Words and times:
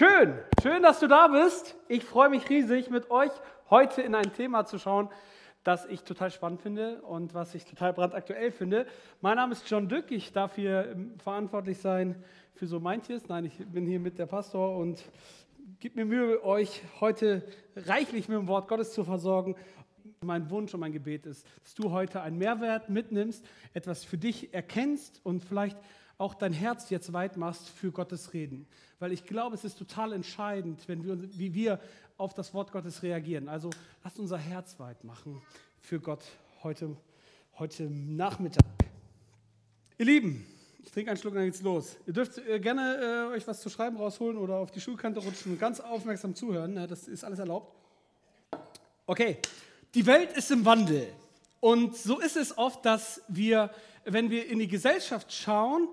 Schön, 0.00 0.32
schön, 0.62 0.82
dass 0.82 0.98
du 0.98 1.08
da 1.08 1.28
bist. 1.28 1.76
Ich 1.86 2.06
freue 2.06 2.30
mich 2.30 2.48
riesig, 2.48 2.88
mit 2.88 3.10
euch 3.10 3.30
heute 3.68 4.00
in 4.00 4.14
ein 4.14 4.32
Thema 4.32 4.64
zu 4.64 4.78
schauen, 4.78 5.10
das 5.62 5.84
ich 5.84 6.04
total 6.04 6.30
spannend 6.30 6.62
finde 6.62 7.02
und 7.02 7.34
was 7.34 7.54
ich 7.54 7.66
total 7.66 7.92
brandaktuell 7.92 8.50
finde. 8.50 8.86
Mein 9.20 9.36
Name 9.36 9.52
ist 9.52 9.68
John 9.68 9.90
Dück, 9.90 10.10
ich 10.10 10.32
darf 10.32 10.54
hier 10.54 10.92
ähm, 10.92 11.18
verantwortlich 11.18 11.80
sein 11.82 12.14
für 12.54 12.66
so 12.66 12.80
meintjes. 12.80 13.28
Nein, 13.28 13.44
ich 13.44 13.58
bin 13.58 13.84
hier 13.84 14.00
mit 14.00 14.18
der 14.18 14.24
Pastor 14.24 14.74
und 14.78 15.04
gebe 15.80 15.96
mir 15.96 16.06
Mühe, 16.06 16.42
euch 16.46 16.80
heute 17.00 17.46
reichlich 17.76 18.26
mit 18.26 18.38
dem 18.38 18.48
Wort 18.48 18.68
Gottes 18.68 18.94
zu 18.94 19.04
versorgen. 19.04 19.54
Mein 20.22 20.48
Wunsch 20.48 20.72
und 20.72 20.80
mein 20.80 20.92
Gebet 20.92 21.26
ist, 21.26 21.46
dass 21.62 21.74
du 21.74 21.90
heute 21.90 22.22
einen 22.22 22.38
Mehrwert 22.38 22.88
mitnimmst, 22.88 23.44
etwas 23.74 24.02
für 24.02 24.16
dich 24.16 24.54
erkennst 24.54 25.20
und 25.24 25.44
vielleicht 25.44 25.76
auch 26.20 26.34
dein 26.34 26.52
Herz 26.52 26.90
jetzt 26.90 27.14
weit 27.14 27.38
machst 27.38 27.68
für 27.70 27.90
Gottes 27.90 28.34
Reden. 28.34 28.66
Weil 28.98 29.10
ich 29.10 29.24
glaube, 29.24 29.56
es 29.56 29.64
ist 29.64 29.78
total 29.78 30.12
entscheidend, 30.12 30.86
wenn 30.86 31.02
wir, 31.02 31.18
wie 31.38 31.54
wir 31.54 31.80
auf 32.18 32.34
das 32.34 32.52
Wort 32.52 32.72
Gottes 32.72 33.02
reagieren. 33.02 33.48
Also 33.48 33.70
lasst 34.04 34.18
unser 34.18 34.36
Herz 34.36 34.78
weit 34.78 35.02
machen 35.02 35.40
für 35.80 35.98
Gott 35.98 36.22
heute, 36.62 36.94
heute 37.58 37.84
Nachmittag. 37.84 38.62
Ihr 39.96 40.04
Lieben, 40.04 40.46
ich 40.82 40.90
trinke 40.90 41.10
einen 41.10 41.18
Schluck, 41.18 41.32
dann 41.32 41.46
geht's 41.46 41.62
los. 41.62 41.96
Ihr 42.06 42.12
dürft 42.12 42.36
äh, 42.36 42.60
gerne 42.60 43.28
äh, 43.30 43.34
euch 43.34 43.46
was 43.48 43.62
zu 43.62 43.70
schreiben 43.70 43.96
rausholen 43.96 44.36
oder 44.36 44.56
auf 44.56 44.70
die 44.70 44.80
Schulkante 44.80 45.20
rutschen 45.20 45.52
und 45.52 45.58
ganz 45.58 45.80
aufmerksam 45.80 46.34
zuhören. 46.34 46.76
Ja, 46.76 46.86
das 46.86 47.08
ist 47.08 47.24
alles 47.24 47.38
erlaubt. 47.38 47.74
Okay, 49.06 49.38
die 49.94 50.04
Welt 50.04 50.36
ist 50.36 50.50
im 50.50 50.66
Wandel. 50.66 51.10
Und 51.60 51.96
so 51.96 52.20
ist 52.20 52.36
es 52.36 52.58
oft, 52.58 52.84
dass 52.84 53.22
wir, 53.28 53.70
wenn 54.04 54.28
wir 54.28 54.46
in 54.46 54.58
die 54.58 54.68
Gesellschaft 54.68 55.32
schauen, 55.32 55.88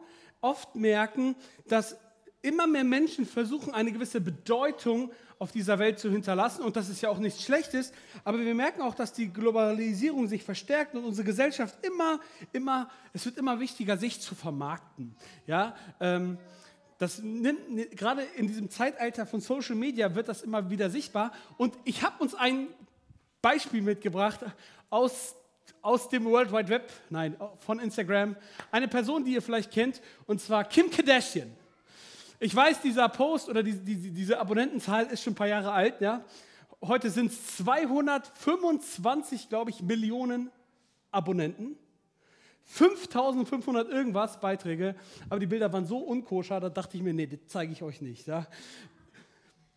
oft 0.48 0.76
merken, 0.76 1.36
dass 1.68 1.98
immer 2.42 2.68
mehr 2.68 2.84
Menschen 2.84 3.26
versuchen, 3.26 3.74
eine 3.74 3.92
gewisse 3.92 4.22
Bedeutung 4.22 5.12
auf 5.40 5.52
dieser 5.52 5.78
Welt 5.78 6.00
zu 6.00 6.10
hinterlassen. 6.10 6.64
Und 6.64 6.76
das 6.76 6.88
ist 6.90 7.02
ja 7.02 7.10
auch 7.10 7.20
nichts 7.20 7.44
Schlechtes. 7.44 7.92
Aber 8.24 8.40
wir 8.40 8.56
merken 8.56 8.82
auch, 8.82 8.96
dass 8.96 9.12
die 9.12 9.28
Globalisierung 9.28 10.28
sich 10.28 10.44
verstärkt 10.44 10.96
und 10.96 11.04
unsere 11.04 11.26
Gesellschaft 11.26 11.76
immer, 11.86 12.20
immer, 12.54 12.90
es 13.14 13.26
wird 13.26 13.38
immer 13.38 13.60
wichtiger, 13.60 13.98
sich 13.98 14.22
zu 14.22 14.34
vermarkten. 14.34 15.16
Ja, 15.46 15.76
ähm, 16.00 16.38
das 16.98 17.20
nimmt, 17.20 17.60
gerade 17.92 18.24
in 18.38 18.48
diesem 18.48 18.70
Zeitalter 18.70 19.28
von 19.28 19.42
Social 19.42 19.76
Media 19.76 20.16
wird 20.16 20.30
das 20.30 20.42
immer 20.42 20.70
wieder 20.70 20.90
sichtbar. 20.90 21.32
Und 21.58 21.78
ich 21.84 22.04
habe 22.04 22.24
uns 22.24 22.34
ein 22.34 22.68
Beispiel 23.42 23.82
mitgebracht 23.82 24.40
aus 24.90 25.36
aus 25.82 26.10
dem 26.10 26.26
World 26.26 26.52
Wide 26.52 26.70
Web, 26.70 26.92
nein, 27.10 27.36
von 27.60 27.80
Instagram, 27.80 28.36
eine 28.72 28.88
Person, 28.88 29.24
die 29.24 29.34
ihr 29.34 29.42
vielleicht 29.42 29.72
kennt, 29.72 30.02
und 30.26 30.42
zwar 30.42 30.64
Kim 30.64 30.90
Kardashian. 30.90 31.52
Ich 32.40 32.56
weiß, 32.56 32.82
dieser 32.82 33.10
Post 33.10 33.50
oder 33.50 33.64
die, 33.64 33.74
die, 33.74 34.12
diese 34.12 34.40
Abonnentenzahl 34.40 35.08
ist 35.08 35.24
schon 35.24 35.34
ein 35.34 35.36
paar 35.36 35.48
Jahre 35.48 35.72
alt. 35.72 36.00
Ja? 36.02 36.24
Heute 36.84 37.10
sind 37.10 37.32
es 37.32 37.58
225, 37.58 39.50
glaube 39.50 39.72
ich, 39.72 39.82
Millionen 39.82 40.52
Abonnenten. 41.12 41.78
5500 42.66 43.90
irgendwas 43.90 44.40
Beiträge, 44.42 44.96
aber 45.30 45.40
die 45.40 45.48
Bilder 45.48 45.72
waren 45.72 45.86
so 45.86 46.00
unkoscher, 46.00 46.60
da 46.60 46.68
dachte 46.70 46.98
ich 46.98 47.04
mir, 47.04 47.14
nee, 47.14 47.26
das 47.26 47.40
zeige 47.48 47.72
ich 47.72 47.82
euch 47.82 48.02
nicht. 48.02 48.28
Ja? 48.28 48.46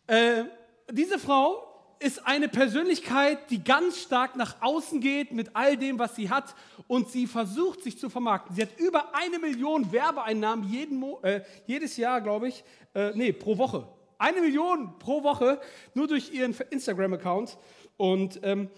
Äh, 0.07 0.43
diese 0.91 1.17
Frau 1.17 1.70
ist 2.01 2.25
eine 2.25 2.49
Persönlichkeit, 2.49 3.51
die 3.51 3.63
ganz 3.63 3.99
stark 3.99 4.35
nach 4.35 4.61
außen 4.61 4.99
geht 4.99 5.31
mit 5.31 5.55
all 5.55 5.77
dem, 5.77 5.99
was 5.99 6.15
sie 6.15 6.29
hat 6.31 6.55
und 6.87 7.09
sie 7.09 7.27
versucht, 7.27 7.83
sich 7.83 7.99
zu 7.99 8.09
vermarkten. 8.09 8.55
Sie 8.55 8.63
hat 8.63 8.79
über 8.79 9.13
eine 9.13 9.37
Million 9.37 9.91
Werbeeinnahmen 9.91 10.67
jeden 10.67 11.03
äh, 11.21 11.41
jedes 11.67 11.97
Jahr, 11.97 12.21
glaube 12.21 12.47
ich, 12.47 12.63
äh, 12.95 13.11
nee, 13.13 13.31
pro 13.31 13.57
Woche. 13.57 13.87
Eine 14.17 14.41
Million 14.41 14.97
pro 14.97 15.23
Woche 15.23 15.61
nur 15.93 16.07
durch 16.07 16.33
ihren 16.33 16.55
Instagram-Account. 16.71 17.57
Und, 17.97 18.39
ähm, 18.43 18.69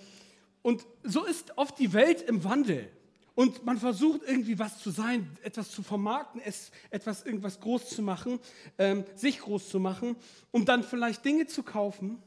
und 0.61 0.85
so 1.03 1.23
ist 1.23 1.57
oft 1.57 1.79
die 1.79 1.93
Welt 1.93 2.21
im 2.23 2.43
Wandel. 2.43 2.89
Und 3.35 3.65
man 3.65 3.77
versucht 3.77 4.21
irgendwie 4.27 4.59
was 4.59 4.79
zu 4.79 4.91
sein, 4.91 5.37
etwas 5.43 5.71
zu 5.71 5.81
vermarkten, 5.81 6.41
es, 6.43 6.71
etwas 6.91 7.25
irgendwas 7.25 7.59
groß 7.59 7.89
zu 7.89 8.01
machen, 8.01 8.39
ähm, 8.77 9.05
sich 9.15 9.39
groß 9.39 9.69
zu 9.69 9.79
machen, 9.79 10.17
um 10.51 10.65
dann 10.65 10.83
vielleicht 10.83 11.25
Dinge 11.25 11.47
zu 11.47 11.63
kaufen, 11.63 12.21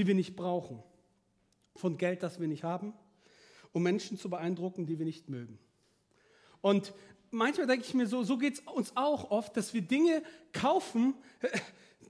die 0.00 0.06
wir 0.06 0.14
nicht 0.14 0.34
brauchen, 0.34 0.82
von 1.76 1.98
Geld, 1.98 2.22
das 2.22 2.40
wir 2.40 2.48
nicht 2.48 2.64
haben, 2.64 2.94
um 3.72 3.82
Menschen 3.82 4.16
zu 4.16 4.30
beeindrucken, 4.30 4.86
die 4.86 4.98
wir 4.98 5.04
nicht 5.04 5.28
mögen. 5.28 5.58
Und 6.62 6.94
manchmal 7.30 7.66
denke 7.66 7.84
ich 7.84 7.92
mir 7.92 8.06
so, 8.06 8.22
so 8.22 8.38
geht 8.38 8.54
es 8.54 8.60
uns 8.60 8.96
auch 8.96 9.30
oft, 9.30 9.54
dass 9.58 9.74
wir 9.74 9.82
Dinge 9.82 10.22
kaufen, 10.54 11.12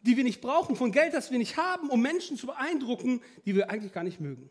die 0.02 0.16
wir 0.16 0.22
nicht 0.22 0.40
brauchen, 0.40 0.76
von 0.76 0.92
Geld, 0.92 1.14
das 1.14 1.32
wir 1.32 1.38
nicht 1.38 1.56
haben, 1.56 1.90
um 1.90 2.00
Menschen 2.00 2.36
zu 2.36 2.46
beeindrucken, 2.46 3.22
die 3.44 3.56
wir 3.56 3.70
eigentlich 3.70 3.92
gar 3.92 4.04
nicht 4.04 4.20
mögen. 4.20 4.48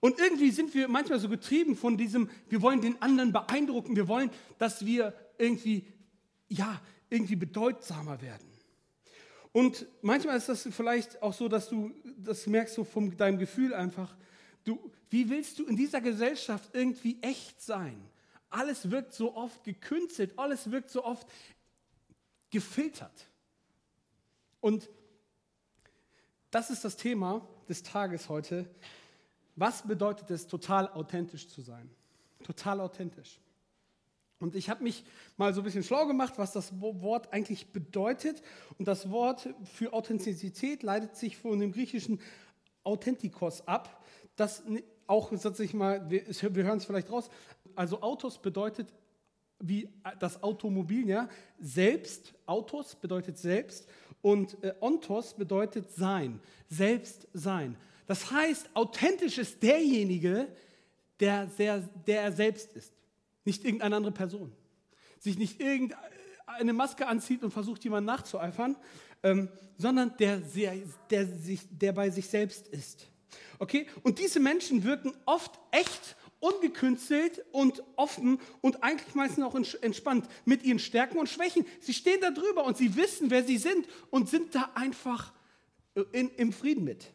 Und 0.00 0.18
irgendwie 0.18 0.50
sind 0.50 0.72
wir 0.72 0.88
manchmal 0.88 1.18
so 1.18 1.28
getrieben 1.28 1.76
von 1.76 1.98
diesem, 1.98 2.30
wir 2.48 2.62
wollen 2.62 2.80
den 2.80 3.02
anderen 3.02 3.30
beeindrucken, 3.30 3.94
wir 3.94 4.08
wollen, 4.08 4.30
dass 4.56 4.86
wir 4.86 5.12
irgendwie, 5.36 5.86
ja, 6.48 6.80
irgendwie 7.10 7.36
bedeutsamer 7.36 8.22
werden. 8.22 8.57
Und 9.58 9.86
manchmal 10.02 10.36
ist 10.36 10.48
das 10.48 10.68
vielleicht 10.70 11.20
auch 11.20 11.32
so, 11.32 11.48
dass 11.48 11.68
du 11.68 11.90
das 12.16 12.46
merkst 12.46 12.76
so 12.76 12.84
von 12.84 13.16
deinem 13.16 13.40
Gefühl 13.40 13.74
einfach. 13.74 14.16
Du, 14.62 14.92
wie 15.10 15.28
willst 15.28 15.58
du 15.58 15.66
in 15.66 15.74
dieser 15.74 16.00
Gesellschaft 16.00 16.70
irgendwie 16.74 17.20
echt 17.22 17.60
sein? 17.60 18.00
Alles 18.50 18.88
wirkt 18.88 19.14
so 19.14 19.34
oft 19.34 19.64
gekünstelt, 19.64 20.38
alles 20.38 20.70
wirkt 20.70 20.90
so 20.90 21.04
oft 21.04 21.26
gefiltert. 22.50 23.28
Und 24.60 24.88
das 26.52 26.70
ist 26.70 26.84
das 26.84 26.96
Thema 26.96 27.44
des 27.68 27.82
Tages 27.82 28.28
heute. 28.28 28.64
Was 29.56 29.82
bedeutet 29.82 30.30
es, 30.30 30.46
total 30.46 30.86
authentisch 30.86 31.48
zu 31.48 31.62
sein? 31.62 31.90
Total 32.44 32.80
authentisch. 32.80 33.40
Und 34.40 34.54
ich 34.54 34.70
habe 34.70 34.84
mich 34.84 35.04
mal 35.36 35.52
so 35.52 35.60
ein 35.60 35.64
bisschen 35.64 35.82
schlau 35.82 36.06
gemacht, 36.06 36.34
was 36.36 36.52
das 36.52 36.80
Wort 36.80 37.32
eigentlich 37.32 37.72
bedeutet. 37.72 38.42
Und 38.78 38.86
das 38.86 39.10
Wort 39.10 39.48
für 39.64 39.92
Authentizität 39.92 40.82
leitet 40.82 41.16
sich 41.16 41.36
von 41.36 41.58
dem 41.58 41.72
griechischen 41.72 42.20
Authentikos 42.84 43.66
ab. 43.66 44.04
Das 44.36 44.62
auch, 45.08 45.32
sag 45.34 45.58
ich 45.58 45.74
mal, 45.74 46.08
wir, 46.08 46.22
wir 46.54 46.64
hören 46.64 46.78
es 46.78 46.84
vielleicht 46.84 47.10
raus. 47.10 47.30
Also 47.74 48.00
Autos 48.00 48.38
bedeutet 48.38 48.92
wie 49.60 49.88
das 50.20 50.40
Automobil, 50.42 51.08
ja, 51.08 51.28
selbst, 51.58 52.32
Autos 52.46 52.94
bedeutet 52.94 53.38
selbst 53.38 53.88
und 54.22 54.62
äh, 54.62 54.72
Ontos 54.80 55.34
bedeutet 55.34 55.90
sein, 55.90 56.40
selbst 56.68 57.26
sein. 57.32 57.76
Das 58.06 58.30
heißt, 58.30 58.70
authentisch 58.74 59.38
ist 59.38 59.60
derjenige, 59.60 60.46
der, 61.18 61.48
sehr, 61.48 61.80
der 62.06 62.22
er 62.22 62.32
selbst 62.32 62.72
ist 62.76 62.92
nicht 63.48 63.64
irgendeine 63.64 63.96
andere 63.96 64.12
Person. 64.12 64.52
Sich 65.18 65.38
nicht 65.38 65.58
irgendeine 65.58 66.72
Maske 66.74 67.06
anzieht 67.06 67.42
und 67.42 67.50
versucht, 67.50 67.82
jemanden 67.82 68.06
nachzueifern, 68.06 68.76
ähm, 69.22 69.48
sondern 69.78 70.14
der, 70.18 70.36
der, 70.36 70.74
der, 71.10 71.26
sich, 71.26 71.62
der 71.70 71.92
bei 71.92 72.10
sich 72.10 72.28
selbst 72.28 72.68
ist. 72.68 73.06
Okay? 73.58 73.86
Und 74.02 74.18
diese 74.18 74.38
Menschen 74.38 74.84
wirken 74.84 75.12
oft 75.24 75.58
echt, 75.70 76.16
ungekünstelt 76.40 77.44
und 77.50 77.82
offen 77.96 78.38
und 78.60 78.84
eigentlich 78.84 79.14
meistens 79.14 79.44
auch 79.44 79.56
entspannt 79.56 80.28
mit 80.44 80.62
ihren 80.62 80.78
Stärken 80.78 81.18
und 81.18 81.28
Schwächen. 81.28 81.66
Sie 81.80 81.94
stehen 81.94 82.20
da 82.20 82.30
drüber 82.30 82.64
und 82.64 82.76
sie 82.76 82.94
wissen, 82.96 83.30
wer 83.30 83.42
sie 83.42 83.58
sind 83.58 83.88
und 84.10 84.28
sind 84.28 84.54
da 84.54 84.70
einfach 84.74 85.32
äh, 85.94 86.04
in, 86.12 86.28
im 86.36 86.52
Frieden 86.52 86.84
mit. 86.84 87.06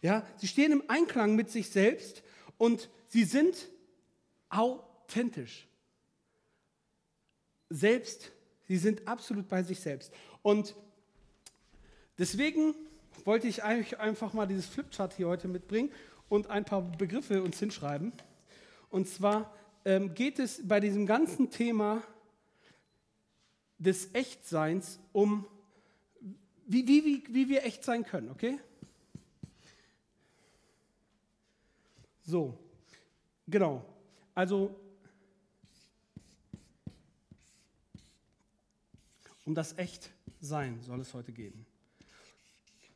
Ja? 0.00 0.26
Sie 0.38 0.48
stehen 0.48 0.72
im 0.72 0.84
Einklang 0.88 1.36
mit 1.36 1.50
sich 1.50 1.68
selbst 1.68 2.22
und 2.56 2.88
sie 3.08 3.24
sind 3.24 3.68
authentisch 4.48 5.68
selbst, 7.72 8.32
sie 8.68 8.76
sind 8.76 9.06
absolut 9.08 9.48
bei 9.48 9.62
sich 9.62 9.80
selbst. 9.80 10.12
Und 10.42 10.74
deswegen 12.18 12.74
wollte 13.24 13.48
ich 13.48 13.62
eigentlich 13.62 13.98
einfach 13.98 14.32
mal 14.32 14.46
dieses 14.46 14.66
Flipchart 14.66 15.14
hier 15.14 15.28
heute 15.28 15.48
mitbringen 15.48 15.90
und 16.28 16.48
ein 16.50 16.64
paar 16.64 16.82
Begriffe 16.82 17.42
uns 17.42 17.58
hinschreiben. 17.58 18.12
Und 18.90 19.08
zwar 19.08 19.54
ähm, 19.84 20.14
geht 20.14 20.38
es 20.38 20.66
bei 20.66 20.80
diesem 20.80 21.06
ganzen 21.06 21.50
Thema 21.50 22.02
des 23.78 24.14
Echtseins 24.14 25.00
um, 25.12 25.46
wie, 26.66 26.86
wie, 26.86 27.04
wie, 27.04 27.34
wie 27.34 27.48
wir 27.48 27.64
echt 27.64 27.84
sein 27.84 28.04
können, 28.04 28.30
okay? 28.30 28.58
So, 32.24 32.56
genau. 33.48 33.84
Also 34.34 34.74
Um 39.44 39.54
das 39.54 39.76
Echtsein 39.78 40.80
soll 40.82 41.00
es 41.00 41.14
heute 41.14 41.32
gehen. 41.32 41.66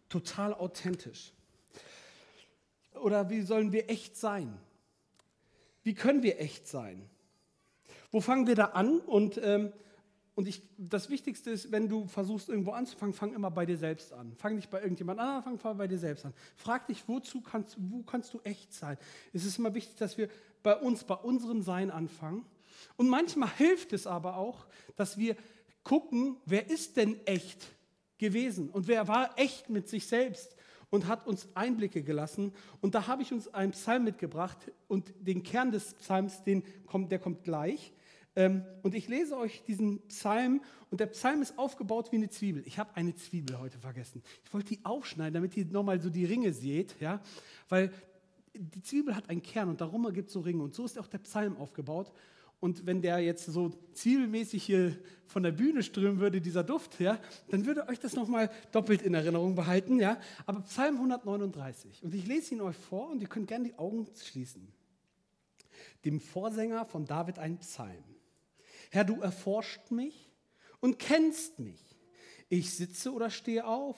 Total 0.09 0.55
authentisch. 0.55 1.33
Oder 2.95 3.29
wie 3.31 3.43
sollen 3.43 3.73
wir 3.73 3.91
echt 3.91 4.17
sein? 4.17 4.57
Wie 5.83 5.95
können 5.95 6.23
wir 6.23 6.41
echt 6.41 6.67
sein? 6.67 7.09
Wo 8.11 8.21
fangen 8.21 8.47
wir 8.47 8.55
da 8.55 8.67
an? 8.67 9.01
Und 9.01 9.39
ähm, 9.43 9.73
und 10.37 10.47
ich, 10.49 10.61
das 10.77 11.09
Wichtigste 11.09 11.51
ist, 11.51 11.73
wenn 11.73 11.89
du 11.89 12.07
versuchst, 12.09 12.51
irgendwo 12.51 12.73
anzufangen, 12.73 13.15
fang 13.15 13.33
immer 13.33 13.51
bei 13.51 13.65
dir 13.65 13.79
selbst 13.79 14.13
an. 14.13 14.35
Fang 14.37 14.55
nicht 14.55 14.69
bei 14.69 14.83
irgendjemand 14.83 15.19
fang, 15.19 15.59
fang 15.59 15.79
bei 15.79 15.89
dir 15.89 15.99
selbst 15.99 16.27
an. 16.27 16.35
Frag 16.57 16.87
dich, 16.89 17.09
wozu 17.09 17.41
kannst, 17.41 17.77
wo 17.79 18.03
kannst 18.03 18.35
du 18.35 18.41
echt 18.45 18.75
sein? 18.75 18.99
Es 19.33 19.47
ist 19.47 19.59
immer 19.59 19.75
wichtig, 19.75 19.97
dass 19.97 20.19
wir 20.19 20.29
bei 20.63 20.77
uns, 20.77 21.05
bei 21.05 21.15
unserem 21.15 21.63
Sein 21.63 21.91
anfangen. 21.91 22.45
Und 22.99 23.09
manchmal 23.09 23.49
hilft 23.57 23.95
es 23.95 24.07
aber 24.07 24.37
auch, 24.37 24.67
dass 24.97 25.17
wir 25.17 25.37
gucken, 25.87 26.37
wer 26.47 26.69
ist 26.69 26.97
denn 26.97 27.25
echt 27.27 27.65
gewesen 28.19 28.71
und 28.71 28.89
wer 28.89 29.07
war 29.07 29.39
echt 29.39 29.71
mit 29.71 29.89
sich 29.89 30.09
selbst 30.09 30.57
und 30.91 31.07
hat 31.07 31.29
uns 31.29 31.47
Einblicke 31.55 32.03
gelassen. 32.03 32.53
Und 32.81 32.97
da 32.97 33.07
habe 33.07 33.23
ich 33.23 33.33
uns 33.33 33.47
einen 33.55 33.71
Psalm 33.71 34.03
mitgebracht 34.03 34.73
und 34.89 35.15
den 35.21 35.45
Kern 35.45 35.71
des 35.71 35.95
Psalms, 35.95 36.43
den 36.43 36.65
kommt, 36.87 37.13
der 37.13 37.21
kommt 37.21 37.45
gleich. 37.45 37.93
Ähm, 38.35 38.65
und 38.83 38.97
ich 38.97 39.07
lese 39.07 39.37
euch 39.37 39.63
diesen 39.63 40.01
Psalm 40.09 40.61
und 40.91 40.99
der 40.99 41.07
Psalm 41.07 41.41
ist 41.41 41.57
aufgebaut 41.57 42.11
wie 42.11 42.17
eine 42.17 42.31
Zwiebel. 42.31 42.65
Ich 42.67 42.81
habe 42.81 42.97
eine 42.97 43.15
Zwiebel 43.15 43.61
heute 43.61 43.79
vergessen. 43.79 44.25
Ich 44.45 44.53
wollte 44.53 44.75
die 44.75 44.85
aufschneiden, 44.85 45.35
damit 45.35 45.57
ihr 45.57 45.67
nochmal 45.67 46.01
so 46.01 46.11
die 46.11 46.25
Ringe 46.25 46.53
seht, 46.53 47.01
ja, 47.01 47.23
weil 47.69 47.93
die 48.55 48.83
Zwiebel 48.83 49.15
hat 49.15 49.31
einen 49.31 49.43
Kern 49.43 49.69
und 49.69 49.81
darum 49.81 50.13
gibt 50.13 50.31
es 50.31 50.33
so 50.33 50.41
Ringe 50.41 50.65
und 50.65 50.75
so 50.75 50.85
ist 50.85 50.99
auch 50.99 51.07
der 51.07 51.19
Psalm 51.19 51.57
aufgebaut. 51.57 52.13
Und 52.67 52.85
wenn 52.85 53.01
der 53.01 53.21
jetzt 53.21 53.47
so 53.47 53.71
zielmäßig 53.93 54.65
hier 54.65 54.99
von 55.29 55.45
der 55.45 55.53
Bühne 55.53 55.85
strömen 55.85 56.19
würde, 56.19 56.41
dieser 56.41 56.65
Duft, 56.65 56.99
ja, 56.99 57.21
dann 57.49 57.65
würde 57.65 57.89
euch 57.89 58.01
das 58.01 58.17
nochmal 58.17 58.51
doppelt 58.73 59.03
in 59.03 59.15
Erinnerung 59.15 59.55
behalten. 59.55 60.01
Ja. 60.01 60.19
Aber 60.47 60.63
Psalm 60.63 60.97
139. 60.97 62.03
Und 62.03 62.13
ich 62.13 62.27
lese 62.27 62.57
ihn 62.57 62.61
euch 62.63 62.75
vor 62.75 63.11
und 63.11 63.23
ihr 63.23 63.29
könnt 63.29 63.47
gerne 63.47 63.69
die 63.69 63.79
Augen 63.79 64.09
schließen. 64.21 64.67
Dem 66.05 66.19
Vorsänger 66.19 66.87
von 66.87 67.05
David 67.05 67.39
ein 67.39 67.59
Psalm. 67.59 68.03
Herr, 68.91 69.05
du 69.05 69.21
erforscht 69.21 69.93
mich 69.93 70.33
und 70.81 70.99
kennst 70.99 71.61
mich. 71.61 71.97
Ich 72.49 72.75
sitze 72.75 73.13
oder 73.13 73.31
stehe 73.31 73.65
auf. 73.65 73.97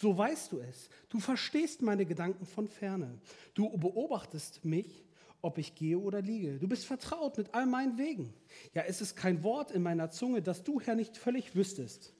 So 0.00 0.16
weißt 0.16 0.52
du 0.52 0.60
es. 0.60 0.88
Du 1.08 1.18
verstehst 1.18 1.82
meine 1.82 2.06
Gedanken 2.06 2.46
von 2.46 2.68
ferne. 2.68 3.18
Du 3.54 3.76
beobachtest 3.76 4.64
mich, 4.64 5.07
ob 5.40 5.58
ich 5.58 5.74
gehe 5.74 5.98
oder 5.98 6.20
liege. 6.20 6.58
Du 6.58 6.68
bist 6.68 6.84
vertraut 6.84 7.38
mit 7.38 7.54
all 7.54 7.66
meinen 7.66 7.98
Wegen. 7.98 8.34
Ja, 8.74 8.82
es 8.82 9.00
ist 9.00 9.16
kein 9.16 9.42
Wort 9.42 9.70
in 9.70 9.82
meiner 9.82 10.10
Zunge, 10.10 10.42
das 10.42 10.64
du, 10.64 10.80
Herr, 10.80 10.94
nicht 10.94 11.16
völlig 11.16 11.54
wüsstest. 11.54 12.12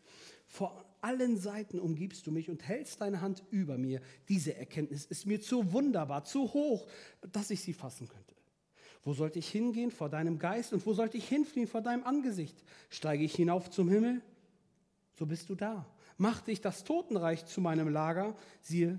Vor 0.46 0.84
allen 1.00 1.36
Seiten 1.36 1.78
umgibst 1.78 2.26
du 2.26 2.32
mich 2.32 2.50
und 2.50 2.66
hältst 2.66 3.00
deine 3.00 3.20
Hand 3.20 3.42
über 3.50 3.78
mir. 3.78 4.00
Diese 4.28 4.54
Erkenntnis 4.56 5.04
ist 5.04 5.26
mir 5.26 5.40
zu 5.40 5.72
wunderbar, 5.72 6.24
zu 6.24 6.52
hoch, 6.52 6.86
dass 7.32 7.50
ich 7.50 7.60
sie 7.60 7.72
fassen 7.72 8.08
könnte. 8.08 8.34
Wo 9.02 9.14
sollte 9.14 9.38
ich 9.38 9.48
hingehen 9.48 9.90
vor 9.90 10.08
deinem 10.08 10.38
Geist 10.38 10.72
und 10.72 10.84
wo 10.84 10.92
sollte 10.92 11.16
ich 11.16 11.28
hinfliehen 11.28 11.68
vor 11.68 11.82
deinem 11.82 12.04
Angesicht? 12.04 12.62
Steige 12.90 13.24
ich 13.24 13.34
hinauf 13.34 13.70
zum 13.70 13.88
Himmel? 13.88 14.22
So 15.18 15.26
bist 15.26 15.48
du 15.48 15.54
da. 15.54 15.86
Machte 16.16 16.50
ich 16.50 16.60
das 16.60 16.84
Totenreich 16.84 17.46
zu 17.46 17.60
meinem 17.60 17.88
Lager? 17.88 18.36
Siehe, 18.60 18.98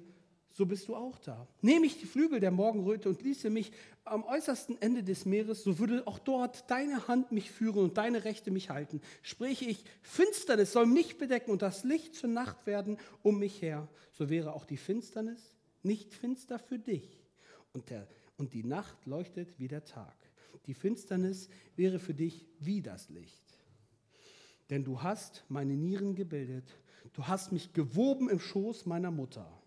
so 0.51 0.65
bist 0.65 0.87
du 0.87 0.95
auch 0.95 1.17
da. 1.19 1.47
Nehme 1.61 1.85
ich 1.85 1.99
die 1.99 2.05
Flügel 2.05 2.39
der 2.39 2.51
Morgenröte 2.51 3.09
und 3.09 3.21
ließe 3.21 3.49
mich 3.49 3.71
am 4.03 4.23
äußersten 4.23 4.81
Ende 4.81 5.03
des 5.03 5.25
Meeres, 5.25 5.63
so 5.63 5.79
würde 5.79 6.05
auch 6.07 6.19
dort 6.19 6.69
deine 6.69 7.07
Hand 7.07 7.31
mich 7.31 7.51
führen 7.51 7.83
und 7.83 7.97
deine 7.97 8.23
Rechte 8.23 8.51
mich 8.51 8.69
halten. 8.69 9.01
Spreche 9.21 9.65
ich, 9.65 9.83
Finsternis 10.01 10.71
soll 10.71 10.85
mich 10.85 11.17
bedecken 11.17 11.51
und 11.51 11.61
das 11.61 11.83
Licht 11.83 12.15
zur 12.15 12.29
Nacht 12.29 12.65
werden 12.65 12.97
um 13.21 13.39
mich 13.39 13.61
her, 13.61 13.87
so 14.11 14.29
wäre 14.29 14.53
auch 14.53 14.65
die 14.65 14.77
Finsternis 14.77 15.55
nicht 15.83 16.13
finster 16.13 16.59
für 16.59 16.79
dich. 16.79 17.23
Und 17.71 17.89
der 17.89 18.07
und 18.39 18.53
die 18.53 18.63
Nacht 18.63 19.05
leuchtet 19.05 19.59
wie 19.59 19.67
der 19.67 19.83
Tag. 19.83 20.15
Die 20.65 20.73
Finsternis 20.73 21.49
wäre 21.75 21.99
für 21.99 22.13
dich 22.13 22.47
wie 22.59 22.81
das 22.81 23.09
Licht. 23.09 23.43
Denn 24.69 24.83
du 24.83 25.03
hast 25.03 25.43
meine 25.49 25.75
Nieren 25.75 26.15
gebildet, 26.15 26.63
du 27.13 27.27
hast 27.27 27.51
mich 27.51 27.73
gewoben 27.73 28.29
im 28.29 28.39
Schoß 28.39 28.85
meiner 28.85 29.11
Mutter. 29.11 29.58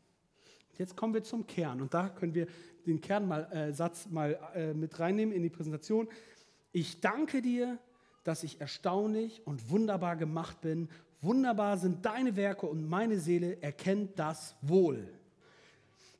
Jetzt 0.78 0.96
kommen 0.96 1.14
wir 1.14 1.22
zum 1.22 1.46
Kern 1.46 1.80
und 1.80 1.92
da 1.92 2.08
können 2.08 2.34
wir 2.34 2.46
den 2.86 3.00
Kernsatz 3.00 4.06
äh, 4.06 4.08
mal 4.14 4.38
äh, 4.54 4.74
mit 4.74 4.98
reinnehmen 4.98 5.34
in 5.34 5.42
die 5.42 5.50
Präsentation. 5.50 6.08
Ich 6.72 7.00
danke 7.00 7.42
dir, 7.42 7.78
dass 8.24 8.42
ich 8.42 8.60
erstaunlich 8.60 9.46
und 9.46 9.70
wunderbar 9.70 10.16
gemacht 10.16 10.60
bin. 10.60 10.88
Wunderbar 11.20 11.76
sind 11.76 12.04
deine 12.04 12.36
Werke 12.36 12.66
und 12.66 12.88
meine 12.88 13.18
Seele 13.20 13.60
erkennt 13.62 14.18
das 14.18 14.56
wohl. 14.62 15.08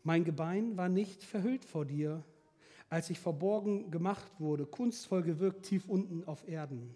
Mein 0.05 0.25
Gebein 0.25 0.77
war 0.77 0.89
nicht 0.89 1.25
verhüllt 1.25 1.65
vor 1.65 1.85
dir, 1.85 2.23
als 2.91 3.09
ich 3.09 3.19
verborgen 3.19 3.91
gemacht 3.91 4.31
wurde, 4.39 4.67
kunstvoll 4.67 5.23
gewirkt 5.23 5.65
tief 5.65 5.89
unten 5.89 6.25
auf 6.25 6.47
Erden. 6.47 6.95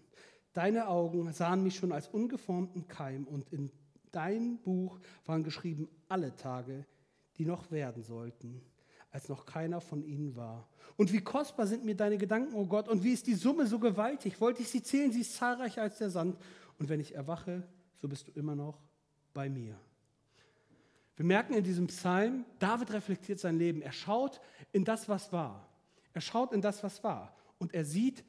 Deine 0.52 0.88
Augen 0.88 1.32
sahen 1.32 1.62
mich 1.62 1.76
schon 1.76 1.92
als 1.92 2.08
ungeformten 2.08 2.88
Keim 2.88 3.24
und 3.24 3.50
in 3.52 3.70
dein 4.12 4.58
Buch 4.58 4.98
waren 5.24 5.44
geschrieben 5.44 5.88
alle 6.08 6.34
Tage, 6.36 6.84
die 7.38 7.44
noch 7.44 7.70
werden 7.70 8.02
sollten, 8.02 8.62
als 9.10 9.28
noch 9.28 9.46
keiner 9.46 9.80
von 9.80 10.02
ihnen 10.02 10.36
war. 10.36 10.68
Und 10.96 11.12
wie 11.12 11.20
kostbar 11.20 11.66
sind 11.66 11.84
mir 11.84 11.96
deine 11.96 12.18
Gedanken, 12.18 12.54
o 12.54 12.60
oh 12.60 12.66
Gott, 12.66 12.88
und 12.88 13.02
wie 13.02 13.12
ist 13.12 13.26
die 13.26 13.34
Summe 13.34 13.66
so 13.66 13.78
gewaltig? 13.78 14.40
Wollte 14.40 14.62
ich 14.62 14.68
sie 14.68 14.82
zählen, 14.82 15.12
sie 15.12 15.20
ist 15.20 15.34
zahlreicher 15.36 15.82
als 15.82 15.98
der 15.98 16.10
Sand. 16.10 16.36
Und 16.78 16.88
wenn 16.88 17.00
ich 17.00 17.14
erwache, 17.14 17.62
so 17.96 18.08
bist 18.08 18.28
du 18.28 18.32
immer 18.32 18.54
noch 18.54 18.78
bei 19.32 19.48
mir. 19.48 19.78
Wir 21.16 21.24
merken 21.24 21.54
in 21.54 21.64
diesem 21.64 21.86
Psalm, 21.86 22.44
David 22.58 22.92
reflektiert 22.92 23.40
sein 23.40 23.58
Leben. 23.58 23.80
Er 23.80 23.92
schaut 23.92 24.40
in 24.72 24.84
das, 24.84 25.08
was 25.08 25.32
war. 25.32 25.66
Er 26.12 26.20
schaut 26.20 26.52
in 26.52 26.60
das, 26.60 26.82
was 26.82 27.02
war. 27.02 27.34
Und 27.58 27.72
er 27.72 27.84
sieht, 27.84 28.22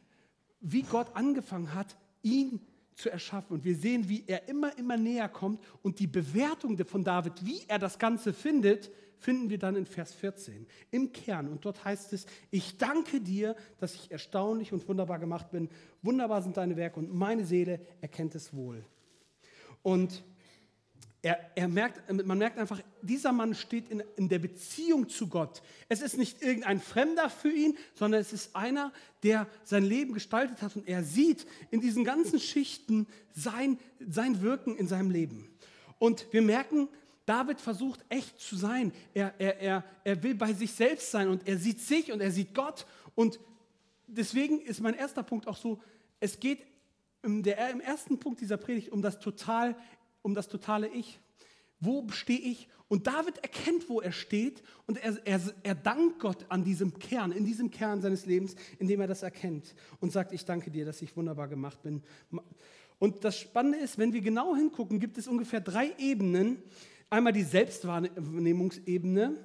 wie 0.62 0.84
Gott 0.84 1.16
angefangen 1.16 1.74
hat, 1.74 1.98
ihn 2.22 2.62
zu 2.98 3.12
erschaffen. 3.12 3.54
Und 3.54 3.64
wir 3.64 3.76
sehen, 3.76 4.10
wie 4.10 4.24
er 4.26 4.50
immer, 4.50 4.76
immer 4.78 4.98
näher 4.98 5.30
kommt. 5.30 5.62
Und 5.84 6.00
die 6.00 6.08
Bewertung 6.08 6.78
von 6.86 7.04
David, 7.04 7.46
wie 7.46 7.62
er 7.68 7.78
das 7.78 8.00
Ganze 8.00 8.34
findet, 8.34 8.92
finden 9.20 9.50
wir 9.50 9.60
dann 9.60 9.76
in 9.76 9.86
Vers 9.86 10.14
14 10.14 10.68
im 10.90 11.12
Kern. 11.12 11.48
Und 11.48 11.64
dort 11.64 11.86
heißt 11.86 12.14
es, 12.14 12.26
ich 12.50 12.78
danke 12.78 13.22
dir, 13.22 13.56
dass 13.80 13.94
ich 13.94 14.12
erstaunlich 14.12 14.74
und 14.74 14.88
wunderbar 14.88 15.20
gemacht 15.20 15.52
bin. 15.52 15.70
Wunderbar 16.02 16.42
sind 16.42 16.58
deine 16.58 16.76
Werke 16.76 17.00
und 17.00 17.14
meine 17.14 17.46
Seele 17.46 17.80
erkennt 18.02 18.34
es 18.34 18.54
wohl. 18.54 18.84
Und 19.84 20.24
er, 21.22 21.40
er 21.56 21.68
merkt, 21.68 22.14
man 22.26 22.38
merkt 22.38 22.58
einfach, 22.58 22.80
dieser 23.02 23.32
Mann 23.32 23.56
steht 23.56 23.90
in, 23.90 24.04
in 24.16 24.30
der 24.30 24.40
Beziehung 24.40 25.10
zu 25.10 25.28
Gott. 25.28 25.62
Es 25.90 26.02
ist 26.02 26.18
nicht 26.18 26.42
irgendein 26.42 26.80
Fremder 26.80 27.30
für 27.30 27.52
ihn, 27.52 27.78
sondern 27.96 28.22
es 28.22 28.34
ist 28.34 28.56
einer, 28.56 28.94
der 29.24 29.48
sein 29.64 29.84
Leben 29.84 30.14
gestaltet 30.14 30.62
hat 30.62 30.76
und 30.76 30.88
er 30.88 31.04
sieht 31.04 31.48
in 31.72 31.82
diesen 31.82 32.04
ganzen 32.04 32.40
Schichten 32.40 33.08
sein, 33.34 33.80
sein 34.00 34.42
Wirken 34.42 34.76
in 34.76 34.88
seinem 34.88 35.10
Leben. 35.10 35.50
Und 36.00 36.28
wir 36.32 36.44
merken, 36.44 36.88
David 37.26 37.60
versucht 37.60 38.06
echt 38.10 38.40
zu 38.40 38.56
sein. 38.56 38.94
Er, 39.14 39.34
er, 39.40 39.60
er, 39.60 39.84
er 40.04 40.24
will 40.24 40.36
bei 40.36 40.54
sich 40.54 40.72
selbst 40.72 41.12
sein 41.12 41.28
und 41.28 41.48
er 41.48 41.58
sieht 41.58 41.82
sich 41.82 42.12
und 42.12 42.22
er 42.22 42.32
sieht 42.32 42.54
Gott. 42.54 42.86
Und 43.16 43.40
deswegen 44.06 44.62
ist 44.62 44.80
mein 44.80 44.94
erster 44.94 45.24
Punkt 45.24 45.48
auch 45.48 45.58
so, 45.58 45.82
es 46.20 46.40
geht 46.40 46.66
der, 47.24 47.72
im 47.72 47.82
ersten 47.82 48.20
Punkt 48.20 48.40
dieser 48.42 48.58
Predigt 48.58 48.92
um 48.92 49.02
das 49.02 49.20
total 49.20 49.76
um 50.28 50.36
das 50.36 50.50
totale 50.50 50.90
Ich. 50.90 51.20
Wo 51.80 52.06
stehe 52.10 52.40
ich? 52.40 52.68
Und 52.90 53.08
David 53.08 53.38
erkennt, 53.40 53.90
wo 53.90 54.02
er 54.02 54.12
steht 54.12 54.62
und 54.86 54.98
er, 54.98 55.18
er, 55.26 55.42
er 55.64 55.76
dankt 55.76 56.20
Gott 56.20 56.46
an 56.50 56.64
diesem 56.64 57.00
Kern, 57.00 57.32
in 57.32 57.46
diesem 57.46 57.72
Kern 57.72 58.02
seines 58.02 58.26
Lebens, 58.26 58.56
indem 58.78 59.02
er 59.02 59.08
das 59.08 59.24
erkennt 59.24 59.74
und 60.00 60.12
sagt, 60.12 60.34
ich 60.34 60.44
danke 60.44 60.70
dir, 60.70 60.86
dass 60.86 61.02
ich 61.02 61.16
wunderbar 61.16 61.48
gemacht 61.48 61.82
bin. 61.82 62.04
Und 63.00 63.24
das 63.24 63.40
Spannende 63.40 63.80
ist, 63.80 63.98
wenn 63.98 64.12
wir 64.12 64.22
genau 64.22 64.56
hingucken, 64.56 65.00
gibt 65.00 65.18
es 65.18 65.28
ungefähr 65.28 65.62
drei 65.62 65.94
Ebenen. 65.98 66.62
Einmal 67.10 67.32
die 67.32 67.44
Selbstwahrnehmungsebene, 67.44 69.38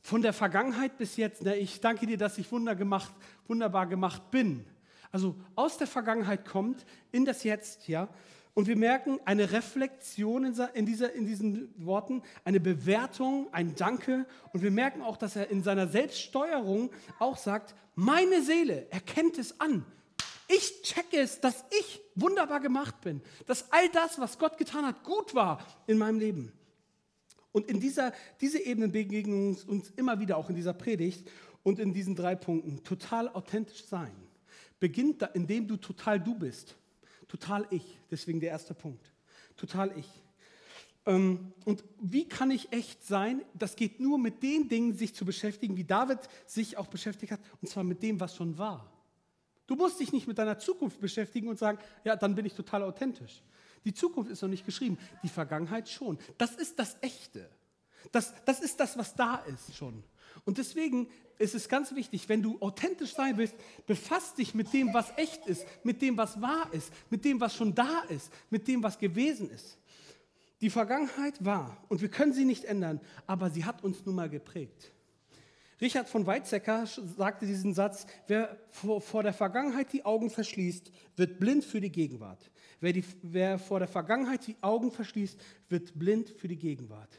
von 0.00 0.20
der 0.20 0.32
Vergangenheit 0.32 0.98
bis 0.98 1.16
jetzt. 1.16 1.42
Ne, 1.42 1.56
ich 1.56 1.80
danke 1.80 2.06
dir, 2.06 2.18
dass 2.18 2.38
ich 2.38 2.50
wunder 2.50 2.74
gemacht, 2.74 3.14
wunderbar 3.46 3.86
gemacht 3.86 4.30
bin. 4.30 4.64
Also 5.14 5.36
aus 5.54 5.78
der 5.78 5.86
Vergangenheit 5.86 6.44
kommt 6.44 6.84
in 7.12 7.24
das 7.24 7.44
Jetzt, 7.44 7.86
ja. 7.86 8.08
Und 8.52 8.66
wir 8.66 8.74
merken 8.74 9.20
eine 9.24 9.52
Reflexion 9.52 10.44
in, 10.44 10.86
dieser, 10.86 11.12
in 11.12 11.24
diesen 11.24 11.72
Worten, 11.76 12.20
eine 12.44 12.58
Bewertung, 12.58 13.46
ein 13.52 13.76
Danke. 13.76 14.26
Und 14.52 14.64
wir 14.64 14.72
merken 14.72 15.02
auch, 15.02 15.16
dass 15.16 15.36
er 15.36 15.50
in 15.50 15.62
seiner 15.62 15.86
Selbststeuerung 15.86 16.90
auch 17.20 17.36
sagt, 17.36 17.76
meine 17.94 18.42
Seele 18.42 18.90
erkennt 18.90 19.38
es 19.38 19.60
an. 19.60 19.86
Ich 20.48 20.82
checke 20.82 21.18
es, 21.18 21.40
dass 21.40 21.64
ich 21.78 22.00
wunderbar 22.16 22.58
gemacht 22.58 23.00
bin, 23.00 23.22
dass 23.46 23.70
all 23.70 23.88
das, 23.90 24.18
was 24.18 24.36
Gott 24.36 24.58
getan 24.58 24.84
hat, 24.84 25.04
gut 25.04 25.32
war 25.32 25.64
in 25.86 25.96
meinem 25.96 26.18
Leben. 26.18 26.52
Und 27.52 27.68
in 27.68 27.78
dieser 27.78 28.12
diese 28.40 28.58
Ebenen 28.58 28.90
begegnen 28.90 29.56
uns 29.68 29.90
immer 29.90 30.18
wieder, 30.18 30.38
auch 30.38 30.50
in 30.50 30.56
dieser 30.56 30.74
Predigt 30.74 31.30
und 31.62 31.78
in 31.78 31.92
diesen 31.92 32.16
drei 32.16 32.34
Punkten. 32.34 32.82
Total 32.82 33.28
authentisch 33.28 33.84
sein 33.86 34.23
beginnt, 34.84 35.26
indem 35.32 35.66
du 35.66 35.78
total 35.78 36.20
du 36.20 36.34
bist. 36.34 36.74
Total 37.26 37.66
ich, 37.70 37.98
deswegen 38.10 38.38
der 38.38 38.50
erste 38.50 38.74
Punkt. 38.74 39.10
Total 39.56 39.90
ich. 39.98 40.06
Ähm, 41.06 41.54
und 41.64 41.82
wie 42.02 42.28
kann 42.28 42.50
ich 42.50 42.70
echt 42.70 43.02
sein? 43.02 43.40
Das 43.54 43.76
geht 43.76 43.98
nur 43.98 44.18
mit 44.18 44.42
den 44.42 44.68
Dingen, 44.68 44.92
sich 44.92 45.14
zu 45.14 45.24
beschäftigen, 45.24 45.78
wie 45.78 45.84
David 45.84 46.18
sich 46.44 46.76
auch 46.76 46.88
beschäftigt 46.88 47.32
hat, 47.32 47.40
und 47.62 47.68
zwar 47.68 47.82
mit 47.82 48.02
dem, 48.02 48.20
was 48.20 48.36
schon 48.36 48.58
war. 48.58 48.92
Du 49.66 49.74
musst 49.74 50.00
dich 50.00 50.12
nicht 50.12 50.28
mit 50.28 50.36
deiner 50.36 50.58
Zukunft 50.58 51.00
beschäftigen 51.00 51.48
und 51.48 51.58
sagen, 51.58 51.78
ja, 52.04 52.14
dann 52.14 52.34
bin 52.34 52.44
ich 52.44 52.52
total 52.52 52.82
authentisch. 52.82 53.42
Die 53.86 53.94
Zukunft 53.94 54.30
ist 54.30 54.42
noch 54.42 54.50
nicht 54.50 54.66
geschrieben, 54.66 54.98
die 55.22 55.30
Vergangenheit 55.30 55.88
schon. 55.88 56.18
Das 56.36 56.56
ist 56.56 56.78
das 56.78 56.98
Echte. 57.00 57.48
Das, 58.12 58.34
das 58.44 58.60
ist 58.60 58.78
das, 58.78 58.98
was 58.98 59.14
da 59.14 59.36
ist 59.46 59.74
schon. 59.74 60.04
Und 60.44 60.58
deswegen 60.58 61.08
ist 61.38 61.54
es 61.54 61.68
ganz 61.68 61.94
wichtig, 61.94 62.28
wenn 62.28 62.42
du 62.42 62.58
authentisch 62.60 63.14
sein 63.14 63.36
willst, 63.36 63.54
befasst 63.86 64.38
dich 64.38 64.54
mit 64.54 64.72
dem, 64.72 64.92
was 64.92 65.12
echt 65.16 65.46
ist, 65.46 65.66
mit 65.82 66.02
dem, 66.02 66.16
was 66.16 66.40
wahr 66.40 66.68
ist, 66.72 66.92
mit 67.10 67.24
dem, 67.24 67.40
was 67.40 67.54
schon 67.54 67.74
da 67.74 68.02
ist, 68.08 68.30
mit 68.50 68.68
dem, 68.68 68.82
was 68.82 68.98
gewesen 68.98 69.50
ist. 69.50 69.78
Die 70.60 70.70
Vergangenheit 70.70 71.44
war 71.44 71.84
und 71.88 72.00
wir 72.00 72.08
können 72.08 72.32
sie 72.32 72.44
nicht 72.44 72.64
ändern, 72.64 73.00
aber 73.26 73.50
sie 73.50 73.64
hat 73.64 73.84
uns 73.84 74.04
nun 74.06 74.14
mal 74.14 74.28
geprägt. 74.28 74.92
Richard 75.80 76.08
von 76.08 76.26
Weizsäcker 76.26 76.86
sagte 76.86 77.46
diesen 77.46 77.74
Satz, 77.74 78.06
wer 78.28 78.56
vor 78.70 79.22
der 79.22 79.32
Vergangenheit 79.32 79.92
die 79.92 80.04
Augen 80.04 80.30
verschließt, 80.30 80.90
wird 81.16 81.38
blind 81.38 81.64
für 81.64 81.80
die 81.80 81.90
Gegenwart. 81.90 82.50
Wer, 82.80 82.92
die, 82.92 83.04
wer 83.22 83.58
vor 83.58 83.80
der 83.80 83.88
Vergangenheit 83.88 84.46
die 84.46 84.56
Augen 84.60 84.92
verschließt, 84.92 85.38
wird 85.68 85.98
blind 85.98 86.30
für 86.30 86.48
die 86.48 86.56
Gegenwart. 86.56 87.10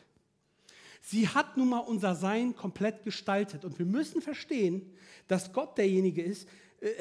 Sie 1.07 1.29
hat 1.29 1.55
nun 1.55 1.69
mal 1.69 1.79
unser 1.79 2.15
Sein 2.15 2.55
komplett 2.55 3.03
gestaltet. 3.03 3.63
Und 3.63 3.77
wir 3.77 3.85
müssen 3.85 4.23
verstehen, 4.23 4.91
dass 5.27 5.53
Gott 5.53 5.77
derjenige 5.77 6.23
ist. 6.23 6.49
Äh, 6.79 6.93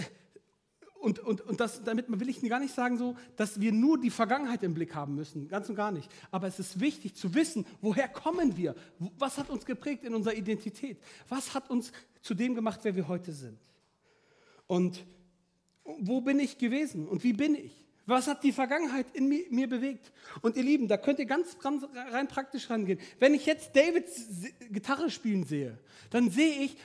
und, 1.00 1.20
und, 1.20 1.40
und 1.40 1.58
das, 1.58 1.82
damit 1.82 2.06
will 2.08 2.28
ich 2.28 2.42
gar 2.42 2.60
nicht 2.60 2.74
sagen, 2.74 2.98
so, 2.98 3.16
dass 3.36 3.60
wir 3.60 3.72
nur 3.72 3.98
die 3.98 4.10
Vergangenheit 4.10 4.62
im 4.62 4.74
Blick 4.74 4.94
haben 4.94 5.14
müssen. 5.14 5.48
Ganz 5.48 5.70
und 5.70 5.76
gar 5.76 5.90
nicht. 5.90 6.10
Aber 6.30 6.46
es 6.46 6.58
ist 6.58 6.80
wichtig 6.80 7.14
zu 7.14 7.34
wissen, 7.34 7.64
woher 7.80 8.08
kommen 8.08 8.58
wir? 8.58 8.74
Was 9.18 9.38
hat 9.38 9.48
uns 9.48 9.64
geprägt 9.64 10.04
in 10.04 10.14
unserer 10.14 10.34
Identität? 10.34 10.98
Was 11.30 11.54
hat 11.54 11.70
uns 11.70 11.90
zu 12.20 12.34
dem 12.34 12.54
gemacht, 12.54 12.80
wer 12.82 12.94
wir 12.96 13.08
heute 13.08 13.32
sind? 13.32 13.58
Und 14.66 15.06
wo 15.82 16.20
bin 16.20 16.38
ich 16.40 16.58
gewesen? 16.58 17.08
Und 17.08 17.24
wie 17.24 17.32
bin 17.32 17.54
ich? 17.54 17.83
Was 18.06 18.26
hat 18.26 18.44
die 18.44 18.52
Vergangenheit 18.52 19.06
in 19.14 19.28
mir, 19.28 19.44
mir, 19.50 19.66
bewegt? 19.66 20.12
Und 20.42 20.56
ihr 20.56 20.62
Lieben, 20.62 20.88
da 20.88 20.98
könnt 20.98 21.18
ihr 21.18 21.24
ganz, 21.24 21.56
rein 22.10 22.28
praktisch 22.28 22.68
rangehen. 22.68 23.00
Wenn 23.18 23.32
ich 23.32 23.46
jetzt 23.46 23.74
Davids 23.74 24.26
Gitarre 24.70 25.10
spielen 25.10 25.44
sehe, 25.44 25.78
dann 26.10 26.30
sehe 26.30 26.64
ich, 26.64 26.76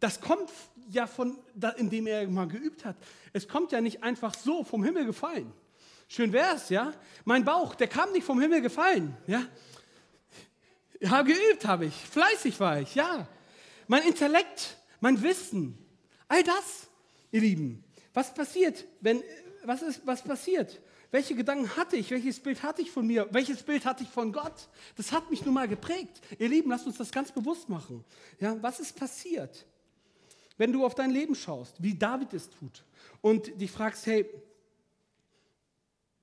das 0.00 0.20
kommt 0.20 0.50
ja 0.88 1.06
von, 1.06 1.38
indem 1.76 2.06
er 2.06 2.26
mal 2.28 2.48
geübt 2.48 2.84
hat. 2.86 2.96
Es 3.32 3.48
kommt 3.48 3.72
ja 3.72 3.82
nicht 3.82 4.02
einfach 4.02 4.34
so 4.34 4.64
vom 4.64 4.82
Himmel 4.82 5.04
gefallen. 5.04 5.52
Schön 6.08 6.32
wäre 6.32 6.54
es, 6.54 6.68
ja? 6.68 6.92
Mein 7.24 7.44
Bauch, 7.44 7.74
der 7.74 7.88
kam 7.88 8.12
nicht 8.12 8.24
vom 8.24 8.40
Himmel 8.40 8.60
gefallen, 8.60 9.16
ja? 9.26 9.42
Ja, 11.00 11.22
geübt 11.22 11.66
habe 11.66 11.86
ich, 11.86 11.94
fleißig 11.94 12.58
war 12.60 12.80
ich, 12.80 12.94
ja. 12.94 13.28
Mein 13.88 14.02
Intellekt, 14.04 14.78
mein 15.00 15.20
Wissen, 15.22 15.76
all 16.28 16.42
das, 16.42 16.88
ihr 17.30 17.40
Lieben. 17.40 17.84
Was 18.14 18.32
passiert, 18.32 18.86
wenn 19.00 19.22
was, 19.66 19.82
ist, 19.82 20.06
was 20.06 20.22
passiert? 20.22 20.80
Welche 21.10 21.34
Gedanken 21.34 21.76
hatte 21.76 21.96
ich? 21.96 22.10
Welches 22.10 22.40
Bild 22.40 22.62
hatte 22.62 22.82
ich 22.82 22.90
von 22.90 23.06
mir? 23.06 23.28
Welches 23.30 23.62
Bild 23.62 23.84
hatte 23.84 24.02
ich 24.02 24.08
von 24.08 24.32
Gott? 24.32 24.68
Das 24.96 25.12
hat 25.12 25.30
mich 25.30 25.44
nun 25.44 25.54
mal 25.54 25.68
geprägt. 25.68 26.20
Ihr 26.38 26.48
Lieben, 26.48 26.70
lasst 26.70 26.86
uns 26.86 26.98
das 26.98 27.10
ganz 27.10 27.32
bewusst 27.32 27.68
machen. 27.68 28.04
Ja, 28.40 28.60
was 28.62 28.80
ist 28.80 28.96
passiert? 28.96 29.66
Wenn 30.56 30.72
du 30.72 30.84
auf 30.84 30.94
dein 30.94 31.10
Leben 31.10 31.34
schaust, 31.34 31.82
wie 31.82 31.94
David 31.94 32.32
es 32.34 32.50
tut 32.50 32.84
und 33.20 33.60
dich 33.60 33.70
fragst, 33.70 34.06
hey, 34.06 34.28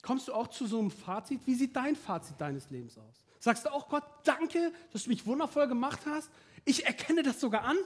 kommst 0.01 0.27
du 0.27 0.33
auch 0.33 0.47
zu 0.47 0.67
so 0.67 0.79
einem 0.79 0.91
Fazit? 0.91 1.41
Wie 1.45 1.55
sieht 1.55 1.75
dein 1.75 1.95
Fazit 1.95 2.39
deines 2.39 2.69
Lebens 2.69 2.97
aus? 2.97 3.25
Sagst 3.39 3.65
du 3.65 3.73
auch 3.73 3.89
Gott, 3.89 4.03
danke, 4.23 4.71
dass 4.93 5.03
du 5.03 5.09
mich 5.09 5.25
wundervoll 5.25 5.67
gemacht 5.67 6.01
hast? 6.05 6.29
Ich 6.63 6.85
erkenne 6.85 7.23
das 7.23 7.39
sogar 7.39 7.63
an 7.63 7.77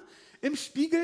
im 0.41 0.55
Spiegel. 0.55 1.03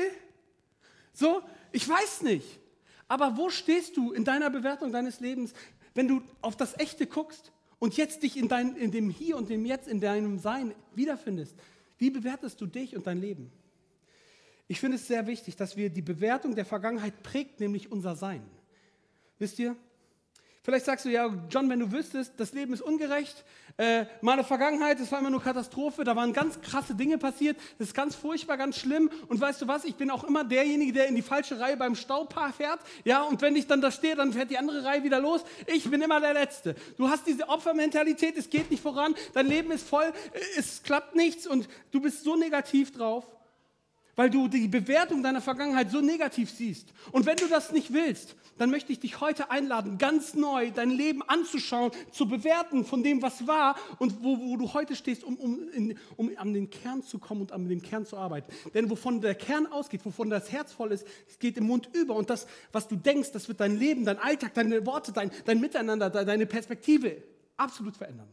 So, 1.12 1.42
ich 1.72 1.88
weiß 1.88 2.22
nicht. 2.22 2.61
Aber 3.08 3.36
wo 3.36 3.50
stehst 3.50 3.96
du 3.96 4.12
in 4.12 4.24
deiner 4.24 4.50
Bewertung 4.50 4.92
deines 4.92 5.20
Lebens, 5.20 5.52
wenn 5.94 6.08
du 6.08 6.22
auf 6.40 6.56
das 6.56 6.78
Echte 6.78 7.06
guckst 7.06 7.52
und 7.78 7.96
jetzt 7.96 8.22
dich 8.22 8.36
in, 8.36 8.48
dein, 8.48 8.76
in 8.76 8.90
dem 8.90 9.10
Hier 9.10 9.36
und 9.36 9.48
dem 9.50 9.64
Jetzt, 9.64 9.88
in 9.88 10.00
deinem 10.00 10.38
Sein 10.38 10.74
wiederfindest? 10.94 11.54
Wie 11.98 12.10
bewertest 12.10 12.60
du 12.60 12.66
dich 12.66 12.96
und 12.96 13.06
dein 13.06 13.20
Leben? 13.20 13.52
Ich 14.68 14.80
finde 14.80 14.96
es 14.96 15.06
sehr 15.06 15.26
wichtig, 15.26 15.56
dass 15.56 15.76
wir 15.76 15.90
die 15.90 16.02
Bewertung 16.02 16.54
der 16.54 16.64
Vergangenheit 16.64 17.22
prägt, 17.22 17.60
nämlich 17.60 17.92
unser 17.92 18.16
Sein. 18.16 18.42
Wisst 19.38 19.58
ihr, 19.58 19.76
Vielleicht 20.64 20.84
sagst 20.84 21.04
du, 21.04 21.08
ja, 21.08 21.28
John, 21.50 21.68
wenn 21.68 21.80
du 21.80 21.90
wüsstest, 21.90 22.34
das 22.36 22.52
Leben 22.52 22.72
ist 22.72 22.82
ungerecht, 22.82 23.44
äh, 23.78 24.04
meine 24.20 24.44
Vergangenheit, 24.44 25.00
das 25.00 25.10
war 25.10 25.18
immer 25.18 25.30
nur 25.30 25.42
Katastrophe, 25.42 26.04
da 26.04 26.14
waren 26.14 26.32
ganz 26.32 26.60
krasse 26.60 26.94
Dinge 26.94 27.18
passiert, 27.18 27.56
das 27.78 27.88
ist 27.88 27.94
ganz 27.94 28.14
furchtbar, 28.14 28.56
ganz 28.56 28.78
schlimm. 28.78 29.10
Und 29.26 29.40
weißt 29.40 29.60
du 29.62 29.66
was, 29.66 29.84
ich 29.84 29.96
bin 29.96 30.08
auch 30.08 30.22
immer 30.22 30.44
derjenige, 30.44 30.92
der 30.92 31.08
in 31.08 31.16
die 31.16 31.22
falsche 31.22 31.58
Reihe 31.58 31.76
beim 31.76 31.96
Staupaar 31.96 32.52
fährt, 32.52 32.78
ja, 33.04 33.22
und 33.22 33.42
wenn 33.42 33.56
ich 33.56 33.66
dann 33.66 33.80
da 33.80 33.90
stehe, 33.90 34.14
dann 34.14 34.32
fährt 34.32 34.50
die 34.50 34.58
andere 34.58 34.84
Reihe 34.84 35.02
wieder 35.02 35.18
los, 35.18 35.42
ich 35.66 35.90
bin 35.90 36.00
immer 36.00 36.20
der 36.20 36.34
Letzte. 36.34 36.76
Du 36.96 37.08
hast 37.08 37.26
diese 37.26 37.48
Opfermentalität, 37.48 38.36
es 38.36 38.48
geht 38.48 38.70
nicht 38.70 38.84
voran, 38.84 39.16
dein 39.34 39.48
Leben 39.48 39.72
ist 39.72 39.88
voll, 39.88 40.12
es 40.56 40.84
klappt 40.84 41.16
nichts 41.16 41.44
und 41.44 41.68
du 41.90 42.00
bist 42.00 42.22
so 42.22 42.36
negativ 42.36 42.92
drauf 42.92 43.26
weil 44.16 44.30
du 44.30 44.48
die 44.48 44.68
Bewertung 44.68 45.22
deiner 45.22 45.40
Vergangenheit 45.40 45.90
so 45.90 46.00
negativ 46.00 46.50
siehst. 46.50 46.92
Und 47.12 47.26
wenn 47.26 47.36
du 47.36 47.48
das 47.48 47.72
nicht 47.72 47.92
willst, 47.92 48.36
dann 48.58 48.70
möchte 48.70 48.92
ich 48.92 49.00
dich 49.00 49.20
heute 49.20 49.50
einladen, 49.50 49.96
ganz 49.96 50.34
neu 50.34 50.70
dein 50.70 50.90
Leben 50.90 51.22
anzuschauen, 51.22 51.90
zu 52.10 52.28
bewerten 52.28 52.84
von 52.84 53.02
dem, 53.02 53.22
was 53.22 53.46
war 53.46 53.76
und 53.98 54.22
wo, 54.22 54.38
wo 54.38 54.56
du 54.56 54.74
heute 54.74 54.94
stehst, 54.94 55.24
um, 55.24 55.36
um, 55.36 55.68
in, 55.70 55.98
um 56.16 56.30
an 56.36 56.52
den 56.52 56.68
Kern 56.68 57.02
zu 57.02 57.18
kommen 57.18 57.40
und 57.40 57.52
an 57.52 57.68
dem 57.68 57.80
Kern 57.80 58.04
zu 58.04 58.18
arbeiten. 58.18 58.52
Denn 58.74 58.90
wovon 58.90 59.20
der 59.20 59.34
Kern 59.34 59.66
ausgeht, 59.66 60.04
wovon 60.04 60.28
das 60.28 60.52
Herz 60.52 60.72
voll 60.72 60.92
ist, 60.92 61.06
es 61.28 61.38
geht 61.38 61.56
im 61.56 61.64
Mund 61.64 61.88
über. 61.94 62.14
Und 62.14 62.28
das, 62.28 62.46
was 62.70 62.88
du 62.88 62.96
denkst, 62.96 63.32
das 63.32 63.48
wird 63.48 63.60
dein 63.60 63.78
Leben, 63.78 64.04
dein 64.04 64.18
Alltag, 64.18 64.52
deine 64.54 64.84
Worte, 64.84 65.12
dein, 65.12 65.30
dein 65.46 65.60
Miteinander, 65.60 66.10
deine 66.10 66.46
Perspektive 66.46 67.22
absolut 67.56 67.96
verändern. 67.96 68.28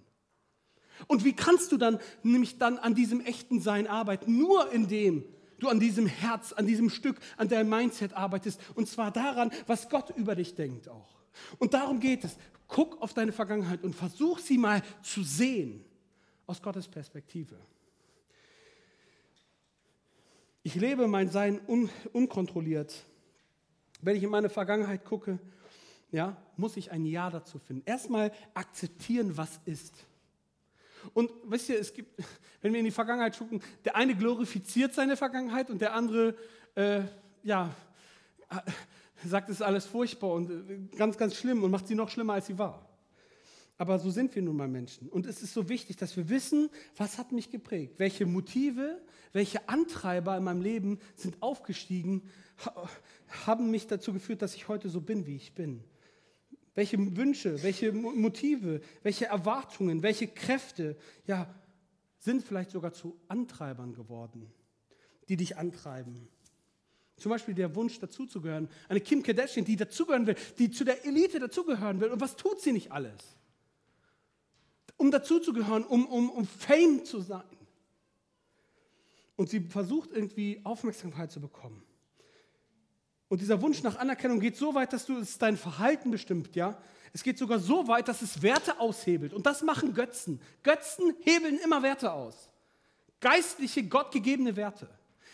Und 1.07 1.23
wie 1.23 1.33
kannst 1.33 1.71
du 1.71 1.77
dann 1.77 1.99
nämlich 2.23 2.57
dann 2.57 2.77
an 2.77 2.93
diesem 2.93 3.21
echten 3.21 3.61
Sein 3.61 3.87
arbeiten? 3.87 4.37
Nur 4.37 4.71
indem 4.73 5.23
du 5.59 5.69
an 5.69 5.79
diesem 5.79 6.07
Herz, 6.07 6.53
an 6.53 6.65
diesem 6.65 6.89
Stück, 6.89 7.17
an 7.37 7.47
deinem 7.49 7.69
Mindset 7.69 8.13
arbeitest. 8.13 8.59
Und 8.75 8.87
zwar 8.87 9.11
daran, 9.11 9.51
was 9.67 9.89
Gott 9.89 10.09
über 10.15 10.35
dich 10.35 10.55
denkt 10.55 10.89
auch. 10.89 11.19
Und 11.57 11.73
darum 11.73 11.99
geht 11.99 12.23
es. 12.23 12.37
Guck 12.67 13.01
auf 13.01 13.13
deine 13.13 13.31
Vergangenheit 13.31 13.83
und 13.83 13.95
versuch 13.95 14.39
sie 14.39 14.57
mal 14.57 14.83
zu 15.01 15.23
sehen 15.23 15.83
aus 16.45 16.61
Gottes 16.61 16.87
Perspektive. 16.87 17.55
Ich 20.61 20.75
lebe 20.75 21.07
mein 21.07 21.29
Sein 21.29 21.59
un 21.67 21.89
unkontrolliert. 22.13 23.05
Wenn 24.01 24.15
ich 24.15 24.23
in 24.23 24.29
meine 24.29 24.49
Vergangenheit 24.49 25.03
gucke, 25.03 25.39
ja, 26.11 26.37
muss 26.57 26.77
ich 26.77 26.91
ein 26.91 27.05
Ja 27.05 27.29
dazu 27.29 27.59
finden. 27.59 27.83
Erstmal 27.85 28.31
akzeptieren, 28.53 29.37
was 29.37 29.59
ist. 29.65 29.93
Und 31.13 31.31
wisst 31.45 31.69
ihr, 31.69 31.79
es 31.79 31.93
gibt, 31.93 32.21
wenn 32.61 32.73
wir 32.73 32.79
in 32.79 32.85
die 32.85 32.91
Vergangenheit 32.91 33.37
gucken, 33.37 33.61
der 33.85 33.95
eine 33.95 34.15
glorifiziert 34.15 34.93
seine 34.93 35.17
Vergangenheit 35.17 35.69
und 35.69 35.81
der 35.81 35.93
andere, 35.93 36.35
äh, 36.75 37.01
ja, 37.43 37.73
sagt, 39.25 39.49
es 39.49 39.57
ist 39.57 39.61
alles 39.61 39.85
furchtbar 39.85 40.33
und 40.33 40.49
äh, 40.49 40.97
ganz, 40.97 41.17
ganz 41.17 41.35
schlimm 41.35 41.63
und 41.63 41.71
macht 41.71 41.87
sie 41.87 41.95
noch 41.95 42.09
schlimmer, 42.09 42.33
als 42.33 42.47
sie 42.47 42.57
war. 42.57 42.85
Aber 43.77 43.97
so 43.97 44.09
sind 44.09 44.35
wir 44.35 44.41
nun 44.41 44.57
mal 44.57 44.67
Menschen. 44.67 45.07
Und 45.07 45.25
es 45.25 45.41
ist 45.41 45.53
so 45.53 45.69
wichtig, 45.69 45.95
dass 45.95 46.17
wir 46.17 46.27
wissen, 46.27 46.69
was 46.97 47.17
hat 47.17 47.31
mich 47.31 47.49
geprägt? 47.49 47.93
Welche 47.97 48.25
Motive, 48.25 49.01
welche 49.31 49.69
Antreiber 49.69 50.35
in 50.35 50.43
meinem 50.43 50.61
Leben 50.61 50.99
sind 51.15 51.41
aufgestiegen, 51.41 52.23
haben 53.45 53.71
mich 53.71 53.87
dazu 53.87 54.11
geführt, 54.11 54.41
dass 54.41 54.53
ich 54.55 54.67
heute 54.67 54.89
so 54.89 54.99
bin, 54.99 55.25
wie 55.25 55.37
ich 55.37 55.55
bin. 55.55 55.81
Welche 56.79 57.17
Wünsche, 57.17 57.61
welche 57.61 57.91
Motive, 57.91 58.79
welche 59.03 59.25
Erwartungen, 59.25 60.01
welche 60.01 60.29
Kräfte, 60.29 60.95
ja, 61.27 61.53
sind 62.19 62.41
vielleicht 62.41 62.71
sogar 62.71 62.93
zu 62.93 63.19
Antreibern 63.27 63.91
geworden, 63.91 64.49
die 65.27 65.35
dich 65.35 65.57
antreiben. 65.57 66.29
Zum 67.17 67.31
Beispiel 67.31 67.53
der 67.53 67.75
Wunsch, 67.75 67.99
dazuzugehören. 67.99 68.69
Eine 68.87 69.01
Kim 69.01 69.21
Kardashian, 69.21 69.65
die 69.65 69.75
dazugehören 69.75 70.25
will, 70.25 70.37
die 70.57 70.71
zu 70.71 70.85
der 70.85 71.05
Elite 71.05 71.39
dazugehören 71.39 71.99
will. 71.99 72.11
Und 72.11 72.21
was 72.21 72.37
tut 72.37 72.61
sie 72.61 72.71
nicht 72.71 72.93
alles? 72.93 73.35
Um 74.95 75.11
dazuzugehören, 75.11 75.83
um, 75.83 76.05
um, 76.05 76.29
um 76.29 76.47
Fame 76.47 77.03
zu 77.03 77.19
sein. 77.19 77.43
Und 79.35 79.49
sie 79.49 79.59
versucht 79.59 80.13
irgendwie 80.13 80.61
Aufmerksamkeit 80.63 81.29
zu 81.29 81.41
bekommen. 81.41 81.83
Und 83.29 83.41
dieser 83.41 83.61
Wunsch 83.61 83.83
nach 83.83 83.97
Anerkennung 83.97 84.39
geht 84.39 84.57
so 84.57 84.73
weit, 84.73 84.91
dass 84.91 85.05
du 85.05 85.19
es 85.19 85.37
dein 85.37 85.55
Verhalten 85.55 86.11
bestimmt, 86.11 86.55
ja? 86.55 86.77
Es 87.13 87.23
geht 87.23 87.37
sogar 87.37 87.59
so 87.59 87.87
weit, 87.87 88.07
dass 88.07 88.21
es 88.21 88.41
Werte 88.41 88.79
aushebelt. 88.79 89.33
Und 89.33 89.45
das 89.45 89.63
machen 89.63 89.93
Götzen. 89.93 90.39
Götzen 90.61 91.15
hebeln 91.21 91.57
immer 91.63 91.81
Werte 91.81 92.11
aus. 92.11 92.49
Geistliche, 93.19 93.83
gottgegebene 93.83 94.55
Werte. 94.55 94.87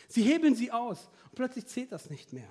Sie 0.07 0.23
hebeln 0.23 0.55
sie 0.55 0.71
aus. 0.71 1.09
Und 1.25 1.35
plötzlich 1.35 1.65
zählt 1.67 1.91
das 1.91 2.09
nicht 2.09 2.31
mehr. 2.31 2.47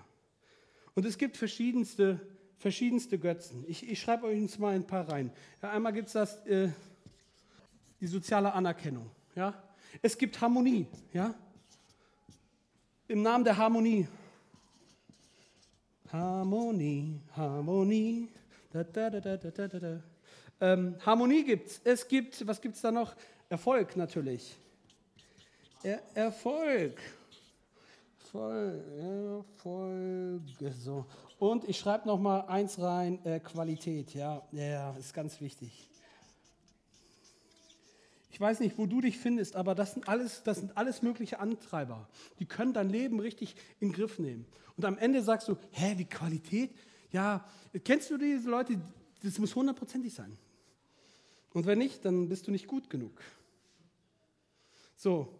Und 0.94 1.06
es 1.06 1.16
gibt 1.16 1.36
verschiedenste, 1.36 2.20
verschiedenste 2.58 3.18
Götzen. 3.18 3.64
Ich, 3.66 3.88
ich 3.88 4.00
schreibe 4.00 4.26
euch 4.26 4.40
jetzt 4.40 4.58
mal 4.58 4.74
ein 4.74 4.86
paar 4.86 5.08
rein. 5.08 5.32
Ja, 5.62 5.70
einmal 5.70 5.92
gibt 5.92 6.08
es 6.08 6.12
das, 6.12 6.44
äh, 6.46 6.68
die 8.00 8.06
soziale 8.06 8.52
Anerkennung. 8.52 9.10
Ja? 9.34 9.54
Es 10.02 10.18
gibt 10.18 10.40
Harmonie. 10.40 10.86
Ja? 11.12 11.34
Im 13.08 13.22
Namen 13.22 13.44
der 13.44 13.56
Harmonie 13.56 14.06
Harmonie, 16.14 17.20
Harmonie. 17.36 18.28
Da, 18.70 18.84
da, 18.84 19.10
da, 19.10 19.18
da, 19.20 19.36
da, 19.36 19.66
da, 19.66 19.80
da. 19.80 20.00
Ähm, 20.60 20.94
Harmonie 21.04 21.42
gibt's. 21.42 21.80
Es 21.82 22.06
gibt, 22.06 22.46
was 22.46 22.60
gibt 22.60 22.76
es 22.76 22.82
da 22.82 22.92
noch? 22.92 23.16
Erfolg 23.48 23.96
natürlich. 23.96 24.56
Er 25.82 26.00
Erfolg. 26.14 27.00
Voll, 28.30 28.80
Erfolg. 28.96 30.42
So. 30.78 31.04
Und 31.40 31.68
ich 31.68 31.80
schreibe 31.80 32.06
noch 32.06 32.20
mal 32.20 32.42
eins 32.42 32.78
rein: 32.78 33.18
äh, 33.24 33.40
Qualität. 33.40 34.14
Ja, 34.14 34.40
ja, 34.52 34.92
ist 34.96 35.14
ganz 35.14 35.40
wichtig. 35.40 35.90
Ich 38.30 38.40
weiß 38.40 38.60
nicht, 38.60 38.78
wo 38.78 38.86
du 38.86 39.00
dich 39.00 39.18
findest, 39.18 39.56
aber 39.56 39.74
das 39.74 39.94
sind 39.94 40.08
alles, 40.08 40.44
das 40.44 40.58
sind 40.58 40.76
alles 40.76 41.02
mögliche 41.02 41.40
Antreiber. 41.40 42.08
Die 42.38 42.46
können 42.46 42.72
dein 42.72 42.88
Leben 42.88 43.18
richtig 43.18 43.56
in 43.80 43.88
den 43.88 43.94
Griff 43.94 44.20
nehmen. 44.20 44.46
Und 44.76 44.84
am 44.84 44.98
Ende 44.98 45.22
sagst 45.22 45.48
du, 45.48 45.56
hä, 45.70 45.94
wie 45.96 46.04
Qualität? 46.04 46.70
Ja, 47.12 47.44
kennst 47.84 48.10
du 48.10 48.18
diese 48.18 48.48
Leute? 48.48 48.80
Das 49.22 49.38
muss 49.38 49.54
hundertprozentig 49.54 50.12
sein. 50.12 50.36
Und 51.52 51.66
wenn 51.66 51.78
nicht, 51.78 52.04
dann 52.04 52.28
bist 52.28 52.46
du 52.46 52.50
nicht 52.50 52.66
gut 52.66 52.90
genug. 52.90 53.20
So, 54.96 55.38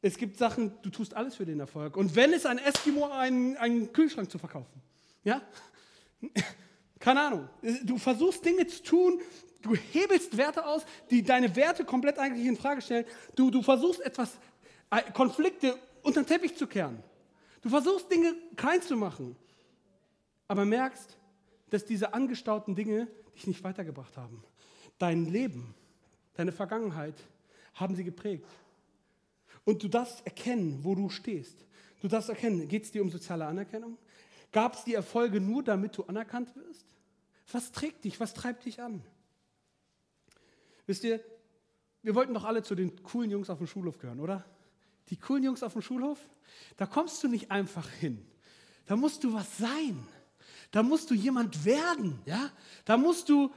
es 0.00 0.16
gibt 0.16 0.36
Sachen, 0.36 0.72
du 0.82 0.90
tust 0.90 1.14
alles 1.14 1.36
für 1.36 1.46
den 1.46 1.60
Erfolg. 1.60 1.96
Und 1.96 2.16
wenn 2.16 2.32
es 2.32 2.44
ein 2.44 2.58
Eskimo 2.58 3.08
einen, 3.08 3.56
einen 3.56 3.92
Kühlschrank 3.92 4.30
zu 4.30 4.38
verkaufen, 4.38 4.82
ja, 5.22 5.40
keine 6.98 7.20
Ahnung, 7.20 7.48
du 7.84 7.98
versuchst 7.98 8.44
Dinge 8.44 8.66
zu 8.66 8.82
tun, 8.82 9.20
Du 9.62 9.76
hebelst 9.76 10.36
Werte 10.36 10.66
aus, 10.66 10.82
die 11.10 11.22
deine 11.22 11.54
Werte 11.54 11.84
komplett 11.84 12.18
eigentlich 12.18 12.46
in 12.46 12.56
Frage 12.56 12.82
stellen. 12.82 13.06
Du, 13.36 13.50
du 13.50 13.62
versuchst 13.62 14.00
etwas, 14.00 14.36
äh, 14.90 15.02
Konflikte 15.12 15.78
unter 16.02 16.22
den 16.22 16.26
Teppich 16.26 16.56
zu 16.56 16.66
kehren. 16.66 17.02
Du 17.62 17.68
versuchst 17.68 18.10
Dinge 18.10 18.34
klein 18.56 18.82
zu 18.82 18.96
machen, 18.96 19.36
aber 20.48 20.64
merkst, 20.64 21.16
dass 21.70 21.84
diese 21.84 22.12
angestauten 22.12 22.74
Dinge 22.74 23.08
dich 23.34 23.46
nicht 23.46 23.64
weitergebracht 23.64 24.16
haben. 24.16 24.44
Dein 24.98 25.26
Leben, 25.26 25.74
deine 26.34 26.52
Vergangenheit 26.52 27.14
haben 27.74 27.94
sie 27.94 28.04
geprägt. 28.04 28.46
Und 29.64 29.82
du 29.82 29.88
darfst 29.88 30.26
erkennen, 30.26 30.80
wo 30.82 30.94
du 30.94 31.08
stehst. 31.08 31.64
Du 32.00 32.08
darfst 32.08 32.28
erkennen, 32.28 32.68
geht 32.68 32.82
es 32.82 32.90
dir 32.90 33.00
um 33.00 33.10
soziale 33.10 33.46
Anerkennung? 33.46 33.96
Gab 34.50 34.74
es 34.74 34.84
die 34.84 34.94
Erfolge 34.94 35.40
nur, 35.40 35.62
damit 35.62 35.96
du 35.96 36.02
anerkannt 36.04 36.54
wirst? 36.56 36.84
Was 37.52 37.72
trägt 37.72 38.04
dich? 38.04 38.18
Was 38.20 38.34
treibt 38.34 38.64
dich 38.66 38.82
an? 38.82 39.02
Wisst 40.86 41.04
ihr, 41.04 41.20
wir 42.02 42.14
wollten 42.14 42.34
doch 42.34 42.44
alle 42.44 42.62
zu 42.62 42.74
den 42.74 43.02
coolen 43.04 43.30
Jungs 43.30 43.48
auf 43.48 43.58
dem 43.58 43.66
Schulhof 43.68 43.98
gehören, 43.98 44.20
oder? 44.20 44.44
Die 45.10 45.16
coolen 45.16 45.44
Jungs 45.44 45.62
auf 45.62 45.72
dem 45.72 45.82
Schulhof, 45.82 46.18
da 46.76 46.86
kommst 46.86 47.22
du 47.22 47.28
nicht 47.28 47.50
einfach 47.50 47.88
hin. 47.88 48.24
Da 48.86 48.96
musst 48.96 49.24
du 49.24 49.32
was 49.32 49.58
sein. 49.58 50.06
Da 50.70 50.82
musst 50.82 51.10
du 51.10 51.14
jemand 51.14 51.64
werden, 51.64 52.18
ja? 52.24 52.50
Da 52.84 52.96
musst 52.96 53.28
du 53.28 53.50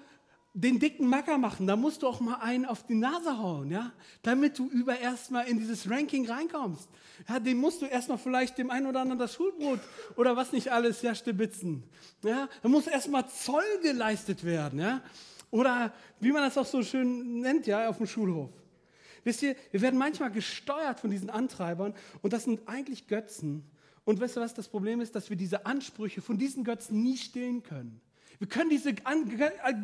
den 0.56 0.80
dicken 0.80 1.08
Macker 1.08 1.38
machen, 1.38 1.68
da 1.68 1.76
musst 1.76 2.02
du 2.02 2.08
auch 2.08 2.22
mal 2.22 2.36
einen 2.36 2.66
auf 2.66 2.86
die 2.86 2.96
Nase 2.96 3.38
hauen, 3.38 3.70
ja, 3.72 3.92
damit 4.22 4.58
du 4.58 4.70
über 4.70 4.98
erstmal 4.98 5.50
in 5.50 5.60
dieses 5.60 5.90
Ranking 5.90 6.30
reinkommst. 6.30 6.90
Ja, 7.28 7.42
den 7.42 7.58
musst 7.58 7.82
du 7.82 7.86
erstmal 7.86 8.18
vielleicht 8.18 8.58
dem 8.58 8.70
einen 8.70 8.88
oder 8.88 9.02
anderen 9.02 9.20
das 9.20 9.34
Schulbrot 9.34 9.82
oder 10.16 10.38
was 10.38 10.54
nicht 10.54 10.72
alles 10.72 11.02
ja 11.02 11.14
stibitzen. 11.14 11.84
Ja, 12.24 12.48
da 12.62 12.70
muss 12.70 12.88
erstmal 12.88 13.28
Zoll 13.28 13.66
geleistet 13.84 14.46
werden, 14.46 14.80
ja. 14.80 15.02
Oder 15.52 15.94
wie 16.22 16.32
man 16.32 16.44
das 16.44 16.58
auch 16.58 16.66
so 16.66 16.82
schön 16.84 17.42
nennt, 17.42 17.68
ja, 17.68 17.90
auf 17.90 17.98
dem 17.98 18.08
Schulhof. 18.08 18.50
Wisst 19.26 19.42
ihr, 19.42 19.56
wir 19.72 19.82
werden 19.82 19.98
manchmal 19.98 20.32
gesteuert 20.32 21.00
von 21.00 21.10
diesen 21.10 21.30
Antreibern 21.30 21.94
und 22.22 22.32
das 22.32 22.46
sind 22.46 22.68
eigentlich 22.68 23.08
Götzen. 23.08 23.66
Und 24.06 24.22
weißt 24.22 24.38
du, 24.38 24.42
was 24.42 24.54
das 24.54 24.70
Problem 24.70 25.02
ist? 25.02 25.16
Dass 25.16 25.32
wir 25.32 25.36
diese 25.36 25.66
Ansprüche 25.66 26.22
von 26.22 26.38
diesen 26.38 26.64
Götzen 26.64 27.02
nie 27.02 27.18
stillen 27.18 27.64
können. 27.64 28.00
Wir 28.38 28.48
können 28.48 28.70
diese, 28.70 28.94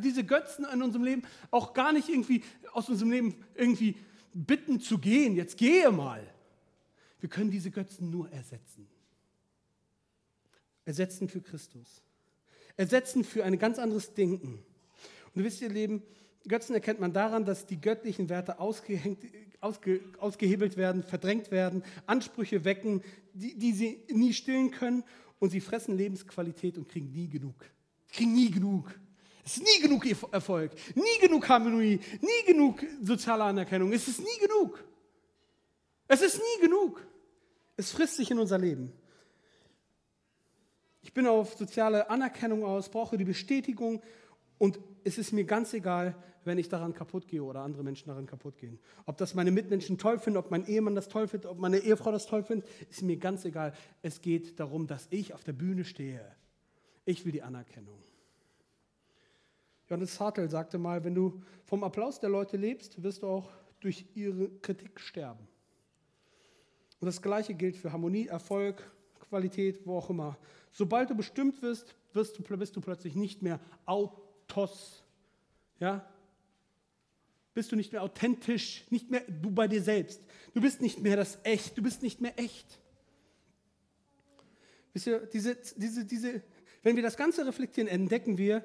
diese 0.03 0.23
Götzen 0.23 0.65
in 0.71 0.83
unserem 0.83 1.03
Leben 1.03 1.23
auch 1.49 1.73
gar 1.73 1.91
nicht 1.91 2.07
irgendwie 2.07 2.43
aus 2.73 2.87
unserem 2.87 3.11
Leben 3.11 3.35
irgendwie 3.55 3.95
bitten 4.33 4.79
zu 4.79 4.99
gehen. 4.99 5.35
Jetzt 5.35 5.57
gehe 5.57 5.89
mal. 5.91 6.21
Wir 7.19 7.29
können 7.29 7.49
diese 7.49 7.71
Götzen 7.71 8.11
nur 8.11 8.31
ersetzen. 8.31 8.87
Ersetzen 10.85 11.29
für 11.29 11.41
Christus. 11.41 12.03
Ersetzen 12.77 13.23
für 13.23 13.43
ein 13.43 13.57
ganz 13.57 13.79
anderes 13.79 14.13
Denken. 14.13 14.63
Und 15.33 15.43
wisst 15.43 15.61
ihr, 15.61 15.69
Leben, 15.69 16.03
Götzen 16.47 16.73
erkennt 16.73 16.99
man 16.99 17.13
daran, 17.13 17.45
dass 17.45 17.65
die 17.67 17.79
göttlichen 17.79 18.29
Werte 18.29 18.59
ausge, 18.59 18.99
ausgehebelt 20.19 20.75
werden, 20.75 21.03
verdrängt 21.03 21.51
werden, 21.51 21.83
Ansprüche 22.07 22.65
wecken, 22.65 23.03
die, 23.33 23.57
die 23.57 23.73
sie 23.73 24.03
nie 24.09 24.33
stillen 24.33 24.71
können 24.71 25.03
und 25.39 25.51
sie 25.51 25.61
fressen 25.61 25.97
Lebensqualität 25.97 26.77
und 26.77 26.89
kriegen 26.89 27.11
nie 27.11 27.29
genug. 27.29 27.55
Kriegen 28.11 28.33
nie 28.33 28.49
genug. 28.49 28.93
Es 29.43 29.57
ist 29.57 29.63
nie 29.63 29.81
genug 29.81 30.05
Erfolg, 30.31 30.71
nie 30.95 31.19
genug 31.19 31.47
Harmonie, 31.49 31.99
nie 32.21 32.45
genug 32.45 32.83
soziale 33.01 33.43
Anerkennung. 33.43 33.91
Es 33.91 34.07
ist 34.07 34.19
nie 34.19 34.39
genug. 34.39 34.83
Es 36.07 36.21
ist 36.21 36.37
nie 36.37 36.61
genug. 36.61 37.05
Es 37.75 37.91
frisst 37.91 38.17
sich 38.17 38.29
in 38.29 38.37
unser 38.37 38.57
Leben. 38.57 38.91
Ich 41.01 41.13
bin 41.13 41.25
auf 41.25 41.55
soziale 41.55 42.09
Anerkennung 42.09 42.63
aus, 42.63 42.89
brauche 42.89 43.17
die 43.17 43.25
Bestätigung 43.25 44.01
und 44.61 44.79
es 45.03 45.17
ist 45.17 45.31
mir 45.31 45.43
ganz 45.43 45.73
egal, 45.73 46.15
wenn 46.45 46.59
ich 46.59 46.69
daran 46.69 46.93
kaputt 46.93 47.27
gehe 47.27 47.43
oder 47.43 47.61
andere 47.61 47.83
Menschen 47.83 48.09
daran 48.09 48.27
kaputt 48.27 48.59
gehen. 48.59 48.77
Ob 49.07 49.17
das 49.17 49.33
meine 49.33 49.49
Mitmenschen 49.49 49.97
toll 49.97 50.19
finden, 50.19 50.37
ob 50.37 50.51
mein 50.51 50.67
Ehemann 50.67 50.93
das 50.93 51.07
toll 51.07 51.27
findet, 51.27 51.49
ob 51.49 51.57
meine 51.57 51.79
Ehefrau 51.79 52.11
das 52.11 52.27
toll 52.27 52.43
findet, 52.43 52.69
ist 52.91 53.01
mir 53.01 53.17
ganz 53.17 53.43
egal. 53.43 53.73
Es 54.03 54.21
geht 54.21 54.59
darum, 54.59 54.85
dass 54.85 55.07
ich 55.09 55.33
auf 55.33 55.43
der 55.43 55.53
Bühne 55.53 55.83
stehe. 55.83 56.23
Ich 57.05 57.25
will 57.25 57.31
die 57.31 57.41
Anerkennung. 57.41 57.97
Johannes 59.89 60.19
Hartl 60.19 60.47
sagte 60.47 60.77
mal, 60.77 61.03
wenn 61.03 61.15
du 61.15 61.41
vom 61.65 61.83
Applaus 61.83 62.19
der 62.19 62.29
Leute 62.29 62.55
lebst, 62.55 63.01
wirst 63.01 63.23
du 63.23 63.27
auch 63.29 63.49
durch 63.79 64.05
ihre 64.13 64.47
Kritik 64.61 64.99
sterben. 64.99 65.47
Und 66.99 67.07
das 67.07 67.23
Gleiche 67.23 67.55
gilt 67.55 67.77
für 67.77 67.91
Harmonie, 67.91 68.27
Erfolg, 68.27 68.91
Qualität, 69.27 69.87
wo 69.87 69.97
auch 69.97 70.11
immer. 70.11 70.37
Sobald 70.71 71.09
du 71.09 71.15
bestimmt 71.15 71.63
wirst, 71.63 71.95
wirst 72.13 72.37
du, 72.37 72.43
bist 72.57 72.75
du 72.75 72.81
plötzlich 72.81 73.15
nicht 73.15 73.41
mehr 73.41 73.59
authentisch 73.87 74.27
Autos. 74.51 75.03
Ja? 75.79 76.05
Bist 77.53 77.71
du 77.71 77.75
nicht 77.75 77.91
mehr 77.91 78.03
authentisch, 78.03 78.85
nicht 78.89 79.09
mehr 79.09 79.21
du 79.27 79.51
bei 79.51 79.67
dir 79.67 79.81
selbst. 79.81 80.21
Du 80.53 80.61
bist 80.61 80.81
nicht 80.81 80.99
mehr 80.99 81.17
das 81.17 81.39
Echt, 81.43 81.77
du 81.77 81.81
bist 81.81 82.01
nicht 82.01 82.21
mehr 82.21 82.37
echt. 82.39 82.79
Wisst 84.93 85.07
ihr, 85.07 85.19
diese, 85.19 85.57
diese, 85.77 86.05
diese, 86.05 86.41
wenn 86.83 86.95
wir 86.95 87.03
das 87.03 87.17
Ganze 87.17 87.45
reflektieren, 87.45 87.87
entdecken 87.89 88.37
wir, 88.37 88.63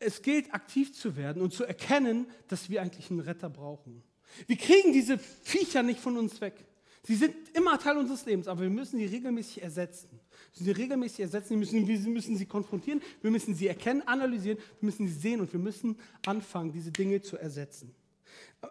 es 0.00 0.22
gilt, 0.22 0.54
aktiv 0.54 0.92
zu 0.92 1.16
werden 1.16 1.42
und 1.42 1.52
zu 1.52 1.64
erkennen, 1.64 2.26
dass 2.46 2.70
wir 2.70 2.82
eigentlich 2.82 3.10
einen 3.10 3.20
Retter 3.20 3.50
brauchen. 3.50 4.02
Wir 4.46 4.56
kriegen 4.56 4.92
diese 4.92 5.18
Viecher 5.18 5.82
nicht 5.82 5.98
von 5.98 6.16
uns 6.16 6.40
weg. 6.40 6.54
Sie 7.02 7.16
sind 7.16 7.34
immer 7.54 7.80
Teil 7.80 7.96
unseres 7.96 8.24
Lebens, 8.26 8.46
aber 8.46 8.62
wir 8.62 8.70
müssen 8.70 8.98
sie 8.98 9.06
regelmäßig 9.06 9.62
ersetzen 9.62 10.17
sie 10.52 10.70
regelmäßig 10.70 11.20
ersetzen, 11.20 11.50
wir 11.50 11.58
müssen, 11.58 11.86
wir 11.86 12.10
müssen 12.10 12.36
sie 12.36 12.46
konfrontieren, 12.46 13.00
wir 13.22 13.30
müssen 13.30 13.54
sie 13.54 13.68
erkennen, 13.68 14.02
analysieren, 14.06 14.58
wir 14.80 14.86
müssen 14.86 15.06
sie 15.06 15.14
sehen 15.14 15.40
und 15.40 15.52
wir 15.52 15.60
müssen 15.60 15.96
anfangen, 16.26 16.72
diese 16.72 16.90
Dinge 16.90 17.20
zu 17.20 17.36
ersetzen. 17.36 17.94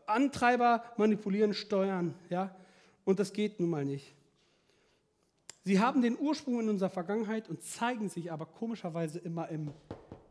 Antreiber 0.05 0.83
manipulieren, 0.97 1.53
steuern, 1.53 2.13
ja, 2.29 2.55
und 3.05 3.19
das 3.19 3.31
geht 3.31 3.59
nun 3.59 3.69
mal 3.69 3.85
nicht. 3.85 4.13
Sie 5.63 5.79
haben 5.79 6.01
den 6.01 6.17
Ursprung 6.17 6.61
in 6.61 6.69
unserer 6.69 6.89
Vergangenheit 6.89 7.49
und 7.49 7.61
zeigen 7.61 8.09
sich 8.09 8.31
aber 8.31 8.45
komischerweise 8.45 9.19
immer 9.19 9.49
im 9.49 9.71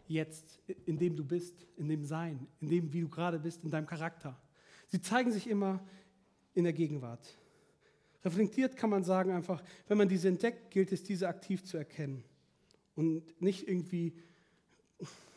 Jetzt, 0.09 0.61
in 0.87 0.99
dem 0.99 1.17
du 1.17 1.25
bist, 1.25 1.67
in 1.77 1.89
dem 1.89 2.05
Sein, 2.05 2.47
in 2.61 2.69
dem, 2.69 2.93
wie 2.93 3.01
du 3.01 3.09
gerade 3.09 3.39
bist, 3.39 3.65
in 3.65 3.71
deinem 3.71 3.87
Charakter. 3.87 4.41
Sie 4.87 5.01
zeigen 5.01 5.33
sich 5.33 5.49
immer 5.49 5.81
in 6.55 6.65
der 6.65 6.73
Gegenwart. 6.73 7.37
Reflektiert 8.27 8.77
kann 8.77 8.91
man 8.91 9.05
sagen 9.05 9.31
einfach, 9.31 9.63
wenn 9.87 9.97
man 9.97 10.09
diese 10.09 10.27
entdeckt, 10.27 10.73
gilt 10.73 10.91
es, 10.91 11.05
diese 11.05 11.29
aktiv 11.29 11.65
zu 11.65 11.77
erkennen. 11.77 12.25
Und 12.97 13.41
nicht 13.41 13.69
irgendwie, 13.69 14.15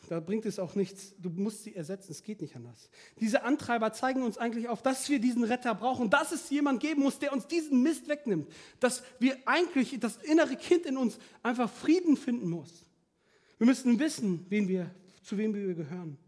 da 0.08 0.18
bringt 0.18 0.44
es 0.44 0.58
auch 0.58 0.74
nichts, 0.74 1.14
du 1.18 1.30
musst 1.30 1.62
sie 1.62 1.76
ersetzen, 1.76 2.10
es 2.10 2.24
geht 2.24 2.40
nicht 2.40 2.56
anders. 2.56 2.90
Diese 3.20 3.44
Antreiber 3.44 3.92
zeigen 3.92 4.22
uns 4.24 4.38
eigentlich 4.38 4.68
auf, 4.68 4.82
dass 4.82 5.08
wir 5.08 5.20
diesen 5.20 5.44
Retter 5.44 5.72
brauchen, 5.72 6.10
dass 6.10 6.32
es 6.32 6.50
jemand 6.50 6.80
geben 6.80 7.02
muss, 7.02 7.20
der 7.20 7.32
uns 7.32 7.46
diesen 7.46 7.80
Mist 7.84 8.08
wegnimmt. 8.08 8.50
Dass 8.80 9.04
wir 9.20 9.36
eigentlich, 9.46 10.00
das 10.00 10.16
innere 10.16 10.56
Kind 10.56 10.84
in 10.84 10.96
uns 10.96 11.16
einfach 11.44 11.70
Frieden 11.70 12.16
finden 12.16 12.50
muss. 12.50 12.84
Wir 13.58 13.68
müssen 13.68 14.00
wissen, 14.00 14.46
wen 14.48 14.66
wir, 14.66 14.92
zu 15.22 15.38
wem 15.38 15.54
wir 15.54 15.74
gehören. 15.74 16.18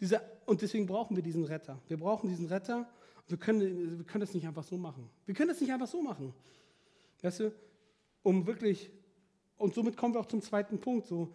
Diese, 0.00 0.20
und 0.46 0.62
deswegen 0.62 0.86
brauchen 0.86 1.14
wir 1.14 1.22
diesen 1.22 1.44
Retter. 1.44 1.80
Wir 1.86 1.98
brauchen 1.98 2.28
diesen 2.28 2.46
Retter 2.46 2.90
wir 3.28 3.38
können, 3.38 3.98
wir 3.98 4.04
können 4.06 4.20
das 4.22 4.34
nicht 4.34 4.46
einfach 4.46 4.64
so 4.64 4.76
machen. 4.76 5.08
Wir 5.26 5.34
können 5.34 5.48
das 5.48 5.60
nicht 5.60 5.72
einfach 5.72 5.86
so 5.86 6.02
machen. 6.02 6.34
Weißt 7.22 7.40
du, 7.40 7.52
um 8.22 8.46
wirklich, 8.46 8.90
und 9.56 9.74
somit 9.74 9.96
kommen 9.96 10.14
wir 10.14 10.20
auch 10.20 10.26
zum 10.26 10.40
zweiten 10.40 10.80
Punkt, 10.80 11.06
so, 11.06 11.32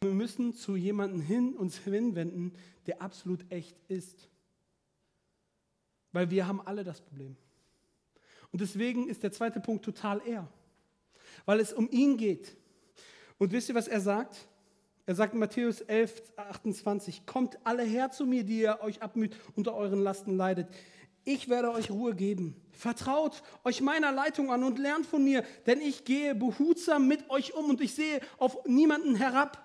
wir 0.00 0.10
müssen 0.10 0.54
zu 0.54 0.76
jemandem 0.76 1.20
hin 1.20 1.54
uns 1.54 1.78
hinwenden, 1.84 2.52
der 2.86 3.00
absolut 3.00 3.50
echt 3.50 3.76
ist. 3.88 4.28
Weil 6.12 6.30
wir 6.30 6.46
haben 6.46 6.60
alle 6.60 6.84
das 6.84 7.00
Problem. 7.00 7.36
Und 8.52 8.60
deswegen 8.60 9.08
ist 9.08 9.22
der 9.22 9.32
zweite 9.32 9.60
Punkt 9.60 9.84
total 9.84 10.20
er. 10.26 10.48
Weil 11.44 11.60
es 11.60 11.72
um 11.72 11.90
ihn 11.90 12.16
geht. 12.16 12.56
Und 13.38 13.52
wisst 13.52 13.68
ihr, 13.68 13.74
was 13.74 13.88
er 13.88 14.00
sagt? 14.00 14.48
Er 15.04 15.14
sagt 15.14 15.34
in 15.34 15.40
Matthäus 15.40 15.82
11, 15.82 16.32
28, 16.36 17.26
kommt 17.26 17.58
alle 17.64 17.84
her 17.84 18.10
zu 18.10 18.26
mir, 18.26 18.42
die 18.42 18.60
ihr 18.60 18.80
euch 18.80 19.02
abmüht, 19.02 19.36
unter 19.54 19.74
euren 19.74 20.00
Lasten 20.00 20.36
leidet. 20.36 20.68
Ich 21.28 21.48
werde 21.48 21.72
euch 21.72 21.90
Ruhe 21.90 22.14
geben. 22.14 22.54
Vertraut 22.70 23.42
euch 23.64 23.80
meiner 23.80 24.12
Leitung 24.12 24.52
an 24.52 24.62
und 24.62 24.78
lernt 24.78 25.06
von 25.06 25.24
mir, 25.24 25.44
denn 25.66 25.80
ich 25.80 26.04
gehe 26.04 26.36
behutsam 26.36 27.08
mit 27.08 27.28
euch 27.30 27.52
um 27.52 27.68
und 27.68 27.80
ich 27.80 27.96
sehe 27.96 28.20
auf 28.38 28.64
niemanden 28.64 29.16
herab. 29.16 29.60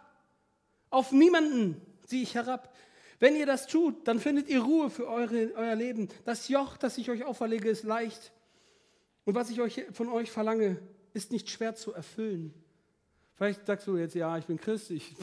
Auf 0.90 1.12
niemanden 1.12 1.80
ziehe 2.08 2.24
ich 2.24 2.34
herab. 2.34 2.76
Wenn 3.20 3.36
ihr 3.36 3.46
das 3.46 3.68
tut, 3.68 4.08
dann 4.08 4.20
findet 4.20 4.50
ihr 4.50 4.64
Ruhe 4.64 4.90
für 4.90 5.08
eure, 5.08 5.54
euer 5.56 5.76
Leben. 5.76 6.10
Das 6.26 6.48
Joch, 6.48 6.78
das 6.78 6.98
ich 6.98 7.12
euch 7.12 7.26
auferlege, 7.26 7.70
ist 7.70 7.84
leicht. 7.84 8.32
Und 9.26 9.36
was 9.36 9.52
ich 9.52 9.62
euch, 9.62 9.86
von 9.94 10.10
euch 10.10 10.32
verlange, 10.32 10.80
ist 11.14 11.32
nicht 11.32 11.48
schwer 11.48 11.76
zu 11.76 11.94
erfüllen. 11.94 12.56
Vielleicht 13.36 13.68
sagst 13.68 13.86
du 13.86 13.98
jetzt, 13.98 14.16
ja, 14.16 14.36
ich 14.36 14.46
bin 14.46 14.60
Christ, 14.60 14.90
ich, 14.90 15.14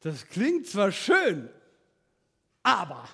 das 0.00 0.26
klingt 0.26 0.66
zwar 0.66 0.90
schön, 0.90 1.48
aber 2.64 3.08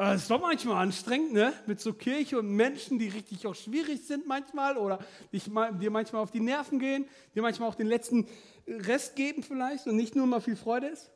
es 0.00 0.22
ist 0.22 0.30
doch 0.30 0.40
manchmal 0.40 0.76
anstrengend, 0.76 1.32
ne? 1.32 1.52
Mit 1.66 1.80
so 1.80 1.92
Kirche 1.92 2.38
und 2.38 2.48
Menschen, 2.50 3.00
die 3.00 3.08
richtig 3.08 3.46
auch 3.48 3.56
schwierig 3.56 4.06
sind 4.06 4.28
manchmal 4.28 4.76
oder 4.76 5.00
dir 5.32 5.90
manchmal 5.90 6.22
auf 6.22 6.30
die 6.30 6.38
Nerven 6.38 6.78
gehen, 6.78 7.06
dir 7.34 7.42
manchmal 7.42 7.68
auch 7.68 7.74
den 7.74 7.88
letzten 7.88 8.28
Rest 8.68 9.16
geben 9.16 9.42
vielleicht 9.42 9.88
und 9.88 9.96
nicht 9.96 10.14
nur 10.14 10.26
mal 10.26 10.40
viel 10.40 10.54
Freude 10.54 10.86
ist. 10.86 11.10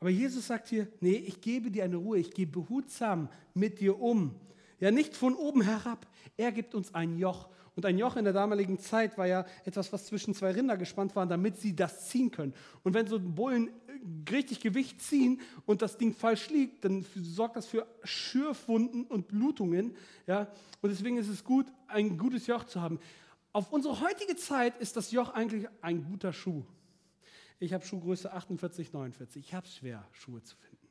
Aber 0.00 0.08
Jesus 0.08 0.46
sagt 0.46 0.68
hier, 0.68 0.88
nee, 1.00 1.16
ich 1.16 1.42
gebe 1.42 1.70
dir 1.70 1.84
eine 1.84 1.96
Ruhe, 1.96 2.18
ich 2.18 2.30
gehe 2.30 2.46
behutsam 2.46 3.28
mit 3.52 3.78
dir 3.80 4.00
um. 4.00 4.34
Ja, 4.80 4.90
nicht 4.90 5.14
von 5.14 5.34
oben 5.34 5.60
herab. 5.60 6.06
Er 6.38 6.52
gibt 6.52 6.74
uns 6.74 6.94
ein 6.94 7.18
Joch 7.18 7.48
und 7.76 7.84
ein 7.84 7.98
Joch 7.98 8.16
in 8.16 8.24
der 8.24 8.32
damaligen 8.32 8.78
Zeit 8.78 9.18
war 9.18 9.26
ja 9.26 9.44
etwas, 9.66 9.92
was 9.92 10.06
zwischen 10.06 10.34
zwei 10.34 10.52
Rinder 10.52 10.78
gespannt 10.78 11.14
war, 11.14 11.26
damit 11.26 11.58
sie 11.58 11.76
das 11.76 12.08
ziehen 12.08 12.30
können. 12.30 12.54
Und 12.82 12.94
wenn 12.94 13.06
so 13.06 13.20
Bullen 13.20 13.68
äh, 13.68 14.32
richtig 14.32 14.60
Gewicht 14.60 15.02
ziehen 15.02 15.42
und 15.66 15.82
das 15.82 15.98
Ding 15.98 16.14
falsch 16.14 16.48
liegt, 16.48 16.86
dann 16.86 17.04
sorgt 17.14 17.56
das 17.56 17.66
für 17.66 17.86
Schürfwunden 18.02 19.04
und 19.04 19.28
Blutungen. 19.28 19.94
Ja? 20.26 20.48
Und 20.80 20.88
deswegen 20.88 21.18
ist 21.18 21.28
es 21.28 21.44
gut, 21.44 21.66
ein 21.86 22.16
gutes 22.16 22.46
Joch 22.46 22.64
zu 22.64 22.80
haben. 22.80 22.98
Auf 23.52 23.70
unsere 23.70 24.00
heutige 24.00 24.36
Zeit 24.36 24.78
ist 24.78 24.96
das 24.96 25.10
Joch 25.10 25.34
eigentlich 25.34 25.66
ein 25.82 26.02
guter 26.02 26.32
Schuh. 26.32 26.64
Ich 27.58 27.74
habe 27.74 27.84
Schuhgröße 27.84 28.32
48, 28.32 28.94
49. 28.94 29.44
Ich 29.46 29.54
habe 29.54 29.66
es 29.66 29.74
schwer, 29.74 30.02
Schuhe 30.12 30.42
zu 30.42 30.56
finden. 30.56 30.88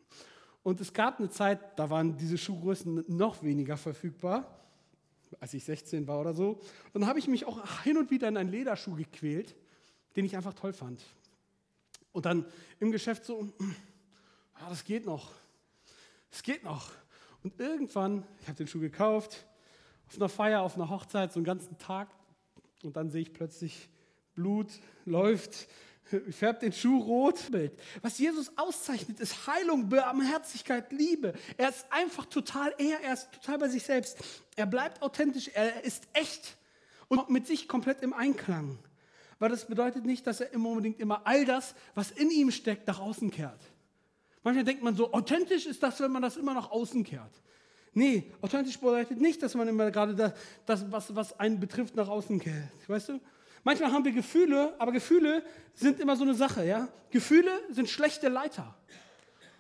Und 0.62 0.80
es 0.82 0.94
gab 0.94 1.18
eine 1.18 1.30
Zeit, 1.30 1.80
da 1.80 1.90
waren 1.90 2.16
diese 2.16 2.38
Schuhgrößen 2.38 3.06
noch 3.08 3.42
weniger 3.42 3.76
verfügbar 3.76 4.65
als 5.40 5.54
ich 5.54 5.64
16 5.64 6.08
war 6.08 6.22
oder 6.22 6.34
so. 6.34 6.60
Und 6.94 7.02
dann 7.02 7.08
habe 7.08 7.20
ich 7.20 7.28
mich 7.28 7.46
auch 7.46 7.82
hin 7.82 7.98
und 7.98 8.12
wieder 8.12 8.28
in 8.28 8.38
einen 8.38 8.52
Lederschuh 8.52 8.96
gequält, 8.96 9.56
den 10.16 10.26
ich 10.26 10.36
einfach 10.36 10.54
toll 10.54 10.74
fand. 10.74 11.04
Und 12.12 12.26
dann 12.26 12.46
im 12.80 12.92
Geschäft 12.92 13.26
so, 13.26 13.54
ah, 14.54 14.70
das 14.70 14.84
geht 14.84 15.06
noch, 15.06 15.32
es 16.32 16.44
geht 16.44 16.64
noch. 16.64 16.92
Und 17.44 17.60
irgendwann, 17.60 18.26
ich 18.42 18.48
habe 18.48 18.58
den 18.58 18.68
Schuh 18.68 18.80
gekauft, 18.80 19.46
auf 20.08 20.16
einer 20.16 20.30
Feier, 20.30 20.62
auf 20.62 20.76
einer 20.76 20.90
Hochzeit, 20.90 21.34
so 21.34 21.40
einen 21.40 21.46
ganzen 21.46 21.78
Tag. 21.78 22.10
Und 22.84 22.96
dann 22.96 23.10
sehe 23.10 23.22
ich 23.22 23.34
plötzlich, 23.34 23.90
Blut 24.34 24.68
läuft 25.06 25.68
färbt 26.30 26.62
den 26.62 26.74
Schuh 26.74 27.00
rot. 27.00 27.40
Was 28.02 28.18
Jesus 28.18 28.52
auszeichnet, 28.58 29.20
ist 29.20 29.48
Heilung, 29.48 29.90
Barmherzigkeit, 29.90 30.92
Liebe. 30.92 31.34
Er 31.58 31.70
ist 31.70 31.86
einfach 31.90 32.26
total 32.26 32.74
er, 32.78 33.02
er 33.02 33.14
ist 33.14 33.32
total 33.32 33.58
bei 33.58 33.70
sich 33.70 33.84
selbst. 33.84 34.18
Er 34.56 34.66
bleibt 34.66 35.02
authentisch, 35.02 35.50
er 35.54 35.84
ist 35.84 36.08
echt 36.14 36.58
und 37.08 37.30
mit 37.30 37.48
sich 37.48 37.68
komplett 37.68 38.02
im 38.02 38.14
Einklang. 38.14 38.78
Weil 39.40 39.50
das 39.50 39.66
bedeutet 39.66 40.06
nicht, 40.06 40.26
dass 40.28 40.40
er 40.40 40.54
immer 40.54 40.70
unbedingt 40.70 41.00
immer 41.00 41.22
all 41.26 41.46
das, 41.46 41.76
was 41.94 42.12
in 42.12 42.32
ihm 42.32 42.52
steckt, 42.52 42.88
nach 42.88 43.00
außen 43.00 43.32
kehrt. 43.32 43.60
Manchmal 44.44 44.64
denkt 44.64 44.84
man 44.84 44.96
so, 44.96 45.12
authentisch 45.12 45.66
ist 45.66 45.82
das, 45.82 46.00
wenn 46.00 46.12
man 46.12 46.22
das 46.22 46.38
immer 46.38 46.54
nach 46.54 46.72
außen 46.72 47.04
kehrt. 47.04 47.32
Nee, 47.94 48.32
authentisch 48.42 48.78
bedeutet 48.78 49.20
nicht, 49.20 49.42
dass 49.42 49.56
man 49.56 49.68
immer 49.68 49.90
gerade 49.90 50.16
das, 50.16 50.34
das 50.66 50.92
was, 50.92 51.16
was 51.16 51.40
einen 51.40 51.60
betrifft, 51.60 51.96
nach 51.96 52.08
außen 52.08 52.40
kehrt. 52.40 52.70
Weißt 52.88 53.10
du? 53.10 53.20
Manchmal 53.66 53.92
haben 53.92 54.06
wir 54.06 54.12
Gefühle, 54.12 54.76
aber 54.80 54.92
Gefühle 54.92 55.44
sind 55.74 56.00
immer 56.00 56.16
so 56.16 56.24
eine 56.24 56.36
Sache. 56.36 56.64
Ja? 56.64 56.88
Gefühle 57.10 57.50
sind 57.72 57.90
schlechte 57.90 58.30
Leiter, 58.30 58.78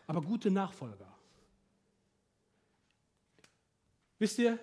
aber 0.05 0.21
gute 0.21 0.51
Nachfolger. 0.51 1.11
Wisst 4.19 4.37
ihr, 4.37 4.59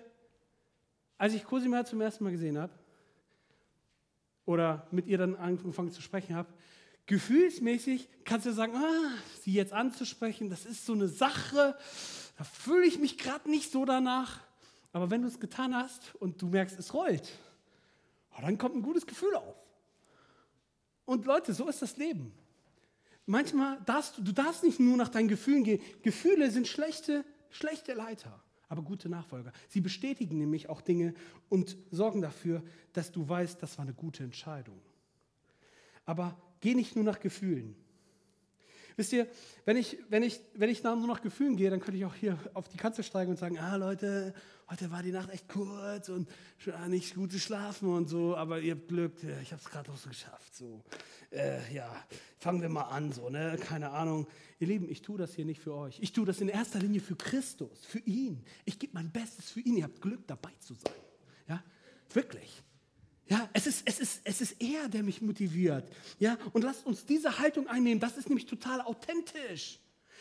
als 1.17 1.33
ich 1.33 1.43
Cosima 1.43 1.83
zum 1.83 1.99
ersten 1.99 2.23
Mal 2.23 2.31
gesehen 2.31 2.57
habe 2.57 2.71
oder 4.45 4.87
mit 4.91 5.07
ihr 5.07 5.17
dann 5.17 5.35
angefangen 5.35 5.91
zu 5.91 6.01
sprechen 6.01 6.37
habe, 6.37 6.47
gefühlsmäßig 7.05 8.07
kannst 8.23 8.45
du 8.45 8.53
sagen, 8.53 8.73
ah, 8.77 9.11
sie 9.41 9.51
jetzt 9.51 9.73
anzusprechen, 9.73 10.49
das 10.49 10.65
ist 10.65 10.85
so 10.85 10.93
eine 10.93 11.09
Sache, 11.09 11.77
da 12.37 12.43
fühle 12.45 12.85
ich 12.85 12.97
mich 12.97 13.17
gerade 13.17 13.49
nicht 13.49 13.73
so 13.73 13.83
danach. 13.83 14.39
Aber 14.93 15.11
wenn 15.11 15.21
du 15.21 15.27
es 15.27 15.41
getan 15.41 15.75
hast 15.75 16.15
und 16.15 16.41
du 16.41 16.47
merkst, 16.47 16.79
es 16.79 16.93
rollt, 16.93 17.29
Oh, 18.35 18.41
dann 18.41 18.57
kommt 18.57 18.75
ein 18.75 18.81
gutes 18.81 19.05
Gefühl 19.05 19.35
auf. 19.35 19.55
Und 21.05 21.25
Leute, 21.25 21.53
so 21.53 21.67
ist 21.67 21.81
das 21.81 21.97
Leben. 21.97 22.33
Manchmal 23.25 23.79
darfst 23.85 24.17
du, 24.17 24.21
du 24.21 24.31
darfst 24.31 24.63
nicht 24.63 24.79
nur 24.79 24.97
nach 24.97 25.09
deinen 25.09 25.27
Gefühlen 25.27 25.63
gehen. 25.63 25.81
Gefühle 26.01 26.51
sind 26.51 26.67
schlechte, 26.67 27.23
schlechte 27.49 27.93
Leiter, 27.93 28.41
aber 28.67 28.81
gute 28.81 29.07
Nachfolger. 29.09 29.53
Sie 29.69 29.81
bestätigen 29.81 30.37
nämlich 30.37 30.69
auch 30.69 30.81
Dinge 30.81 31.13
und 31.49 31.77
sorgen 31.91 32.21
dafür, 32.21 32.63
dass 32.91 33.11
du 33.11 33.27
weißt, 33.27 33.61
das 33.61 33.77
war 33.77 33.83
eine 33.83 33.93
gute 33.93 34.23
Entscheidung. 34.23 34.81
Aber 36.05 36.37
geh 36.59 36.75
nicht 36.75 36.95
nur 36.95 37.05
nach 37.05 37.19
Gefühlen. 37.19 37.75
Wisst 38.95 39.13
ihr, 39.13 39.27
wenn 39.65 39.77
ich, 39.77 39.97
wenn, 40.09 40.23
ich, 40.23 40.41
wenn 40.55 40.69
ich 40.69 40.83
nur 40.83 40.95
nach 41.07 41.21
Gefühlen 41.21 41.55
gehe, 41.55 41.69
dann 41.69 41.79
könnte 41.79 41.97
ich 41.97 42.05
auch 42.05 42.15
hier 42.15 42.37
auf 42.53 42.67
die 42.67 42.77
Kanzel 42.77 43.03
steigen 43.03 43.31
und 43.31 43.37
sagen, 43.37 43.57
ah 43.57 43.75
Leute, 43.75 44.33
heute 44.69 44.91
war 44.91 45.03
die 45.03 45.11
Nacht 45.11 45.29
echt 45.29 45.47
kurz 45.49 46.09
und 46.09 46.27
nicht 46.87 47.15
gut 47.15 47.31
geschlafen 47.31 47.89
und 47.89 48.09
so, 48.09 48.35
aber 48.35 48.59
ihr 48.59 48.75
habt 48.75 48.87
Glück, 48.87 49.13
ich 49.41 49.51
habe 49.51 49.61
es 49.61 49.69
gerade 49.69 49.89
noch 49.89 49.97
so 49.97 50.09
geschafft. 50.09 50.55
So. 50.55 50.83
Äh, 51.31 51.73
ja, 51.73 51.89
fangen 52.39 52.61
wir 52.61 52.69
mal 52.69 52.83
an, 52.83 53.11
so, 53.11 53.29
ne? 53.29 53.57
keine 53.59 53.91
Ahnung. 53.91 54.27
Ihr 54.59 54.67
Lieben, 54.67 54.89
ich 54.89 55.01
tue 55.01 55.17
das 55.17 55.33
hier 55.33 55.45
nicht 55.45 55.59
für 55.59 55.73
euch. 55.73 55.99
Ich 55.99 56.13
tue 56.13 56.25
das 56.25 56.39
in 56.39 56.47
erster 56.47 56.79
Linie 56.79 57.01
für 57.01 57.15
Christus, 57.15 57.85
für 57.85 57.99
ihn. 57.99 58.43
Ich 58.65 58.79
gebe 58.79 58.93
mein 58.93 59.11
Bestes 59.11 59.49
für 59.49 59.59
ihn. 59.59 59.77
Ihr 59.77 59.85
habt 59.85 60.01
Glück, 60.01 60.25
dabei 60.27 60.51
zu 60.59 60.73
sein. 60.73 60.93
Ja, 61.47 61.63
wirklich. 62.13 62.63
Ja, 63.33 63.49
es 63.53 63.65
ist, 63.65 63.81
es, 63.85 63.99
ist, 63.99 64.21
es 64.23 64.41
ist 64.41 64.61
er, 64.61 64.87
der 64.89 65.01
mich 65.01 65.21
motiviert. 65.21 65.89
Ja, 66.19 66.37
und 66.51 66.63
lasst 66.63 66.85
uns 66.85 67.05
diese 67.05 67.39
Haltung 67.39 67.67
einnehmen. 67.67 67.99
Das 67.99 68.15
ist 68.15 68.29
nämlich 68.29 68.45
total 68.45 68.81
authentisch. 68.81 69.79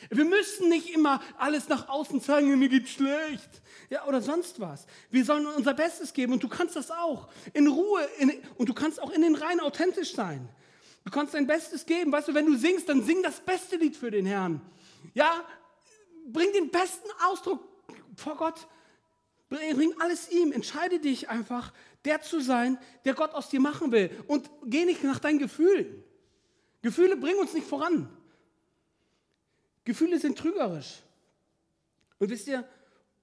Wir 0.09 0.25
müssen 0.25 0.71
nicht 0.71 0.95
immer 0.95 1.21
alles 1.37 1.69
nach 1.69 1.89
außen 1.89 2.23
zeigen, 2.23 2.59
mir 2.59 2.71
geht's 2.71 2.91
schlecht. 2.91 3.63
Ja, 3.91 4.07
oder 4.07 4.23
sonst 4.23 4.61
was. 4.61 4.87
Wir 5.11 5.27
sollen 5.27 5.47
unser 5.47 5.75
Bestes 5.75 6.15
geben 6.15 6.33
und 6.33 6.43
du 6.43 6.49
kannst 6.49 6.75
das 6.75 6.91
auch. 6.91 7.29
In 7.53 7.69
Ruhe. 7.69 8.03
In, 8.19 8.33
und 8.57 8.71
du 8.71 8.75
kannst 8.75 9.01
auch 9.01 9.11
in 9.11 9.21
den 9.21 9.35
Reihen 9.35 9.61
authentisch 9.61 10.15
sein. 10.15 10.49
Du 11.05 11.11
kannst 11.11 11.35
dein 11.35 11.47
Bestes 11.47 11.85
geben. 11.85 12.13
Weißt 12.13 12.29
du, 12.29 12.35
wenn 12.35 12.47
du 12.47 12.57
singst, 12.57 12.89
dann 12.89 13.05
sing 13.05 13.23
das 13.23 13.41
beste 13.41 13.77
Lied 13.77 13.95
für 13.95 14.11
den 14.11 14.25
Herrn. 14.25 14.63
Ja, 15.13 15.45
bring 16.27 16.51
den 16.53 16.71
besten 16.71 17.09
Ausdruck 17.27 17.63
vor 18.17 18.37
Gott. 18.37 18.67
Bring 19.53 19.95
alles 20.01 20.31
ihm. 20.31 20.53
Entscheide 20.53 20.99
dich 20.99 21.29
einfach, 21.29 21.73
der 22.05 22.23
zu 22.23 22.41
sein, 22.41 22.79
der 23.05 23.15
Gott 23.15 23.33
aus 23.35 23.49
dir 23.49 23.61
machen 23.61 23.93
will. 23.93 24.11
Und 24.27 24.49
geh 24.65 24.85
nicht 24.85 25.05
nach 25.05 25.19
deinen 25.19 25.39
Gefühlen. 25.39 26.03
Gefühle 26.81 27.17
bringen 27.17 27.39
uns 27.39 27.53
nicht 27.53 27.67
voran. 27.67 28.09
Gefühle 29.85 30.19
sind 30.19 30.39
trügerisch. 30.39 31.03
Und 32.19 32.31
wisst 32.31 32.47
ihr, 32.49 32.67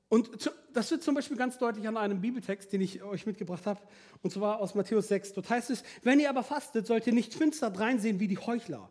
und 0.09 0.51
das 0.73 0.89
wird 0.89 1.03
zum 1.03 1.15
Beispiel 1.15 1.37
ganz 1.37 1.57
deutlich 1.57 1.87
an 1.87 1.95
einem 1.95 2.19
Bibeltext, 2.19 2.73
den 2.73 2.81
ich 2.81 3.03
euch 3.03 3.25
mitgebracht 3.25 3.65
habe, 3.65 3.79
und 4.23 4.31
zwar 4.31 4.59
aus 4.59 4.73
Matthäus 4.75 5.07
6. 5.07 5.33
Dort 5.33 5.49
heißt 5.49 5.69
es, 5.69 5.83
wenn 6.03 6.19
ihr 6.19 6.29
aber 6.29 6.43
fastet, 6.43 6.87
sollt 6.87 7.05
ihr 7.05 7.13
nicht 7.13 7.33
finster 7.33 7.67
reinsehen 7.67 8.19
wie 8.19 8.27
die 8.27 8.37
Heuchler. 8.37 8.89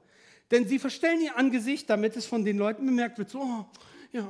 Denn 0.50 0.66
sie 0.66 0.78
verstellen 0.78 1.20
ihr 1.20 1.36
Angesicht, 1.36 1.90
damit 1.90 2.16
es 2.16 2.24
von 2.24 2.44
den 2.44 2.56
Leuten 2.56 2.86
bemerkt 2.86 3.18
wird, 3.18 3.30
so, 3.30 3.40
oh, 3.40 3.66
ja, 4.12 4.26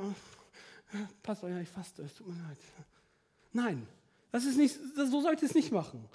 passt 1.22 1.44
euch, 1.44 1.62
ich 1.62 1.68
faste, 1.68 2.02
es 2.02 2.14
tut 2.14 2.26
mir 2.28 2.42
leid. 2.42 2.58
Nein, 3.58 3.88
das 4.30 4.44
ist 4.44 4.56
nicht, 4.56 4.78
so 4.94 5.20
sollt 5.20 5.42
ihr 5.42 5.48
es 5.48 5.54
nicht 5.54 5.72
machen. 5.72 6.08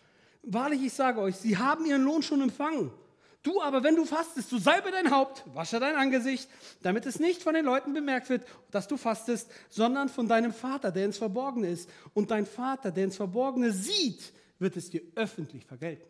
Wahrlich, 0.44 0.82
ich 0.82 0.94
sage 0.94 1.20
euch, 1.20 1.36
sie 1.36 1.58
haben 1.58 1.86
ihren 1.86 2.04
Lohn 2.04 2.24
schon 2.24 2.42
empfangen. 2.42 2.90
Du 3.42 3.62
aber, 3.62 3.84
wenn 3.84 3.98
du 3.98 4.06
fastest, 4.06 4.50
du 4.50 4.58
salbe 4.58 4.92
dein 4.92 5.12
Haupt, 5.12 5.44
wasche 5.54 5.78
dein 5.82 5.98
Angesicht, 5.98 6.50
damit 6.84 7.06
es 7.06 7.20
nicht 7.20 7.44
von 7.44 7.54
den 7.54 7.66
Leuten 7.66 7.94
bemerkt 7.94 8.30
wird, 8.30 8.48
dass 8.72 8.88
du 8.88 8.96
fastest, 8.96 9.52
sondern 9.70 10.08
von 10.08 10.30
deinem 10.30 10.54
Vater, 10.54 10.90
der 10.92 11.04
ins 11.04 11.18
Verborgene 11.18 11.68
ist. 11.68 11.90
Und 12.14 12.32
dein 12.32 12.46
Vater, 12.46 12.92
der 12.92 13.04
ins 13.04 13.18
Verborgene 13.18 13.74
sieht, 13.74 14.32
wird 14.60 14.78
es 14.78 14.90
dir 14.90 15.02
öffentlich 15.16 15.66
vergelten. 15.66 16.08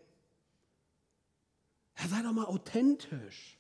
Ja, 1.98 2.08
sei 2.10 2.22
doch 2.22 2.32
mal 2.32 2.46
authentisch. 2.46 3.58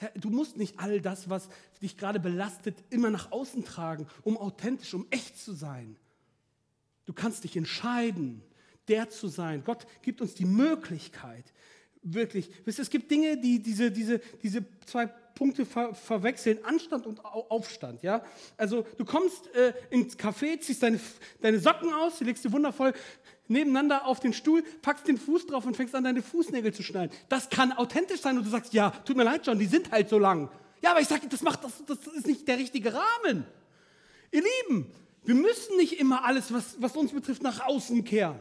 Ja, 0.00 0.10
du 0.14 0.30
musst 0.30 0.56
nicht 0.56 0.78
all 0.78 1.00
das, 1.00 1.28
was 1.28 1.48
dich 1.80 1.96
gerade 1.96 2.20
belastet, 2.20 2.76
immer 2.90 3.10
nach 3.10 3.32
außen 3.32 3.64
tragen, 3.64 4.06
um 4.22 4.36
authentisch, 4.36 4.94
um 4.94 5.08
echt 5.10 5.36
zu 5.36 5.52
sein. 5.52 5.96
Du 7.12 7.20
kannst 7.20 7.44
dich 7.44 7.58
entscheiden, 7.58 8.42
der 8.88 9.10
zu 9.10 9.28
sein. 9.28 9.62
Gott 9.66 9.86
gibt 10.00 10.22
uns 10.22 10.32
die 10.32 10.46
Möglichkeit. 10.46 11.44
Wirklich. 12.02 12.48
Es 12.64 12.88
gibt 12.88 13.10
Dinge, 13.10 13.36
die 13.36 13.62
diese, 13.62 13.90
diese, 13.90 14.18
diese 14.42 14.64
zwei 14.86 15.08
Punkte 15.34 15.66
ver 15.66 15.94
verwechseln, 15.94 16.64
Anstand 16.64 17.06
und 17.06 17.22
Aufstand. 17.22 18.02
Ja? 18.02 18.24
Also 18.56 18.86
du 18.96 19.04
kommst 19.04 19.54
äh, 19.54 19.74
ins 19.90 20.18
Café, 20.18 20.58
ziehst 20.58 20.82
deine, 20.82 20.98
deine 21.42 21.58
Socken 21.58 21.92
aus, 21.92 22.16
die 22.16 22.24
legst 22.24 22.46
du 22.46 22.52
wundervoll 22.52 22.94
nebeneinander 23.46 24.06
auf 24.06 24.20
den 24.20 24.32
Stuhl, 24.32 24.62
packst 24.80 25.06
den 25.06 25.18
Fuß 25.18 25.48
drauf 25.48 25.66
und 25.66 25.76
fängst 25.76 25.94
an, 25.94 26.04
deine 26.04 26.22
Fußnägel 26.22 26.72
zu 26.72 26.82
schneiden. 26.82 27.14
Das 27.28 27.50
kann 27.50 27.72
authentisch 27.72 28.22
sein 28.22 28.38
und 28.38 28.44
du 28.44 28.50
sagst, 28.50 28.72
ja, 28.72 28.88
tut 29.04 29.18
mir 29.18 29.24
leid, 29.24 29.46
John, 29.46 29.58
die 29.58 29.66
sind 29.66 29.90
halt 29.90 30.08
so 30.08 30.18
lang. 30.18 30.48
Ja, 30.80 30.92
aber 30.92 31.00
ich 31.02 31.08
sage, 31.08 31.28
das, 31.28 31.40
das, 31.40 31.84
das 31.86 32.06
ist 32.06 32.26
nicht 32.26 32.48
der 32.48 32.56
richtige 32.56 32.94
Rahmen. 32.94 33.44
Ihr 34.30 34.42
Lieben, 34.42 34.90
wir 35.24 35.34
müssen 35.34 35.76
nicht 35.76 36.00
immer 36.00 36.24
alles, 36.24 36.52
was, 36.52 36.80
was 36.80 36.96
uns 36.96 37.12
betrifft, 37.12 37.42
nach 37.42 37.60
außen 37.60 38.04
kehren. 38.04 38.38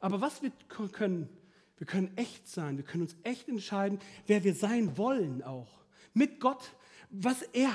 Aber 0.00 0.20
was 0.20 0.42
wir 0.42 0.50
können, 0.68 1.28
wir 1.76 1.86
können 1.86 2.16
echt 2.16 2.48
sein, 2.48 2.76
wir 2.76 2.84
können 2.84 3.04
uns 3.04 3.16
echt 3.22 3.48
entscheiden, 3.48 4.00
wer 4.26 4.42
wir 4.42 4.54
sein 4.54 4.96
wollen 4.98 5.42
auch. 5.42 5.68
Mit 6.12 6.40
Gott, 6.40 6.74
was 7.10 7.42
er 7.52 7.72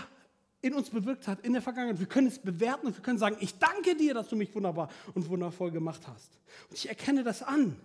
in 0.61 0.73
uns 0.73 0.89
bewirkt 0.89 1.27
hat 1.27 1.45
in 1.45 1.53
der 1.53 1.61
Vergangenheit. 1.61 1.99
Wir 1.99 2.07
können 2.07 2.27
es 2.27 2.39
bewerten 2.39 2.87
und 2.87 2.95
wir 2.95 3.03
können 3.03 3.19
sagen, 3.19 3.37
ich 3.39 3.57
danke 3.57 3.95
dir, 3.95 4.13
dass 4.13 4.27
du 4.27 4.35
mich 4.35 4.53
wunderbar 4.53 4.89
und 5.13 5.29
wundervoll 5.29 5.71
gemacht 5.71 6.01
hast. 6.07 6.31
Und 6.69 6.77
ich 6.77 6.89
erkenne 6.89 7.23
das 7.23 7.43
an. 7.43 7.79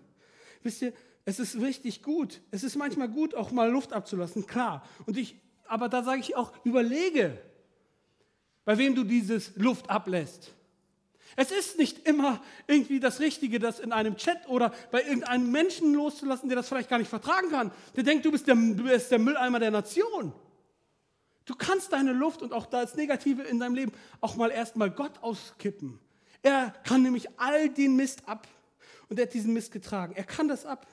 Wisst 0.62 0.82
ihr, 0.82 0.92
es 1.24 1.38
ist 1.38 1.60
richtig 1.60 2.02
gut. 2.02 2.40
Es 2.50 2.64
ist 2.64 2.76
manchmal 2.76 3.08
gut, 3.08 3.34
auch 3.34 3.52
mal 3.52 3.70
Luft 3.70 3.92
abzulassen, 3.92 4.46
klar. 4.46 4.84
Und 5.06 5.16
ich, 5.16 5.36
aber 5.66 5.88
da 5.88 6.02
sage 6.02 6.20
ich 6.20 6.34
auch, 6.34 6.52
überlege, 6.64 7.38
bei 8.64 8.78
wem 8.78 8.94
du 8.94 9.04
dieses 9.04 9.56
Luft 9.56 9.90
ablässt. 9.90 10.52
Es 11.36 11.50
ist 11.50 11.78
nicht 11.78 12.06
immer 12.06 12.42
irgendwie 12.66 13.00
das 13.00 13.20
Richtige, 13.20 13.58
das 13.58 13.80
in 13.80 13.92
einem 13.92 14.16
Chat 14.16 14.48
oder 14.48 14.72
bei 14.90 15.02
irgendeinem 15.02 15.50
Menschen 15.50 15.94
loszulassen, 15.94 16.48
der 16.48 16.56
das 16.56 16.68
vielleicht 16.68 16.90
gar 16.90 16.98
nicht 16.98 17.08
vertragen 17.08 17.48
kann. 17.50 17.72
Der 17.96 18.02
denkt, 18.02 18.24
du 18.26 18.30
bist 18.30 18.46
der, 18.46 18.54
bist 18.54 19.10
der 19.10 19.18
Mülleimer 19.18 19.58
der 19.58 19.70
Nation. 19.70 20.32
Du 21.44 21.54
kannst 21.54 21.92
deine 21.92 22.12
Luft 22.12 22.42
und 22.42 22.52
auch 22.52 22.66
das 22.66 22.94
Negative 22.94 23.42
in 23.42 23.58
deinem 23.58 23.74
Leben 23.74 23.92
auch 24.20 24.36
mal 24.36 24.50
erstmal 24.50 24.90
Gott 24.90 25.22
auskippen. 25.22 25.98
Er 26.42 26.70
kann 26.84 27.02
nämlich 27.02 27.28
all 27.38 27.68
den 27.68 27.96
Mist 27.96 28.28
ab. 28.28 28.46
Und 29.08 29.18
er 29.18 29.26
hat 29.26 29.34
diesen 29.34 29.52
Mist 29.52 29.72
getragen. 29.72 30.14
Er 30.14 30.24
kann 30.24 30.48
das 30.48 30.64
ab. 30.64 30.86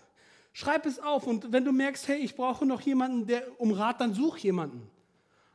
Schreib 0.53 0.85
es 0.85 0.99
auf. 0.99 1.27
Und 1.27 1.51
wenn 1.51 1.65
du 1.65 1.71
merkst, 1.71 2.07
hey, 2.07 2.17
ich 2.17 2.35
brauche 2.35 2.65
noch 2.65 2.81
jemanden, 2.81 3.27
der 3.27 3.43
um 3.59 3.71
Rat, 3.71 4.01
dann 4.01 4.13
such 4.13 4.37
jemanden. 4.37 4.89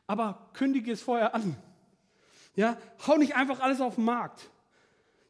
Aber 0.07 0.49
kündige 0.53 0.91
es 0.91 1.01
vorher 1.01 1.35
an. 1.35 1.57
Ja, 2.55 2.77
hau 3.05 3.17
nicht 3.17 3.35
einfach 3.35 3.59
alles 3.59 3.81
auf 3.81 3.95
den 3.95 4.05
Markt. 4.05 4.49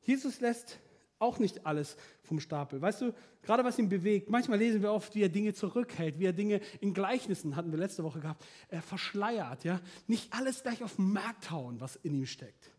Jesus 0.02 0.40
lässt 0.40 0.80
auch 1.20 1.40
nicht 1.40 1.66
alles 1.66 1.98
vom 2.24 2.40
Stapel. 2.40 2.82
Weißt 2.82 3.02
du, 3.02 3.14
gerade 3.42 3.64
was 3.64 3.80
ihn 3.80 3.90
bewegt, 3.90 4.30
manchmal 4.30 4.60
lesen 4.60 4.82
wir 4.82 4.92
oft, 4.92 5.16
wie 5.16 5.24
er 5.24 5.30
Dinge 5.30 5.54
zurückhält, 5.54 6.20
wie 6.20 6.26
er 6.26 6.34
Dinge 6.34 6.62
in 6.82 6.94
Gleichnissen, 6.94 7.56
hatten 7.56 7.72
wir 7.72 7.80
letzte 7.80 8.04
Woche 8.04 8.20
gehabt, 8.20 8.44
er 8.70 8.82
verschleiert, 8.82 9.64
ja. 9.64 9.80
Nicht 10.08 10.34
alles 10.34 10.64
gleich 10.64 10.84
auf 10.84 10.98
den 10.98 11.14
Markt 11.14 11.52
hauen, 11.52 11.80
was 11.80 11.96
in 11.96 12.14
ihm 12.14 12.26
steckt. 12.26 12.72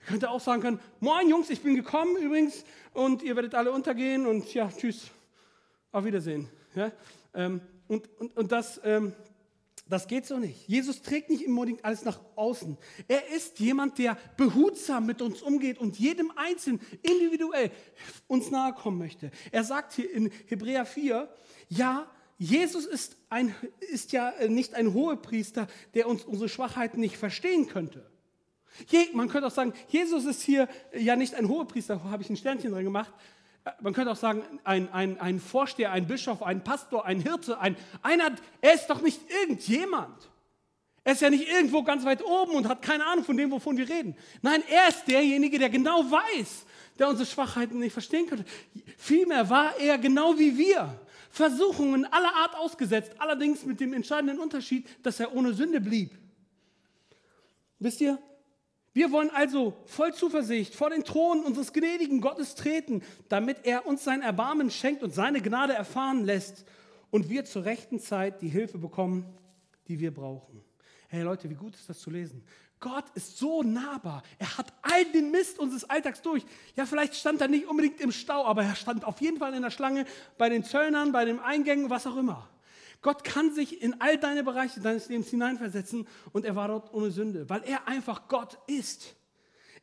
Er 0.00 0.06
könnte 0.06 0.30
auch 0.30 0.40
sagen 0.40 0.62
können, 0.62 0.80
moin 1.00 1.28
Jungs, 1.28 1.50
ich 1.50 1.62
bin 1.62 1.74
gekommen 1.74 2.16
übrigens 2.16 2.64
und 2.92 3.22
ihr 3.22 3.36
werdet 3.36 3.54
alle 3.54 3.72
untergehen 3.72 4.26
und 4.26 4.52
ja, 4.54 4.70
tschüss, 4.70 5.10
auf 5.92 6.04
Wiedersehen. 6.04 6.48
Ja? 6.74 6.92
Ähm, 7.34 7.60
und, 7.88 8.08
und, 8.18 8.36
und 8.36 8.52
das, 8.52 8.80
ähm, 8.84 9.14
das 9.90 10.06
geht 10.06 10.24
so 10.24 10.38
nicht. 10.38 10.68
Jesus 10.68 11.02
trägt 11.02 11.30
nicht 11.30 11.46
unbedingt 11.46 11.84
alles 11.84 12.04
nach 12.04 12.20
außen. 12.36 12.78
Er 13.08 13.28
ist 13.28 13.58
jemand, 13.58 13.98
der 13.98 14.16
behutsam 14.36 15.04
mit 15.04 15.20
uns 15.20 15.42
umgeht 15.42 15.78
und 15.78 15.98
jedem 15.98 16.32
Einzelnen 16.36 16.80
individuell 17.02 17.70
uns 18.28 18.50
nahe 18.50 18.72
kommen 18.72 18.98
möchte. 18.98 19.30
Er 19.50 19.64
sagt 19.64 19.92
hier 19.92 20.10
in 20.10 20.30
Hebräer 20.46 20.86
4, 20.86 21.28
ja, 21.68 22.08
Jesus 22.38 22.86
ist, 22.86 23.16
ein, 23.28 23.54
ist 23.92 24.12
ja 24.12 24.32
nicht 24.48 24.74
ein 24.74 24.94
Hohepriester, 24.94 25.66
der 25.94 26.08
uns 26.08 26.24
unsere 26.24 26.48
Schwachheiten 26.48 27.00
nicht 27.00 27.16
verstehen 27.16 27.66
könnte. 27.66 28.08
Je, 28.88 29.08
man 29.12 29.28
könnte 29.28 29.48
auch 29.48 29.52
sagen, 29.52 29.74
Jesus 29.88 30.24
ist 30.24 30.40
hier 30.42 30.68
ja 30.96 31.16
nicht 31.16 31.34
ein 31.34 31.48
Hohepriester, 31.48 32.04
habe 32.04 32.22
ich 32.22 32.30
ein 32.30 32.36
Sternchen 32.36 32.70
dran 32.70 32.84
gemacht, 32.84 33.12
man 33.80 33.92
könnte 33.92 34.12
auch 34.12 34.16
sagen, 34.16 34.42
ein, 34.64 34.92
ein, 34.92 35.20
ein 35.20 35.40
Vorsteher, 35.40 35.92
ein 35.92 36.06
Bischof, 36.06 36.42
ein 36.42 36.64
Pastor, 36.64 37.04
ein 37.04 37.20
Hirte, 37.20 37.58
ein, 37.58 37.76
einer, 38.02 38.32
er 38.60 38.74
ist 38.74 38.86
doch 38.88 39.02
nicht 39.02 39.20
irgendjemand. 39.42 40.30
Er 41.04 41.12
ist 41.12 41.22
ja 41.22 41.30
nicht 41.30 41.48
irgendwo 41.48 41.82
ganz 41.82 42.04
weit 42.04 42.24
oben 42.24 42.52
und 42.52 42.68
hat 42.68 42.82
keine 42.82 43.06
Ahnung 43.06 43.24
von 43.24 43.36
dem, 43.36 43.50
wovon 43.50 43.76
wir 43.76 43.88
reden. 43.88 44.16
Nein, 44.42 44.62
er 44.68 44.88
ist 44.88 45.06
derjenige, 45.06 45.58
der 45.58 45.70
genau 45.70 46.10
weiß, 46.10 46.66
der 46.98 47.08
unsere 47.08 47.26
Schwachheiten 47.26 47.78
nicht 47.78 47.92
verstehen 47.92 48.26
könnte. 48.26 48.44
Vielmehr 48.98 49.48
war 49.48 49.78
er 49.78 49.98
genau 49.98 50.38
wie 50.38 50.56
wir. 50.56 51.00
Versuchungen 51.30 52.04
aller 52.06 52.34
Art 52.34 52.56
ausgesetzt, 52.56 53.12
allerdings 53.18 53.64
mit 53.64 53.80
dem 53.80 53.94
entscheidenden 53.94 54.40
Unterschied, 54.40 54.86
dass 55.02 55.20
er 55.20 55.34
ohne 55.34 55.54
Sünde 55.54 55.80
blieb. 55.80 56.18
Wisst 57.78 58.00
ihr, 58.00 58.18
wir 58.92 59.12
wollen 59.12 59.30
also 59.30 59.76
voll 59.86 60.12
Zuversicht 60.12 60.74
vor 60.74 60.90
den 60.90 61.04
Thron 61.04 61.44
unseres 61.44 61.72
gnädigen 61.72 62.20
Gottes 62.20 62.56
treten, 62.56 63.02
damit 63.28 63.58
er 63.64 63.86
uns 63.86 64.02
sein 64.02 64.22
Erbarmen 64.22 64.70
schenkt 64.70 65.02
und 65.02 65.14
seine 65.14 65.40
Gnade 65.40 65.74
erfahren 65.74 66.24
lässt 66.24 66.64
und 67.10 67.28
wir 67.28 67.44
zur 67.44 67.64
rechten 67.64 68.00
Zeit 68.00 68.42
die 68.42 68.48
Hilfe 68.48 68.78
bekommen, 68.78 69.26
die 69.86 70.00
wir 70.00 70.12
brauchen. 70.12 70.64
Hey 71.08 71.22
Leute, 71.22 71.48
wie 71.50 71.54
gut 71.54 71.74
ist 71.74 71.88
das 71.88 72.00
zu 72.00 72.10
lesen? 72.10 72.44
Gott 72.80 73.04
ist 73.14 73.36
so 73.36 73.62
nahbar. 73.62 74.22
Er 74.38 74.56
hat 74.56 74.72
all 74.82 75.04
den 75.12 75.30
Mist 75.30 75.58
unseres 75.58 75.84
Alltags 75.84 76.22
durch. 76.22 76.44
Ja, 76.76 76.86
vielleicht 76.86 77.14
stand 77.14 77.40
er 77.40 77.48
nicht 77.48 77.66
unbedingt 77.66 78.00
im 78.00 78.10
Stau, 78.10 78.44
aber 78.46 78.64
er 78.64 78.74
stand 78.74 79.04
auf 79.04 79.20
jeden 79.20 79.38
Fall 79.38 79.52
in 79.54 79.62
der 79.62 79.70
Schlange 79.70 80.06
bei 80.38 80.48
den 80.48 80.64
Zöllnern, 80.64 81.12
bei 81.12 81.26
den 81.26 81.38
Eingängen, 81.40 81.90
was 81.90 82.06
auch 82.06 82.16
immer. 82.16 82.48
Gott 83.02 83.24
kann 83.24 83.54
sich 83.54 83.82
in 83.82 84.00
all 84.00 84.18
deine 84.18 84.44
Bereiche 84.44 84.80
deines 84.80 85.08
Lebens 85.08 85.30
hineinversetzen 85.30 86.06
und 86.32 86.44
er 86.44 86.56
war 86.56 86.68
dort 86.68 86.92
ohne 86.92 87.10
Sünde, 87.10 87.48
weil 87.48 87.62
er 87.64 87.88
einfach 87.88 88.28
Gott 88.28 88.58
ist. 88.66 89.16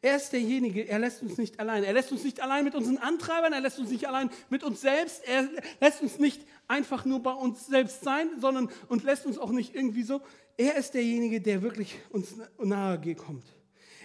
Er 0.01 0.17
ist 0.17 0.31
derjenige, 0.31 0.87
er 0.87 0.99
lässt 0.99 1.23
uns 1.23 1.39
nicht 1.39 1.59
allein. 1.59 1.83
Er 1.83 1.93
lässt 1.93 2.11
uns 2.11 2.23
nicht 2.23 2.39
allein 2.39 2.63
mit 2.63 2.75
unseren 2.75 2.99
Antreibern, 2.99 3.53
er 3.53 3.61
lässt 3.61 3.79
uns 3.79 3.89
nicht 3.89 4.07
allein 4.07 4.29
mit 4.49 4.63
uns 4.63 4.81
selbst, 4.81 5.27
er 5.27 5.49
lässt 5.81 6.01
uns 6.01 6.19
nicht 6.19 6.45
einfach 6.67 7.03
nur 7.05 7.23
bei 7.23 7.33
uns 7.33 7.65
selbst 7.65 8.01
sein, 8.03 8.29
sondern 8.39 8.69
und 8.89 9.03
lässt 9.03 9.25
uns 9.25 9.39
auch 9.39 9.49
nicht 9.49 9.73
irgendwie 9.73 10.03
so. 10.03 10.21
Er 10.55 10.75
ist 10.75 10.93
derjenige, 10.93 11.41
der 11.41 11.63
wirklich 11.63 11.95
uns 12.11 12.35
nahe 12.59 13.15
kommt. 13.15 13.45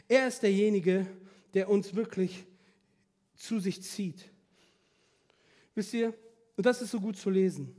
Er 0.09 0.29
ist 0.29 0.43
derjenige, 0.43 1.07
der 1.53 1.69
uns 1.69 1.95
wirklich 1.95 2.47
zu 3.37 3.61
sich 3.61 3.83
zieht. 3.83 4.31
Wisst 5.75 5.93
ihr, 5.93 6.15
und 6.57 6.65
das 6.65 6.81
ist 6.81 6.91
so 6.91 7.01
gut 7.01 7.17
zu 7.17 7.29
lesen. 7.29 7.75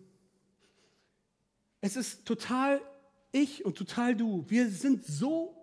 Es 1.83 1.97
ist 1.97 2.23
total 2.23 2.79
ich 3.33 3.65
und 3.65 3.77
total 3.77 4.15
du. 4.15 4.45
Wir 4.47 4.69
sind 4.69 5.05
so, 5.05 5.53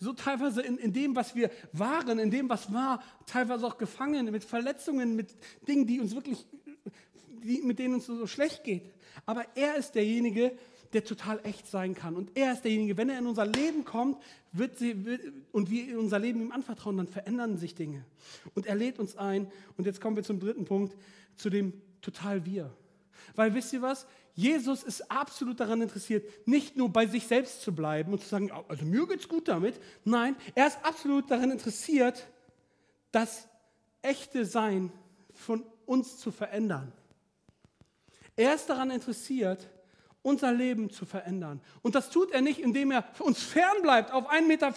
so 0.00 0.14
teilweise 0.14 0.62
in, 0.62 0.78
in 0.78 0.90
dem, 0.90 1.14
was 1.14 1.34
wir 1.34 1.50
waren, 1.74 2.18
in 2.18 2.30
dem, 2.30 2.48
was 2.48 2.72
war, 2.72 3.02
teilweise 3.26 3.66
auch 3.66 3.76
gefangen 3.76 4.30
mit 4.30 4.42
Verletzungen, 4.42 5.16
mit 5.16 5.36
Dingen, 5.68 5.86
die 5.86 6.00
uns 6.00 6.14
wirklich, 6.14 6.46
die, 7.42 7.60
mit 7.60 7.78
denen 7.78 7.96
uns 7.96 8.06
so 8.06 8.26
schlecht 8.26 8.64
geht. 8.64 8.90
Aber 9.26 9.44
er 9.54 9.76
ist 9.76 9.96
derjenige, 9.96 10.56
der 10.94 11.04
total 11.04 11.40
echt 11.44 11.66
sein 11.66 11.94
kann. 11.94 12.16
Und 12.16 12.34
er 12.34 12.54
ist 12.54 12.62
derjenige, 12.62 12.96
wenn 12.96 13.10
er 13.10 13.18
in 13.18 13.26
unser 13.26 13.44
Leben 13.44 13.84
kommt 13.84 14.16
wird 14.52 14.78
sie, 14.78 15.04
wird, 15.04 15.20
und 15.52 15.68
wir 15.68 15.98
unser 15.98 16.18
Leben 16.18 16.40
ihm 16.40 16.52
anvertrauen, 16.52 16.96
dann 16.96 17.08
verändern 17.08 17.58
sich 17.58 17.74
Dinge. 17.74 18.06
Und 18.54 18.64
er 18.64 18.76
lädt 18.76 18.98
uns 18.98 19.14
ein. 19.18 19.46
Und 19.76 19.84
jetzt 19.84 20.00
kommen 20.00 20.16
wir 20.16 20.22
zum 20.22 20.40
dritten 20.40 20.64
Punkt, 20.64 20.96
zu 21.36 21.50
dem 21.50 21.74
total 22.00 22.46
wir. 22.46 22.74
Weil 23.34 23.54
wisst 23.54 23.72
ihr 23.72 23.82
was? 23.82 24.06
Jesus 24.34 24.82
ist 24.82 25.10
absolut 25.10 25.60
daran 25.60 25.80
interessiert, 25.80 26.24
nicht 26.46 26.76
nur 26.76 26.88
bei 26.92 27.06
sich 27.06 27.26
selbst 27.26 27.62
zu 27.62 27.74
bleiben 27.74 28.12
und 28.12 28.20
zu 28.20 28.28
sagen, 28.28 28.50
also 28.68 28.84
mir 28.84 29.06
geht's 29.06 29.28
gut 29.28 29.46
damit. 29.46 29.80
Nein, 30.04 30.36
er 30.54 30.66
ist 30.66 30.78
absolut 30.82 31.30
daran 31.30 31.52
interessiert, 31.52 32.26
das 33.12 33.46
echte 34.02 34.44
Sein 34.44 34.92
von 35.32 35.64
uns 35.86 36.18
zu 36.18 36.32
verändern. 36.32 36.92
Er 38.36 38.54
ist 38.54 38.68
daran 38.68 38.90
interessiert, 38.90 39.68
unser 40.24 40.52
Leben 40.52 40.88
zu 40.88 41.04
verändern. 41.04 41.60
Und 41.82 41.94
das 41.94 42.08
tut 42.08 42.32
er 42.32 42.40
nicht, 42.40 42.58
indem 42.58 42.90
er 42.90 43.04
uns 43.18 43.42
fernbleibt 43.42 44.10
auf 44.10 44.30
1,50 44.30 44.46
Meter. 44.46 44.72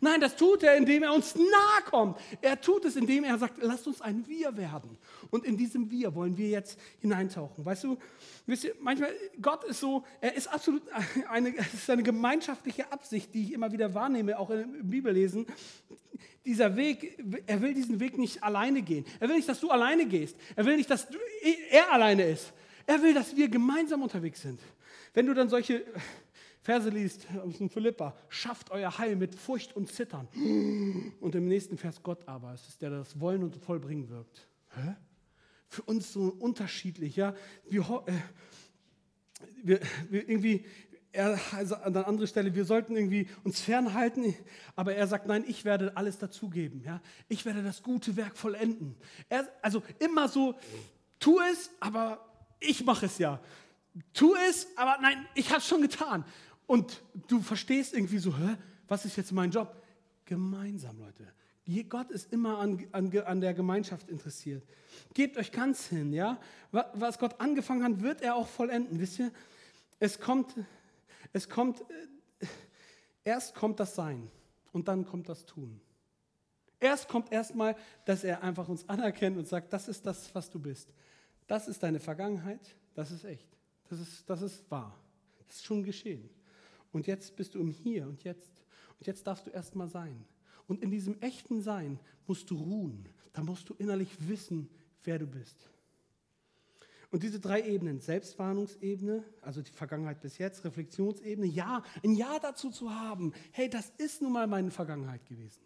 Nein, 0.00 0.20
das 0.20 0.34
tut 0.34 0.64
er, 0.64 0.76
indem 0.76 1.04
er 1.04 1.14
uns 1.14 1.36
nahe 1.36 1.82
kommt. 1.88 2.18
Er 2.40 2.60
tut 2.60 2.84
es, 2.84 2.96
indem 2.96 3.22
er 3.22 3.38
sagt, 3.38 3.62
lasst 3.62 3.86
uns 3.86 4.00
ein 4.00 4.26
Wir 4.26 4.56
werden. 4.56 4.98
Und 5.30 5.44
in 5.44 5.56
diesem 5.56 5.88
Wir 5.88 6.12
wollen 6.16 6.36
wir 6.36 6.48
jetzt 6.48 6.80
hineintauchen. 7.00 7.64
Weißt 7.64 7.84
du, 7.84 7.96
wisst 8.44 8.64
ihr, 8.64 8.74
manchmal, 8.80 9.12
Gott 9.40 9.62
ist 9.62 9.78
so, 9.78 10.04
er 10.20 10.34
ist 10.34 10.48
absolut 10.48 10.82
eine, 11.30 11.56
es 11.56 11.74
ist 11.74 11.88
eine 11.88 12.02
gemeinschaftliche 12.02 12.90
Absicht, 12.90 13.32
die 13.34 13.44
ich 13.44 13.52
immer 13.52 13.70
wieder 13.70 13.94
wahrnehme, 13.94 14.36
auch 14.36 14.50
im 14.50 14.90
Bibellesen. 14.90 15.46
Dieser 16.44 16.74
Weg, 16.74 17.22
er 17.46 17.62
will 17.62 17.72
diesen 17.72 18.00
Weg 18.00 18.18
nicht 18.18 18.42
alleine 18.42 18.82
gehen. 18.82 19.04
Er 19.20 19.28
will 19.28 19.36
nicht, 19.36 19.48
dass 19.48 19.60
du 19.60 19.70
alleine 19.70 20.06
gehst. 20.06 20.36
Er 20.56 20.64
will 20.64 20.76
nicht, 20.76 20.90
dass 20.90 21.08
du, 21.08 21.18
er 21.70 21.92
alleine 21.92 22.24
ist. 22.24 22.52
Er 22.86 23.02
will, 23.02 23.14
dass 23.14 23.36
wir 23.36 23.48
gemeinsam 23.48 24.02
unterwegs 24.02 24.42
sind. 24.42 24.60
Wenn 25.14 25.26
du 25.26 25.34
dann 25.34 25.48
solche 25.48 25.84
Verse 26.62 26.88
liest 26.88 27.26
aus 27.44 27.58
dem 27.58 27.70
Philippa, 27.70 28.16
schafft 28.28 28.70
euer 28.70 28.96
Heil 28.98 29.16
mit 29.16 29.34
Furcht 29.34 29.74
und 29.76 29.92
Zittern. 29.92 30.28
Und 31.20 31.34
im 31.34 31.46
nächsten 31.46 31.76
Vers 31.76 32.02
Gott 32.02 32.26
aber, 32.26 32.52
es 32.54 32.68
ist 32.68 32.82
der, 32.82 32.90
der 32.90 33.00
das 33.00 33.18
Wollen 33.20 33.42
und 33.42 33.56
Vollbringen 33.56 34.08
wirkt. 34.08 34.48
Hä? 34.74 34.94
für 35.72 35.82
uns 35.82 36.12
so 36.12 36.36
unterschiedlich. 36.38 37.16
Ja? 37.16 37.34
Wir, 37.68 38.04
äh, 38.06 38.12
wir, 39.62 39.80
wir 40.10 40.28
irgendwie, 40.28 40.66
er 41.12 41.38
also 41.52 41.76
an 41.76 41.94
der 41.94 42.06
anderen 42.06 42.28
Stelle, 42.28 42.54
wir 42.54 42.66
sollten 42.66 42.94
irgendwie 42.94 43.26
uns 43.42 43.60
fernhalten, 43.60 44.34
aber 44.76 44.94
er 44.94 45.06
sagt, 45.06 45.26
nein, 45.26 45.44
ich 45.48 45.64
werde 45.64 45.96
alles 45.96 46.18
dazugeben. 46.18 46.82
Ja? 46.84 47.00
Ich 47.28 47.46
werde 47.46 47.62
das 47.62 47.82
gute 47.82 48.16
Werk 48.16 48.36
vollenden. 48.36 48.96
Er, 49.30 49.48
also 49.62 49.82
immer 49.98 50.28
so, 50.28 50.54
tu 51.18 51.38
es, 51.50 51.70
aber 51.80 52.31
ich 52.62 52.84
mache 52.84 53.06
es 53.06 53.18
ja. 53.18 53.40
Tu 54.14 54.34
es, 54.48 54.66
aber 54.76 54.98
nein, 55.00 55.26
ich 55.34 55.50
habe 55.50 55.58
es 55.58 55.66
schon 55.66 55.82
getan. 55.82 56.24
Und 56.66 57.02
du 57.28 57.40
verstehst 57.40 57.94
irgendwie 57.94 58.18
so, 58.18 58.36
hä, 58.36 58.56
was 58.88 59.04
ist 59.04 59.16
jetzt 59.16 59.32
mein 59.32 59.50
Job? 59.50 59.76
Gemeinsam, 60.24 60.98
Leute. 60.98 61.32
Gott 61.88 62.10
ist 62.10 62.32
immer 62.32 62.58
an, 62.58 62.86
an, 62.92 63.16
an 63.18 63.40
der 63.40 63.54
Gemeinschaft 63.54 64.08
interessiert. 64.08 64.66
Gebt 65.14 65.36
euch 65.36 65.52
ganz 65.52 65.86
hin, 65.86 66.12
ja. 66.12 66.38
Was 66.70 67.18
Gott 67.18 67.40
angefangen 67.40 67.84
hat, 67.84 68.02
wird 68.02 68.20
er 68.22 68.34
auch 68.34 68.48
vollenden. 68.48 68.98
Wisst 68.98 69.18
ihr? 69.18 69.30
Es 70.00 70.18
kommt, 70.18 70.54
es 71.32 71.48
kommt, 71.48 71.80
äh, 72.40 72.46
erst 73.24 73.54
kommt 73.54 73.78
das 73.78 73.94
Sein 73.94 74.30
und 74.72 74.88
dann 74.88 75.06
kommt 75.06 75.28
das 75.28 75.46
Tun. 75.46 75.80
Erst 76.80 77.08
kommt 77.08 77.30
erstmal, 77.30 77.76
dass 78.04 78.24
er 78.24 78.42
einfach 78.42 78.68
uns 78.68 78.88
anerkennt 78.88 79.38
und 79.38 79.46
sagt, 79.46 79.72
das 79.72 79.86
ist 79.86 80.04
das, 80.04 80.34
was 80.34 80.50
du 80.50 80.58
bist. 80.58 80.92
Das 81.46 81.68
ist 81.68 81.82
deine 81.82 82.00
Vergangenheit, 82.00 82.76
das 82.94 83.10
ist 83.10 83.24
echt. 83.24 83.48
Das 83.88 84.00
ist, 84.00 84.28
das 84.28 84.42
ist 84.42 84.70
wahr. 84.70 84.98
Das 85.46 85.56
ist 85.56 85.64
schon 85.64 85.82
geschehen. 85.82 86.30
Und 86.92 87.06
jetzt 87.06 87.36
bist 87.36 87.54
du 87.54 87.60
im 87.60 87.70
Hier 87.70 88.06
und 88.06 88.24
jetzt. 88.24 88.64
Und 88.98 89.06
jetzt 89.06 89.26
darfst 89.26 89.46
du 89.46 89.50
erstmal 89.50 89.88
sein. 89.88 90.24
Und 90.66 90.82
in 90.82 90.90
diesem 90.90 91.20
echten 91.20 91.60
Sein 91.60 91.98
musst 92.26 92.50
du 92.50 92.56
ruhen. 92.56 93.08
Da 93.32 93.42
musst 93.42 93.68
du 93.68 93.74
innerlich 93.74 94.28
wissen, 94.28 94.68
wer 95.04 95.18
du 95.18 95.26
bist. 95.26 95.68
Und 97.10 97.22
diese 97.22 97.40
drei 97.40 97.62
Ebenen, 97.62 98.00
Selbstwarnungsebene, 98.00 99.22
also 99.42 99.60
die 99.60 99.70
Vergangenheit 99.70 100.22
bis 100.22 100.38
jetzt, 100.38 100.64
Reflexionsebene, 100.64 101.46
ja, 101.46 101.82
ein 102.02 102.14
Ja 102.14 102.38
dazu 102.38 102.70
zu 102.70 102.90
haben, 102.90 103.34
hey, 103.50 103.68
das 103.68 103.92
ist 103.98 104.22
nun 104.22 104.32
mal 104.32 104.46
meine 104.46 104.70
Vergangenheit 104.70 105.26
gewesen. 105.26 105.60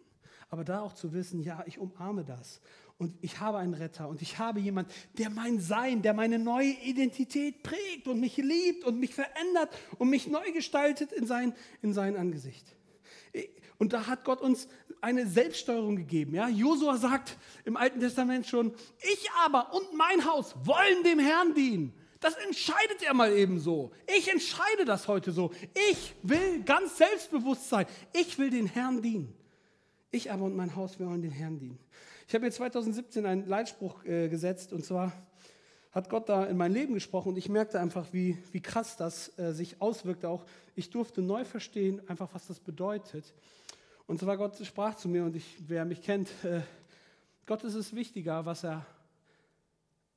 Aber 0.49 0.65
da 0.65 0.81
auch 0.81 0.93
zu 0.93 1.13
wissen, 1.13 1.41
ja, 1.41 1.63
ich 1.65 1.79
umarme 1.79 2.25
das. 2.25 2.59
Und 2.99 3.13
ich 3.21 3.39
habe 3.39 3.59
einen 3.59 3.75
Retter 3.75 4.07
und 4.07 4.23
ich 4.23 4.39
habe 4.39 4.59
jemanden, 4.59 4.91
der 5.19 5.29
mein 5.29 5.59
Sein, 5.59 6.01
der 6.01 6.15
meine 6.15 6.39
neue 6.39 6.71
Identität 6.83 7.61
prägt 7.61 8.07
und 8.07 8.19
mich 8.19 8.37
liebt 8.37 8.83
und 8.85 8.99
mich 8.99 9.13
verändert 9.13 9.69
und 9.99 10.09
mich 10.09 10.27
neu 10.27 10.51
gestaltet 10.51 11.11
in 11.11 11.27
sein, 11.27 11.53
in 11.83 11.93
sein 11.93 12.15
Angesicht. 12.15 12.75
Und 13.77 13.93
da 13.93 14.07
hat 14.07 14.25
Gott 14.25 14.41
uns 14.41 14.67
eine 15.01 15.27
Selbststeuerung 15.27 15.95
gegeben. 15.95 16.33
Ja? 16.33 16.49
Josua 16.49 16.97
sagt 16.97 17.37
im 17.65 17.77
Alten 17.77 17.99
Testament 17.99 18.47
schon, 18.47 18.73
ich 19.13 19.29
aber 19.45 19.73
und 19.73 19.93
mein 19.93 20.25
Haus 20.25 20.55
wollen 20.63 21.03
dem 21.03 21.19
Herrn 21.19 21.53
dienen. 21.53 21.93
Das 22.19 22.33
entscheidet 22.33 23.03
er 23.03 23.13
mal 23.13 23.31
eben 23.31 23.59
so. 23.59 23.91
Ich 24.17 24.31
entscheide 24.31 24.85
das 24.85 25.07
heute 25.07 25.31
so. 25.31 25.51
Ich 25.91 26.15
will 26.23 26.63
ganz 26.63 26.97
selbstbewusst 26.97 27.69
sein. 27.69 27.85
Ich 28.11 28.39
will 28.39 28.49
den 28.49 28.65
Herrn 28.65 29.03
dienen. 29.03 29.35
Ich 30.09 30.31
aber 30.31 30.45
und 30.45 30.55
mein 30.55 30.75
Haus, 30.75 30.99
wir 30.99 31.07
wollen 31.07 31.21
den 31.21 31.31
Herrn 31.31 31.59
dienen. 31.59 31.79
Ich 32.27 32.33
habe 32.33 32.45
mir 32.45 32.51
2017 32.51 33.25
einen 33.25 33.45
Leitspruch 33.45 34.05
äh, 34.05 34.29
gesetzt 34.29 34.71
und 34.71 34.85
zwar 34.85 35.11
hat 35.91 36.09
Gott 36.09 36.29
da 36.29 36.45
in 36.45 36.55
mein 36.55 36.71
Leben 36.71 36.93
gesprochen 36.93 37.29
und 37.29 37.37
ich 37.37 37.49
merkte 37.49 37.79
einfach, 37.79 38.13
wie, 38.13 38.37
wie 38.53 38.61
krass 38.61 38.95
das 38.95 39.37
äh, 39.37 39.51
sich 39.51 39.81
auswirkte. 39.81 40.29
Auch 40.29 40.45
ich 40.75 40.91
durfte 40.91 41.21
neu 41.21 41.43
verstehen, 41.43 42.01
einfach 42.07 42.29
was 42.33 42.47
das 42.47 42.59
bedeutet. 42.59 43.33
Und 44.05 44.19
zwar 44.19 44.37
Gott 44.37 44.55
sprach 44.65 44.95
zu 44.95 45.09
mir 45.09 45.25
und 45.25 45.35
ich, 45.35 45.57
wer 45.67 45.83
mich 45.83 46.01
kennt, 46.01 46.29
äh, 46.45 46.61
Gott 47.45 47.63
ist 47.65 47.75
es 47.75 47.93
wichtiger, 47.93 48.45
was 48.45 48.63
er 48.63 48.85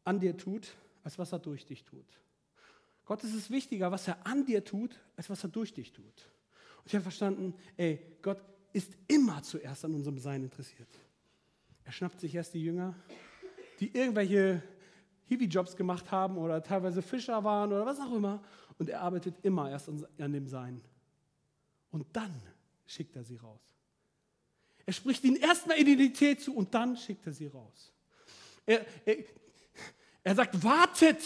an 0.05 0.21
dir 0.21 0.37
tut, 0.37 0.69
als 1.03 1.19
was 1.19 1.33
er 1.33 1.41
durch 1.41 1.67
dich 1.67 1.85
tut. 1.85 2.07
Gott 3.07 3.25
ist 3.25 3.35
es 3.35 3.51
wichtiger, 3.51 3.91
was 3.91 4.07
er 4.07 4.25
an 4.25 4.45
dir 4.45 4.65
tut, 4.65 5.01
als 5.17 5.31
was 5.31 5.43
er 5.43 5.51
durch 5.51 5.75
dich 5.75 5.93
tut. 5.93 6.05
Und 6.05 6.87
ich 6.87 6.95
habe 6.95 7.03
verstanden, 7.03 7.55
ey, 7.77 8.01
Gott 8.23 8.39
ist 8.73 8.93
immer 9.09 9.43
zuerst 9.43 9.85
an 9.85 9.95
unserem 9.95 10.19
Sein 10.19 10.43
interessiert. 10.43 10.89
Er 11.85 11.93
schnappt 11.93 12.21
sich 12.21 12.35
erst 12.35 12.55
die 12.55 12.63
Jünger, 12.63 12.95
die 13.81 13.95
irgendwelche 13.97 14.63
Hiwi-Jobs 15.27 15.77
gemacht 15.77 16.11
haben 16.11 16.39
oder 16.39 16.63
teilweise 16.63 17.03
Fischer 17.03 17.43
waren 17.45 17.73
oder 17.73 17.87
was 17.87 17.99
auch 17.99 18.13
immer. 18.13 18.43
Und 18.79 18.89
er 18.89 19.01
arbeitet 19.01 19.35
immer 19.43 19.71
erst 19.71 19.89
an, 19.89 20.33
dem 20.33 20.47
Sein. 20.47 20.81
Und 21.91 22.07
dann 22.13 22.35
schickt 22.87 23.17
er 23.17 23.25
sie 23.25 23.37
raus. 23.37 23.61
Er 24.87 24.93
spricht 24.93 25.25
ihnen 25.25 25.37
erstmal 25.37 25.79
Identität 25.79 26.41
zu 26.41 26.55
und 26.55 26.75
dann 26.75 26.97
schickt 26.97 27.27
er 27.27 27.33
sie 27.33 27.47
raus. 27.47 27.93
Er, 28.67 28.87
er, 29.05 29.17
er 30.23 30.35
sagt, 30.35 30.63
wartet. 30.63 31.21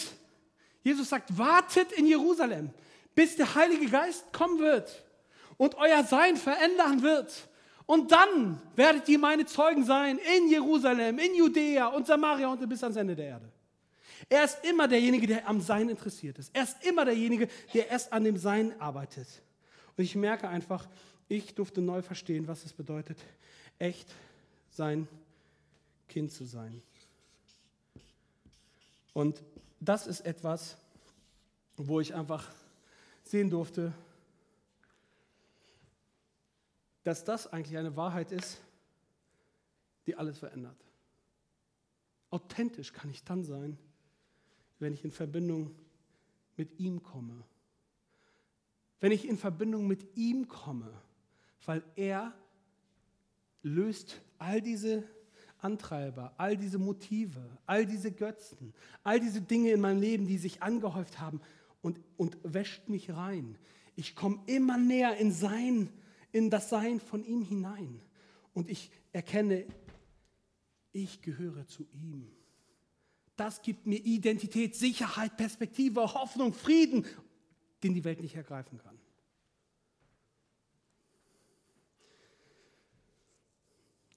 Jesus 0.83 1.09
sagt, 1.09 1.35
wartet 1.37 1.91
in 1.93 2.05
Jerusalem, 2.05 2.69
bis 3.13 3.35
der 3.35 3.55
Heilige 3.55 3.89
Geist 3.89 4.31
kommen 4.33 4.59
wird 4.59 5.04
und 5.57 5.75
euer 5.75 6.03
Sein 6.03 6.37
verändern 6.37 7.01
wird. 7.01 7.47
Und 7.85 8.11
dann 8.11 8.61
werdet 8.75 9.07
ihr 9.09 9.19
meine 9.19 9.45
Zeugen 9.45 9.85
sein 9.85 10.17
in 10.37 10.49
Jerusalem, 10.49 11.19
in 11.19 11.35
Judäa 11.35 11.87
und 11.87 12.07
Samaria 12.07 12.51
und 12.51 12.67
bis 12.67 12.83
ans 12.83 12.97
Ende 12.97 13.15
der 13.15 13.27
Erde. 13.27 13.51
Er 14.29 14.43
ist 14.43 14.63
immer 14.65 14.87
derjenige, 14.87 15.27
der 15.27 15.47
am 15.47 15.61
Sein 15.61 15.89
interessiert 15.89 16.39
ist. 16.39 16.49
Er 16.53 16.63
ist 16.63 16.83
immer 16.83 17.05
derjenige, 17.05 17.47
der 17.73 17.89
erst 17.89 18.11
an 18.11 18.23
dem 18.23 18.37
Sein 18.37 18.79
arbeitet. 18.79 19.27
Und 19.95 20.03
ich 20.03 20.15
merke 20.15 20.47
einfach, 20.47 20.87
ich 21.27 21.53
durfte 21.53 21.81
neu 21.81 22.01
verstehen, 22.01 22.47
was 22.47 22.65
es 22.65 22.73
bedeutet, 22.73 23.17
echt 23.77 24.07
sein 24.71 25.07
Kind 26.09 26.31
zu 26.31 26.45
sein. 26.45 26.81
Und 29.13 29.41
das 29.79 30.07
ist 30.07 30.21
etwas, 30.21 30.77
wo 31.77 31.99
ich 31.99 32.13
einfach 32.15 32.49
sehen 33.23 33.49
durfte, 33.49 33.93
dass 37.05 37.23
das 37.23 37.45
eigentlich 37.45 37.77
eine 37.77 37.95
Wahrheit 37.95 38.31
ist, 38.31 38.59
die 40.07 40.15
alles 40.15 40.39
verändert. 40.39 40.75
Authentisch 42.31 42.93
kann 42.93 43.11
ich 43.11 43.23
dann 43.23 43.43
sein, 43.43 43.77
wenn 44.79 44.91
ich 44.91 45.05
in 45.05 45.11
Verbindung 45.11 45.75
mit 46.57 46.79
ihm 46.79 47.03
komme. 47.03 47.43
Wenn 48.99 49.11
ich 49.11 49.27
in 49.27 49.37
Verbindung 49.37 49.85
mit 49.85 50.17
ihm 50.17 50.47
komme, 50.47 50.91
weil 51.65 51.83
er 51.95 52.33
löst 53.61 54.19
all 54.39 54.59
diese 54.59 55.03
Antreiber, 55.59 56.33
all 56.37 56.57
diese 56.57 56.79
Motive, 56.79 57.39
all 57.67 57.85
diese 57.85 58.11
Götzen, 58.11 58.73
all 59.03 59.19
diese 59.19 59.41
Dinge 59.41 59.69
in 59.69 59.79
meinem 59.79 60.01
Leben, 60.01 60.25
die 60.25 60.39
sich 60.39 60.63
angehäuft 60.63 61.19
haben 61.19 61.39
und, 61.83 61.99
und 62.17 62.35
wäscht 62.41 62.89
mich 62.89 63.11
rein. 63.11 63.59
Ich 63.95 64.15
komme 64.15 64.41
immer 64.47 64.79
näher 64.79 65.17
in, 65.17 65.31
sein, 65.31 65.89
in 66.35 66.49
das 66.49 66.69
Sein 66.69 66.99
von 66.99 67.23
ihm 67.23 67.43
hinein. 67.43 68.01
Und 68.53 68.69
ich 68.69 68.91
erkenne, 69.13 69.65
ich 70.91 71.21
gehöre 71.21 71.65
zu 71.65 71.87
ihm. 71.93 72.29
Das 73.37 73.61
gibt 73.61 73.87
mir 73.87 73.99
Identität, 73.99 74.75
Sicherheit, 74.75 75.37
Perspektive, 75.37 76.01
Hoffnung, 76.13 76.53
Frieden, 76.53 77.05
den 77.83 77.93
die 77.93 78.03
Welt 78.03 78.19
nicht 78.19 78.35
ergreifen 78.35 78.77
kann. 78.79 78.99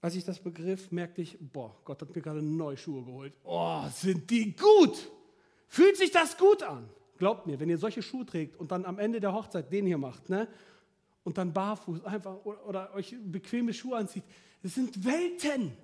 Als 0.00 0.16
ich 0.16 0.24
das 0.24 0.40
begriff, 0.40 0.90
merkte 0.90 1.22
ich, 1.22 1.38
boah, 1.40 1.80
Gott 1.84 2.02
hat 2.02 2.14
mir 2.14 2.22
gerade 2.22 2.42
neue 2.42 2.76
Schuhe 2.76 3.04
geholt. 3.04 3.34
Oh, 3.44 3.84
sind 3.94 4.28
die 4.28 4.56
gut! 4.56 5.08
Fühlt 5.68 5.96
sich 5.96 6.10
das 6.10 6.36
gut 6.36 6.64
an? 6.64 6.88
Glaubt 7.16 7.46
mir, 7.46 7.60
wenn 7.60 7.68
ihr 7.68 7.78
solche 7.78 8.02
Schuhe 8.02 8.26
trägt 8.26 8.56
und 8.56 8.72
dann 8.72 8.84
am 8.84 8.98
Ende 8.98 9.20
der 9.20 9.32
Hochzeit 9.32 9.72
den 9.72 9.86
hier 9.86 9.98
macht, 9.98 10.28
ne? 10.28 10.48
Und 11.28 11.36
dann 11.36 11.52
barfuß 11.52 12.06
einfach 12.06 12.42
oder, 12.42 12.66
oder 12.66 12.94
euch 12.94 13.14
bequeme 13.22 13.74
Schuhe 13.74 13.98
anzieht, 13.98 14.22
das 14.62 14.76
sind 14.76 15.04
Welten. 15.04 15.76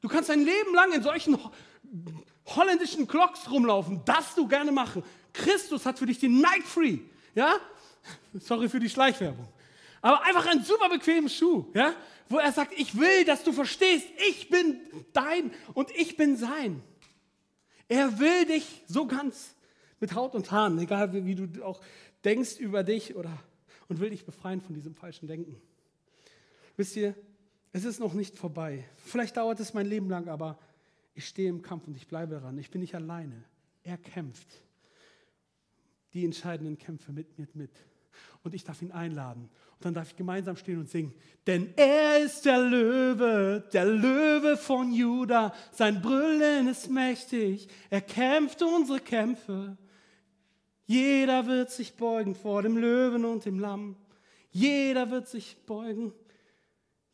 Du 0.00 0.08
kannst 0.08 0.30
dein 0.30 0.40
Leben 0.40 0.74
lang 0.74 0.90
in 0.92 1.00
solchen 1.00 1.38
holländischen 2.44 3.06
Clocks 3.06 3.48
rumlaufen, 3.48 4.02
das 4.04 4.34
du 4.34 4.48
gerne 4.48 4.72
machen. 4.72 5.04
Christus 5.32 5.86
hat 5.86 6.00
für 6.00 6.06
dich 6.06 6.18
den 6.18 6.40
Night 6.40 6.64
Free, 6.64 6.98
ja? 7.36 7.54
Sorry 8.40 8.68
für 8.68 8.80
die 8.80 8.90
Schleichwerbung. 8.90 9.46
Aber 10.02 10.24
einfach 10.24 10.48
ein 10.48 10.64
super 10.64 10.88
bequemen 10.88 11.28
Schuh, 11.28 11.66
ja? 11.72 11.94
Wo 12.28 12.38
er 12.38 12.50
sagt, 12.50 12.72
ich 12.76 12.98
will, 12.98 13.24
dass 13.24 13.44
du 13.44 13.52
verstehst, 13.52 14.08
ich 14.28 14.48
bin 14.48 14.80
dein 15.12 15.52
und 15.72 15.92
ich 15.92 16.16
bin 16.16 16.36
sein. 16.36 16.82
Er 17.86 18.18
will 18.18 18.44
dich 18.44 18.82
so 18.88 19.06
ganz 19.06 19.54
mit 20.00 20.16
Haut 20.16 20.34
und 20.34 20.50
Haaren, 20.50 20.80
egal 20.80 21.12
wie, 21.12 21.26
wie 21.26 21.36
du 21.36 21.64
auch 21.64 21.80
denkst 22.24 22.58
über 22.58 22.82
dich 22.82 23.14
oder 23.14 23.38
und 23.90 24.00
will 24.00 24.10
dich 24.10 24.24
befreien 24.24 24.60
von 24.60 24.74
diesem 24.74 24.94
falschen 24.94 25.26
Denken. 25.26 25.60
Wisst 26.76 26.96
ihr, 26.96 27.14
es 27.72 27.84
ist 27.84 28.00
noch 28.00 28.14
nicht 28.14 28.36
vorbei. 28.36 28.84
Vielleicht 28.96 29.36
dauert 29.36 29.60
es 29.60 29.74
mein 29.74 29.86
Leben 29.86 30.08
lang, 30.08 30.28
aber 30.28 30.58
ich 31.14 31.26
stehe 31.26 31.48
im 31.48 31.60
Kampf 31.60 31.86
und 31.88 31.96
ich 31.96 32.06
bleibe 32.06 32.38
dran. 32.38 32.56
Ich 32.56 32.70
bin 32.70 32.80
nicht 32.80 32.94
alleine. 32.94 33.44
Er 33.82 33.98
kämpft 33.98 34.46
die 36.14 36.24
entscheidenden 36.24 36.78
Kämpfe 36.78 37.12
mit 37.12 37.36
mir 37.36 37.48
mit. 37.54 37.70
Und 38.42 38.54
ich 38.54 38.64
darf 38.64 38.80
ihn 38.80 38.92
einladen. 38.92 39.50
Und 39.74 39.84
dann 39.84 39.94
darf 39.94 40.10
ich 40.10 40.16
gemeinsam 40.16 40.56
stehen 40.56 40.78
und 40.78 40.88
singen. 40.88 41.12
Denn 41.46 41.72
er 41.76 42.18
ist 42.18 42.44
der 42.44 42.60
Löwe, 42.60 43.68
der 43.72 43.86
Löwe 43.86 44.56
von 44.56 44.92
Juda. 44.92 45.52
Sein 45.72 46.00
Brüllen 46.00 46.68
ist 46.68 46.90
mächtig. 46.90 47.68
Er 47.90 48.00
kämpft 48.00 48.62
unsere 48.62 49.00
Kämpfe. 49.00 49.76
Jeder 50.90 51.46
wird 51.46 51.70
sich 51.70 51.94
beugen 51.94 52.34
vor 52.34 52.62
dem 52.62 52.76
Löwen 52.76 53.24
und 53.24 53.44
dem 53.44 53.60
Lamm. 53.60 53.94
Jeder 54.50 55.08
wird 55.12 55.28
sich 55.28 55.56
beugen. 55.64 56.12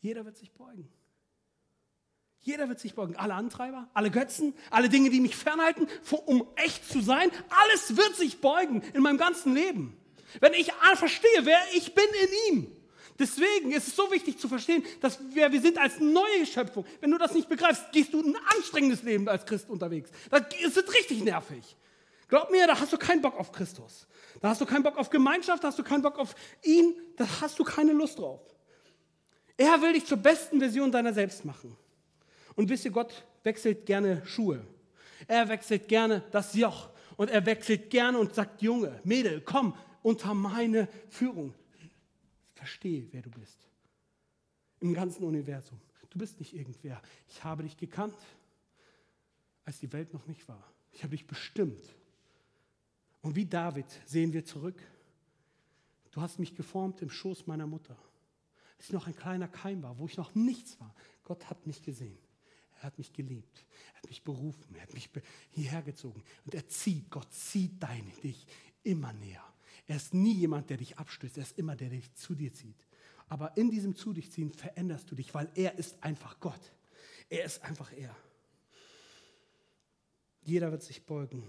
Jeder 0.00 0.24
wird 0.24 0.38
sich 0.38 0.50
beugen. 0.50 0.88
Jeder 2.40 2.70
wird 2.70 2.80
sich 2.80 2.94
beugen. 2.94 3.16
Alle 3.16 3.34
Antreiber, 3.34 3.86
alle 3.92 4.10
Götzen, 4.10 4.54
alle 4.70 4.88
Dinge, 4.88 5.10
die 5.10 5.20
mich 5.20 5.36
fernhalten, 5.36 5.88
um 6.24 6.46
echt 6.56 6.88
zu 6.88 7.02
sein, 7.02 7.30
alles 7.50 7.98
wird 7.98 8.16
sich 8.16 8.40
beugen 8.40 8.80
in 8.94 9.02
meinem 9.02 9.18
ganzen 9.18 9.52
Leben. 9.52 9.94
Wenn 10.40 10.54
ich 10.54 10.72
verstehe, 10.94 11.44
wer 11.44 11.60
ich 11.74 11.94
bin 11.94 12.06
in 12.22 12.54
ihm. 12.54 12.72
Deswegen 13.18 13.72
ist 13.72 13.88
es 13.88 13.96
so 13.96 14.10
wichtig 14.10 14.38
zu 14.38 14.48
verstehen, 14.48 14.84
dass 15.02 15.18
wir, 15.34 15.52
wir 15.52 15.60
sind 15.60 15.76
als 15.76 16.00
neue 16.00 16.46
Schöpfung. 16.46 16.86
Wenn 17.02 17.10
du 17.10 17.18
das 17.18 17.34
nicht 17.34 17.50
begreifst, 17.50 17.92
gehst 17.92 18.14
du 18.14 18.22
ein 18.22 18.38
anstrengendes 18.56 19.02
Leben 19.02 19.28
als 19.28 19.44
Christ 19.44 19.68
unterwegs. 19.68 20.08
Das 20.30 20.44
ist 20.64 20.94
richtig 20.94 21.22
nervig. 21.22 21.76
Glaub 22.28 22.50
mir, 22.50 22.66
da 22.66 22.78
hast 22.78 22.92
du 22.92 22.96
keinen 22.96 23.22
Bock 23.22 23.38
auf 23.38 23.52
Christus. 23.52 24.06
Da 24.40 24.48
hast 24.48 24.60
du 24.60 24.66
keinen 24.66 24.82
Bock 24.82 24.96
auf 24.98 25.10
Gemeinschaft, 25.10 25.62
da 25.62 25.68
hast 25.68 25.78
du 25.78 25.84
keinen 25.84 26.02
Bock 26.02 26.18
auf 26.18 26.34
ihn, 26.62 26.94
da 27.16 27.26
hast 27.40 27.58
du 27.58 27.64
keine 27.64 27.92
Lust 27.92 28.18
drauf. 28.18 28.40
Er 29.56 29.80
will 29.80 29.92
dich 29.92 30.04
zur 30.04 30.18
besten 30.18 30.58
Version 30.58 30.90
deiner 30.92 31.14
selbst 31.14 31.44
machen. 31.44 31.76
Und 32.56 32.68
wisst 32.68 32.84
ihr, 32.84 32.90
Gott 32.90 33.24
wechselt 33.42 33.86
gerne 33.86 34.24
Schuhe. 34.26 34.66
Er 35.28 35.48
wechselt 35.48 35.88
gerne 35.88 36.22
das 36.30 36.54
Joch. 36.54 36.90
Und 37.16 37.30
er 37.30 37.46
wechselt 37.46 37.90
gerne 37.90 38.18
und 38.18 38.34
sagt, 38.34 38.60
Junge, 38.60 39.00
Mädel, 39.04 39.40
komm 39.40 39.74
unter 40.02 40.34
meine 40.34 40.88
Führung. 41.08 41.54
Verstehe, 42.54 43.06
wer 43.12 43.22
du 43.22 43.30
bist. 43.30 43.58
Im 44.80 44.92
ganzen 44.92 45.24
Universum. 45.24 45.80
Du 46.10 46.18
bist 46.18 46.38
nicht 46.38 46.54
irgendwer. 46.54 47.00
Ich 47.28 47.42
habe 47.44 47.62
dich 47.62 47.76
gekannt, 47.76 48.16
als 49.64 49.80
die 49.80 49.92
Welt 49.92 50.12
noch 50.12 50.26
nicht 50.26 50.46
war. 50.48 50.62
Ich 50.92 51.02
habe 51.02 51.16
dich 51.16 51.26
bestimmt. 51.26 51.82
Und 53.26 53.34
wie 53.34 53.44
David 53.44 53.86
sehen 54.04 54.32
wir 54.32 54.44
zurück. 54.44 54.80
Du 56.12 56.20
hast 56.20 56.38
mich 56.38 56.54
geformt 56.54 57.02
im 57.02 57.10
Schoß 57.10 57.48
meiner 57.48 57.66
Mutter. 57.66 57.98
Als 58.76 58.86
ich 58.86 58.92
noch 58.92 59.08
ein 59.08 59.16
kleiner 59.16 59.48
Keim 59.48 59.82
war, 59.82 59.98
wo 59.98 60.06
ich 60.06 60.16
noch 60.16 60.36
nichts 60.36 60.78
war. 60.78 60.94
Gott 61.24 61.50
hat 61.50 61.66
mich 61.66 61.82
gesehen. 61.82 62.16
Er 62.76 62.84
hat 62.84 62.98
mich 62.98 63.12
geliebt. 63.12 63.66
Er 63.94 63.96
hat 63.96 64.08
mich 64.08 64.22
berufen. 64.22 64.76
Er 64.76 64.82
hat 64.82 64.94
mich 64.94 65.10
hierher 65.50 65.82
gezogen. 65.82 66.22
Und 66.44 66.54
er 66.54 66.68
zieht, 66.68 67.10
Gott 67.10 67.26
zieht 67.34 67.82
dein, 67.82 68.12
dich 68.22 68.46
immer 68.84 69.12
näher. 69.12 69.42
Er 69.88 69.96
ist 69.96 70.14
nie 70.14 70.34
jemand, 70.34 70.70
der 70.70 70.76
dich 70.76 70.96
abstößt. 70.96 71.36
Er 71.36 71.42
ist 71.42 71.58
immer 71.58 71.74
der, 71.74 71.88
der 71.88 71.98
dich 71.98 72.14
zu 72.14 72.36
dir 72.36 72.52
zieht. 72.52 72.86
Aber 73.28 73.56
in 73.56 73.72
diesem 73.72 73.96
Zu 73.96 74.12
dich 74.12 74.30
ziehen 74.30 74.52
veränderst 74.52 75.10
du 75.10 75.16
dich, 75.16 75.34
weil 75.34 75.50
er 75.56 75.76
ist 75.76 76.00
einfach 76.00 76.38
Gott. 76.38 76.72
Er 77.28 77.44
ist 77.44 77.64
einfach 77.64 77.92
er. 77.92 78.14
Jeder 80.44 80.70
wird 80.70 80.84
sich 80.84 81.04
beugen. 81.04 81.42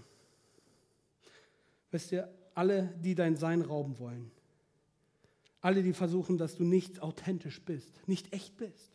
Wisst 1.90 2.12
ihr, 2.12 2.32
alle, 2.54 2.94
die 3.00 3.14
dein 3.14 3.36
Sein 3.36 3.62
rauben 3.62 3.98
wollen, 3.98 4.30
alle, 5.60 5.82
die 5.82 5.92
versuchen, 5.92 6.38
dass 6.38 6.56
du 6.56 6.64
nicht 6.64 7.02
authentisch 7.02 7.60
bist, 7.62 7.90
nicht 8.08 8.32
echt 8.32 8.56
bist, 8.56 8.92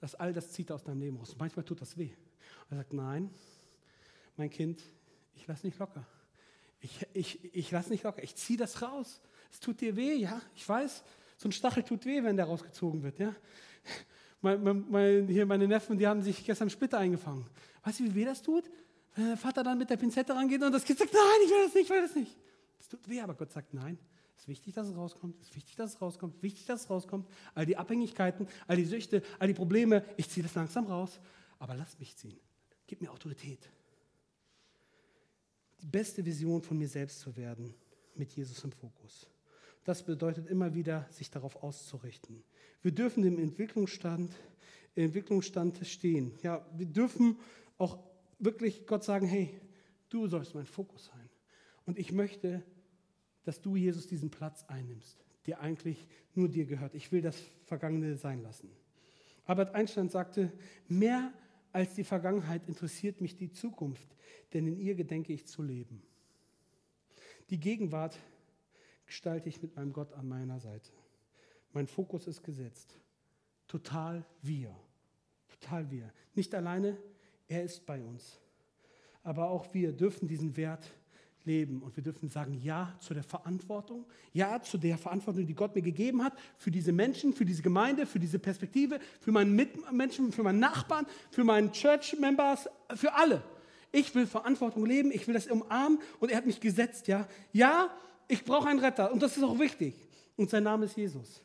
dass 0.00 0.14
all 0.14 0.32
das 0.32 0.52
zieht 0.52 0.70
aus 0.70 0.84
deinem 0.84 1.00
Leben 1.00 1.16
raus. 1.16 1.36
Manchmal 1.38 1.64
tut 1.64 1.80
das 1.80 1.96
weh. 1.96 2.10
Und 2.10 2.72
er 2.72 2.76
sagt, 2.78 2.92
nein, 2.92 3.30
mein 4.36 4.50
Kind, 4.50 4.82
ich 5.34 5.46
lass 5.46 5.64
nicht 5.64 5.78
locker. 5.78 6.06
Ich, 6.80 7.06
ich, 7.12 7.54
ich 7.54 7.70
lass 7.70 7.90
nicht 7.90 8.04
locker. 8.04 8.22
Ich 8.22 8.34
ziehe 8.34 8.58
das 8.58 8.82
raus. 8.82 9.20
Es 9.50 9.60
tut 9.60 9.80
dir 9.80 9.96
weh, 9.96 10.14
ja, 10.14 10.40
ich 10.54 10.68
weiß. 10.68 11.04
So 11.36 11.48
ein 11.48 11.52
Stachel 11.52 11.82
tut 11.82 12.04
weh, 12.04 12.22
wenn 12.22 12.36
der 12.36 12.46
rausgezogen 12.46 13.02
wird, 13.02 13.18
ja. 13.18 13.34
Mein, 14.40 14.84
mein, 14.90 15.28
hier 15.28 15.46
meine 15.46 15.68
Neffen, 15.68 15.96
die 15.96 16.06
haben 16.06 16.20
sich 16.20 16.44
gestern 16.44 16.68
Splitter 16.68 16.98
eingefangen. 16.98 17.46
Weißt 17.84 18.00
du, 18.00 18.04
wie 18.04 18.14
weh 18.14 18.24
das 18.24 18.42
tut? 18.42 18.64
Wenn 19.14 19.26
der 19.26 19.36
Vater 19.36 19.62
dann 19.62 19.78
mit 19.78 19.90
der 19.90 19.96
Pinzette 19.96 20.34
rangeht 20.34 20.62
und 20.62 20.72
das 20.72 20.84
Kind 20.84 20.98
sagt, 20.98 21.12
nein, 21.12 21.40
ich 21.44 21.50
will 21.50 21.64
das 21.64 21.74
nicht, 21.74 21.84
ich 21.84 21.90
will 21.90 22.02
das 22.02 22.14
nicht. 22.14 22.36
Es 22.80 22.88
tut 22.88 23.08
weh, 23.08 23.20
aber 23.20 23.34
Gott 23.34 23.52
sagt, 23.52 23.74
nein, 23.74 23.98
es 24.36 24.42
ist 24.42 24.48
wichtig, 24.48 24.74
dass 24.74 24.88
es 24.88 24.96
rauskommt. 24.96 25.40
Es 25.40 25.48
ist 25.48 25.56
wichtig, 25.56 25.76
dass 25.76 25.94
es 25.94 26.00
rauskommt. 26.00 26.42
Wichtig, 26.42 26.66
dass 26.66 26.82
es 26.82 26.90
rauskommt. 26.90 27.28
All 27.54 27.66
die 27.66 27.76
Abhängigkeiten, 27.76 28.48
all 28.66 28.76
die 28.76 28.84
Süchte, 28.84 29.22
all 29.38 29.48
die 29.48 29.54
Probleme. 29.54 30.04
Ich 30.16 30.28
ziehe 30.28 30.42
das 30.42 30.54
langsam 30.54 30.86
raus. 30.86 31.20
Aber 31.58 31.76
lass 31.76 31.98
mich 31.98 32.16
ziehen. 32.16 32.40
Gib 32.86 33.00
mir 33.00 33.12
Autorität. 33.12 33.70
Die 35.80 35.86
beste 35.86 36.24
Vision 36.24 36.62
von 36.62 36.78
mir 36.78 36.88
selbst 36.88 37.20
zu 37.20 37.36
werden, 37.36 37.74
mit 38.14 38.32
Jesus 38.32 38.64
im 38.64 38.72
Fokus. 38.72 39.28
Das 39.84 40.04
bedeutet 40.04 40.48
immer 40.48 40.74
wieder, 40.74 41.06
sich 41.10 41.30
darauf 41.30 41.62
auszurichten. 41.62 42.42
Wir 42.82 42.92
dürfen 42.92 43.24
im 43.24 43.38
Entwicklungsstand, 43.38 44.32
im 44.94 45.04
Entwicklungsstand 45.04 45.86
stehen. 45.86 46.36
Ja, 46.42 46.66
wir 46.72 46.86
dürfen 46.86 47.38
auch 47.78 47.98
wirklich 48.44 48.86
Gott 48.86 49.04
sagen, 49.04 49.26
hey, 49.26 49.58
du 50.08 50.26
sollst 50.26 50.54
mein 50.54 50.66
Fokus 50.66 51.06
sein. 51.06 51.28
Und 51.86 51.98
ich 51.98 52.12
möchte 52.12 52.62
dass 53.44 53.60
du, 53.60 53.76
Jesus, 53.76 54.06
diesen 54.06 54.30
Platz 54.30 54.64
einnimmst, 54.68 55.24
der 55.46 55.60
eigentlich 55.60 56.06
nur 56.34 56.48
dir 56.48 56.64
gehört. 56.64 56.94
Ich 56.94 57.10
will 57.12 57.22
das 57.22 57.36
Vergangene 57.64 58.16
sein 58.16 58.42
lassen. 58.42 58.70
Albert 59.44 59.74
Einstein 59.74 60.08
sagte, 60.08 60.52
mehr 60.88 61.32
als 61.72 61.94
die 61.94 62.04
Vergangenheit 62.04 62.68
interessiert 62.68 63.20
mich 63.20 63.36
die 63.36 63.50
Zukunft, 63.50 64.16
denn 64.52 64.66
in 64.66 64.78
ihr 64.78 64.94
gedenke 64.94 65.32
ich 65.32 65.46
zu 65.46 65.62
leben. 65.62 66.02
Die 67.50 67.58
Gegenwart 67.58 68.18
gestalte 69.06 69.48
ich 69.48 69.60
mit 69.60 69.74
meinem 69.76 69.92
Gott 69.92 70.12
an 70.12 70.28
meiner 70.28 70.60
Seite. 70.60 70.92
Mein 71.72 71.86
Fokus 71.86 72.28
ist 72.28 72.42
gesetzt. 72.42 72.96
Total 73.66 74.24
wir. 74.42 74.74
Total 75.48 75.90
wir. 75.90 76.12
Nicht 76.34 76.54
alleine, 76.54 76.96
er 77.52 77.64
ist 77.64 77.84
bei 77.84 78.02
uns. 78.02 78.40
Aber 79.22 79.50
auch 79.50 79.72
wir 79.74 79.92
dürfen 79.92 80.26
diesen 80.26 80.56
Wert 80.56 80.90
leben. 81.44 81.82
Und 81.82 81.94
wir 81.96 82.02
dürfen 82.02 82.28
sagen 82.28 82.54
Ja 82.62 82.94
zu 83.00 83.14
der 83.14 83.22
Verantwortung, 83.22 84.06
Ja 84.32 84.62
zu 84.62 84.78
der 84.78 84.96
Verantwortung, 84.96 85.46
die 85.46 85.54
Gott 85.54 85.74
mir 85.74 85.82
gegeben 85.82 86.24
hat, 86.24 86.32
für 86.56 86.70
diese 86.70 86.92
Menschen, 86.92 87.32
für 87.32 87.44
diese 87.44 87.62
Gemeinde, 87.62 88.06
für 88.06 88.18
diese 88.18 88.38
Perspektive, 88.38 89.00
für 89.20 89.32
meinen 89.32 89.54
Mitmenschen, 89.54 90.32
für 90.32 90.42
meinen 90.42 90.60
Nachbarn, 90.60 91.06
für 91.30 91.44
meinen 91.44 91.72
Church-Members, 91.72 92.68
für 92.94 93.12
alle. 93.14 93.42
Ich 93.90 94.14
will 94.14 94.26
Verantwortung 94.26 94.86
leben, 94.86 95.12
ich 95.12 95.26
will 95.26 95.34
das 95.34 95.46
umarmen 95.48 95.98
und 96.20 96.30
er 96.30 96.38
hat 96.38 96.46
mich 96.46 96.60
gesetzt, 96.60 97.08
ja. 97.08 97.28
Ja, 97.52 97.90
ich 98.28 98.44
brauche 98.44 98.68
einen 98.68 98.78
Retter 98.78 99.12
und 99.12 99.22
das 99.22 99.36
ist 99.36 99.42
auch 99.42 99.58
wichtig. 99.58 99.94
Und 100.36 100.48
sein 100.48 100.62
Name 100.62 100.86
ist 100.86 100.96
Jesus. 100.96 101.42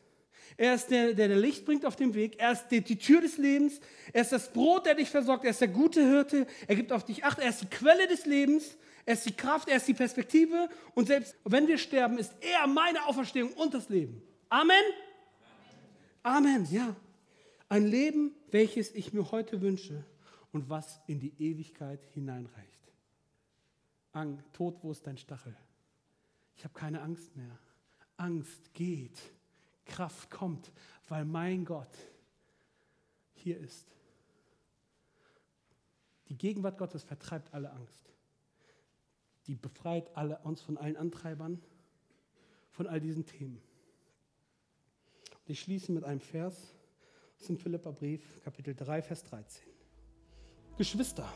Er 0.56 0.74
ist 0.74 0.88
der, 0.88 1.14
der, 1.14 1.28
der 1.28 1.36
Licht 1.36 1.64
bringt 1.64 1.84
auf 1.84 1.96
dem 1.96 2.14
Weg. 2.14 2.38
Er 2.38 2.52
ist 2.52 2.68
die, 2.68 2.80
die 2.80 2.98
Tür 2.98 3.20
des 3.20 3.38
Lebens. 3.38 3.80
Er 4.12 4.22
ist 4.22 4.32
das 4.32 4.52
Brot, 4.52 4.86
der 4.86 4.94
dich 4.94 5.10
versorgt. 5.10 5.44
Er 5.44 5.50
ist 5.50 5.60
der 5.60 5.68
gute 5.68 6.02
Hirte. 6.02 6.46
Er 6.66 6.76
gibt 6.76 6.92
auf 6.92 7.04
dich 7.04 7.24
Acht. 7.24 7.38
Er 7.38 7.50
ist 7.50 7.62
die 7.62 7.66
Quelle 7.66 8.08
des 8.08 8.26
Lebens. 8.26 8.76
Er 9.08 9.14
ist 9.14 9.24
die 9.24 9.32
Kraft, 9.32 9.70
er 9.70 9.78
ist 9.78 9.88
die 9.88 9.94
Perspektive 9.94 10.68
und 10.94 11.06
selbst 11.06 11.34
wenn 11.44 11.66
wir 11.66 11.78
sterben, 11.78 12.18
ist 12.18 12.34
er 12.42 12.66
meine 12.66 13.06
Auferstehung 13.06 13.54
und 13.54 13.72
das 13.72 13.88
Leben. 13.88 14.20
Amen? 14.50 14.76
Amen, 16.22 16.66
ja. 16.70 16.94
Ein 17.70 17.86
Leben, 17.86 18.34
welches 18.50 18.94
ich 18.94 19.14
mir 19.14 19.30
heute 19.30 19.62
wünsche 19.62 20.04
und 20.52 20.68
was 20.68 21.00
in 21.06 21.20
die 21.20 21.32
Ewigkeit 21.38 22.04
hineinreicht. 22.12 22.92
Ang, 24.12 24.44
Tod, 24.52 24.76
wo 24.82 24.92
ist 24.92 25.06
dein 25.06 25.16
Stachel? 25.16 25.56
Ich 26.54 26.64
habe 26.64 26.74
keine 26.74 27.00
Angst 27.00 27.34
mehr. 27.34 27.58
Angst 28.18 28.74
geht, 28.74 29.18
Kraft 29.88 30.30
kommt, 30.30 30.70
weil 31.08 31.24
mein 31.24 31.64
Gott 31.64 31.90
hier 33.34 33.58
ist. 33.58 33.88
Die 36.28 36.38
Gegenwart 36.38 36.78
Gottes 36.78 37.02
vertreibt 37.02 37.52
alle 37.52 37.72
Angst 37.72 38.08
die 39.48 39.54
befreit 39.54 40.14
alle, 40.14 40.38
uns 40.44 40.60
von 40.60 40.76
allen 40.76 40.96
Antreibern, 40.96 41.60
von 42.70 42.86
all 42.86 43.00
diesen 43.00 43.24
Themen. 43.24 43.60
Und 45.32 45.50
ich 45.50 45.60
schließe 45.60 45.90
mit 45.90 46.04
einem 46.04 46.20
Vers 46.20 46.74
aus 47.40 47.46
dem 47.46 47.56
Philipperbrief, 47.56 48.42
Kapitel 48.44 48.74
3, 48.74 49.02
Vers 49.02 49.24
13. 49.24 49.66
Geschwister, 50.76 51.26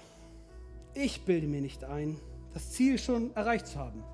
ich 0.94 1.24
bilde 1.24 1.46
mir 1.46 1.62
nicht 1.62 1.84
ein, 1.84 2.18
das 2.53 2.72
Ziel 2.72 2.98
schon 2.98 3.34
erreicht 3.34 3.66
zu 3.66 3.78
haben. 3.78 4.05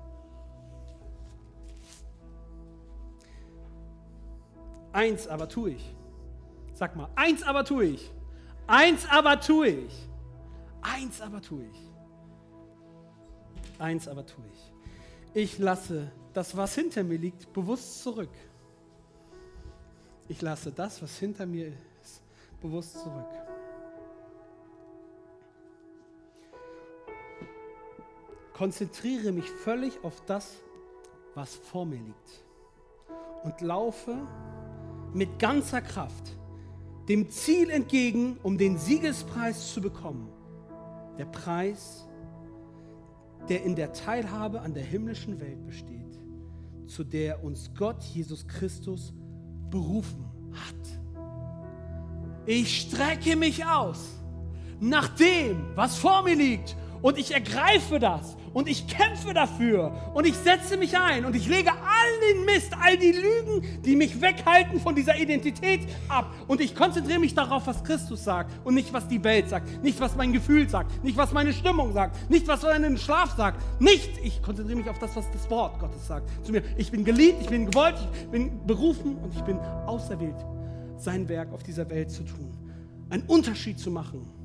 Eins 4.91 5.27
aber 5.27 5.47
tue 5.47 5.71
ich. 5.71 5.95
Sag 6.73 6.95
mal, 6.95 7.09
eins 7.15 7.43
aber 7.43 7.63
tue 7.63 7.85
ich. 7.85 8.11
Eins 8.67 9.07
aber 9.09 9.39
tue 9.39 9.67
ich. 9.67 10.09
Eins 10.81 11.21
aber 11.21 11.41
tue 11.41 11.65
ich. 11.65 11.89
Eins 13.79 14.07
aber 14.07 14.25
tue 14.25 14.45
ich. 14.53 14.73
Ich 15.33 15.59
lasse 15.59 16.11
das, 16.33 16.55
was 16.57 16.73
hinter 16.75 17.03
mir 17.03 17.17
liegt, 17.17 17.51
bewusst 17.53 18.01
zurück. 18.01 18.29
Ich 20.27 20.41
lasse 20.41 20.71
das, 20.71 21.01
was 21.01 21.17
hinter 21.17 21.45
mir 21.45 21.67
ist, 22.01 22.21
bewusst 22.61 22.93
zurück. 22.99 23.29
Konzentriere 28.53 29.31
mich 29.31 29.49
völlig 29.49 30.03
auf 30.03 30.21
das, 30.25 30.57
was 31.33 31.55
vor 31.55 31.85
mir 31.85 31.99
liegt. 31.99 32.43
und 33.43 33.61
laufe 33.61 34.17
mit 35.13 35.39
ganzer 35.39 35.81
Kraft 35.81 36.37
dem 37.09 37.29
Ziel 37.29 37.71
entgegen, 37.71 38.37
um 38.43 38.57
den 38.57 38.77
Siegespreis 38.77 39.73
zu 39.73 39.81
bekommen. 39.81 40.29
Der 41.17 41.25
Preis, 41.25 42.07
der 43.49 43.63
in 43.63 43.75
der 43.75 43.93
Teilhabe 43.93 44.61
an 44.61 44.73
der 44.75 44.83
himmlischen 44.83 45.39
Welt 45.39 45.65
besteht, 45.65 46.19
zu 46.85 47.03
der 47.03 47.43
uns 47.43 47.71
Gott, 47.75 48.03
Jesus 48.03 48.47
Christus, 48.47 49.13
berufen 49.71 50.25
hat. 50.53 51.25
Ich 52.45 52.81
strecke 52.81 53.35
mich 53.35 53.65
aus 53.65 54.19
nach 54.79 55.09
dem, 55.09 55.75
was 55.75 55.97
vor 55.97 56.23
mir 56.23 56.35
liegt 56.35 56.75
und 57.01 57.17
ich 57.17 57.33
ergreife 57.33 57.99
das 57.99 58.37
und 58.53 58.67
ich 58.67 58.87
kämpfe 58.87 59.33
dafür 59.33 59.91
und 60.13 60.25
ich 60.25 60.35
setze 60.35 60.77
mich 60.77 60.97
ein 60.97 61.25
und 61.25 61.35
ich 61.35 61.47
lege 61.47 61.71
all 61.71 62.33
den 62.33 62.45
Mist, 62.45 62.73
all 62.81 62.97
die 62.97 63.11
Lügen, 63.11 63.81
die 63.83 63.95
mich 63.95 64.21
weghalten 64.21 64.79
von 64.79 64.95
dieser 64.95 65.17
Identität 65.17 65.81
ab 66.07 66.33
und 66.47 66.61
ich 66.61 66.75
konzentriere 66.75 67.19
mich 67.19 67.35
darauf, 67.35 67.67
was 67.67 67.83
Christus 67.83 68.23
sagt 68.23 68.51
und 68.63 68.73
nicht, 68.73 68.93
was 68.93 69.07
die 69.07 69.23
Welt 69.23 69.49
sagt, 69.49 69.83
nicht, 69.83 69.99
was 69.99 70.15
mein 70.15 70.33
Gefühl 70.33 70.69
sagt, 70.69 71.03
nicht, 71.03 71.17
was 71.17 71.31
meine 71.31 71.53
Stimmung 71.53 71.93
sagt, 71.93 72.29
nicht, 72.29 72.47
was 72.47 72.63
mein 72.63 72.97
Schlaf 72.97 73.35
sagt, 73.35 73.61
nicht. 73.81 74.09
Ich 74.23 74.41
konzentriere 74.41 74.79
mich 74.79 74.89
auf 74.89 74.99
das, 74.99 75.15
was 75.15 75.29
das 75.31 75.49
Wort 75.49 75.79
Gottes 75.79 76.07
sagt 76.07 76.29
zu 76.45 76.51
mir. 76.51 76.63
Ich 76.77 76.91
bin 76.91 77.03
geliebt, 77.03 77.41
ich 77.41 77.49
bin 77.49 77.65
gewollt, 77.65 77.95
ich 78.21 78.27
bin 78.27 78.65
berufen 78.65 79.17
und 79.17 79.33
ich 79.33 79.41
bin 79.41 79.59
auserwählt, 79.59 80.35
sein 80.97 81.27
Werk 81.29 81.53
auf 81.53 81.63
dieser 81.63 81.89
Welt 81.89 82.11
zu 82.11 82.23
tun, 82.23 82.57
einen 83.09 83.23
Unterschied 83.23 83.79
zu 83.79 83.91
machen 83.91 84.38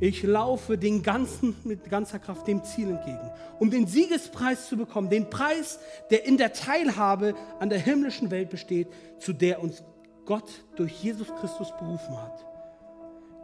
ich 0.00 0.22
laufe 0.22 0.78
den 0.78 1.02
ganzen, 1.02 1.56
mit 1.64 1.90
ganzer 1.90 2.18
Kraft 2.18 2.46
dem 2.46 2.62
Ziel 2.62 2.90
entgegen, 2.90 3.30
um 3.58 3.70
den 3.70 3.86
Siegespreis 3.86 4.68
zu 4.68 4.76
bekommen, 4.76 5.10
den 5.10 5.28
Preis, 5.28 5.80
der 6.10 6.24
in 6.24 6.36
der 6.36 6.52
Teilhabe 6.52 7.34
an 7.58 7.68
der 7.68 7.78
himmlischen 7.78 8.30
Welt 8.30 8.50
besteht, 8.50 8.88
zu 9.18 9.32
der 9.32 9.60
uns 9.60 9.82
Gott 10.24 10.48
durch 10.76 10.92
Jesus 11.02 11.28
Christus 11.40 11.72
berufen 11.78 12.16
hat. 12.20 12.44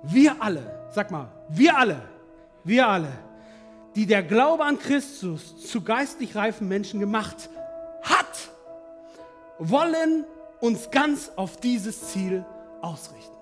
Wir 0.05 0.37
alle, 0.41 0.89
sag 0.93 1.11
mal, 1.11 1.33
wir 1.49 1.77
alle, 1.77 2.03
wir 2.63 2.87
alle, 2.87 3.13
die 3.97 4.07
der 4.07 4.23
Glaube 4.23 4.65
an 4.65 4.79
Christus 4.79 5.67
zu 5.67 5.83
geistlich 5.83 6.37
reifen 6.37 6.69
Menschen 6.69 7.01
gemacht 7.01 7.49
hat, 8.03 8.51
wollen 9.59 10.25
uns 10.61 10.91
ganz 10.91 11.33
auf 11.37 11.59
dieses 11.59 12.09
Ziel 12.09 12.45
ausrichten. 12.81 13.35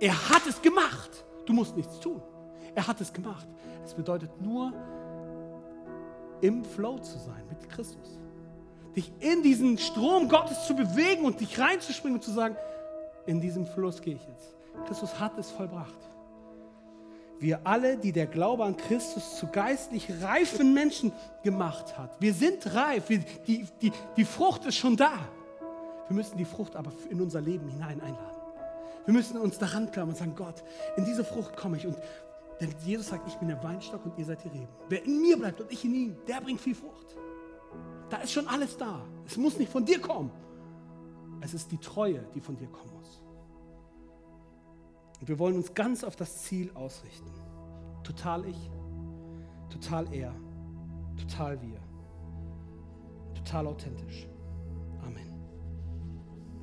Er 0.00 0.30
hat 0.30 0.46
es 0.46 0.60
gemacht. 0.62 1.24
Du 1.46 1.52
musst 1.52 1.76
nichts 1.76 1.98
tun. 2.00 2.20
Er 2.74 2.86
hat 2.86 3.00
es 3.00 3.12
gemacht. 3.12 3.48
Es 3.84 3.94
bedeutet 3.94 4.40
nur, 4.40 4.72
im 6.40 6.64
Flow 6.64 6.98
zu 6.98 7.18
sein 7.18 7.42
mit 7.48 7.68
Christus. 7.68 8.18
Dich 8.96 9.12
in 9.20 9.42
diesen 9.42 9.78
Strom 9.78 10.28
Gottes 10.28 10.66
zu 10.66 10.74
bewegen 10.74 11.24
und 11.24 11.40
dich 11.40 11.58
reinzuspringen 11.58 12.18
und 12.18 12.24
zu 12.24 12.32
sagen, 12.32 12.56
in 13.26 13.40
diesem 13.40 13.66
Fluss 13.66 14.00
gehe 14.00 14.14
ich 14.14 14.26
jetzt. 14.26 14.54
Christus 14.86 15.18
hat 15.20 15.38
es 15.38 15.50
vollbracht. 15.50 15.94
Wir 17.38 17.60
alle, 17.64 17.96
die 17.96 18.12
der 18.12 18.26
Glaube 18.26 18.64
an 18.64 18.76
Christus 18.76 19.36
zu 19.36 19.46
geistlich 19.46 20.08
reifen 20.22 20.74
Menschen 20.74 21.12
gemacht 21.42 21.96
hat. 21.96 22.20
Wir 22.20 22.34
sind 22.34 22.74
reif. 22.74 23.08
Wir, 23.08 23.20
die, 23.46 23.66
die, 23.80 23.92
die 24.16 24.24
Frucht 24.24 24.66
ist 24.66 24.76
schon 24.76 24.96
da. 24.96 25.12
Wir 26.08 26.16
müssen 26.16 26.36
die 26.36 26.44
Frucht 26.44 26.76
aber 26.76 26.92
in 27.08 27.20
unser 27.20 27.40
Leben 27.40 27.68
hinein 27.68 28.00
einladen. 28.00 28.39
Wir 29.10 29.14
müssen 29.14 29.38
uns 29.38 29.58
daran 29.58 29.90
klammern 29.90 30.10
und 30.10 30.18
sagen, 30.18 30.36
Gott, 30.36 30.62
in 30.96 31.04
diese 31.04 31.24
Frucht 31.24 31.56
komme 31.56 31.76
ich. 31.76 31.84
Und 31.84 31.96
denn 32.60 32.72
Jesus 32.84 33.08
sagt, 33.08 33.26
ich 33.26 33.34
bin 33.34 33.48
der 33.48 33.60
Weinstock 33.60 34.06
und 34.06 34.16
ihr 34.16 34.24
seid 34.24 34.44
die 34.44 34.48
Reben. 34.48 34.68
Wer 34.88 35.04
in 35.04 35.20
mir 35.20 35.36
bleibt 35.36 35.60
und 35.60 35.72
ich 35.72 35.84
in 35.84 35.92
ihm, 35.92 36.16
der 36.28 36.40
bringt 36.40 36.60
viel 36.60 36.76
Frucht. 36.76 37.16
Da 38.08 38.18
ist 38.18 38.30
schon 38.30 38.46
alles 38.46 38.76
da. 38.76 39.04
Es 39.26 39.36
muss 39.36 39.58
nicht 39.58 39.72
von 39.72 39.84
dir 39.84 40.00
kommen. 40.00 40.30
Es 41.40 41.54
ist 41.54 41.72
die 41.72 41.78
Treue, 41.78 42.24
die 42.36 42.40
von 42.40 42.56
dir 42.56 42.68
kommen 42.68 42.92
muss. 42.94 43.20
Und 45.18 45.26
wir 45.26 45.40
wollen 45.40 45.56
uns 45.56 45.74
ganz 45.74 46.04
auf 46.04 46.14
das 46.14 46.44
Ziel 46.44 46.70
ausrichten. 46.74 47.32
Total 48.04 48.44
ich, 48.44 48.70
total 49.70 50.06
er, 50.14 50.32
total 51.16 51.60
wir, 51.60 51.80
total 53.34 53.66
authentisch. 53.66 54.29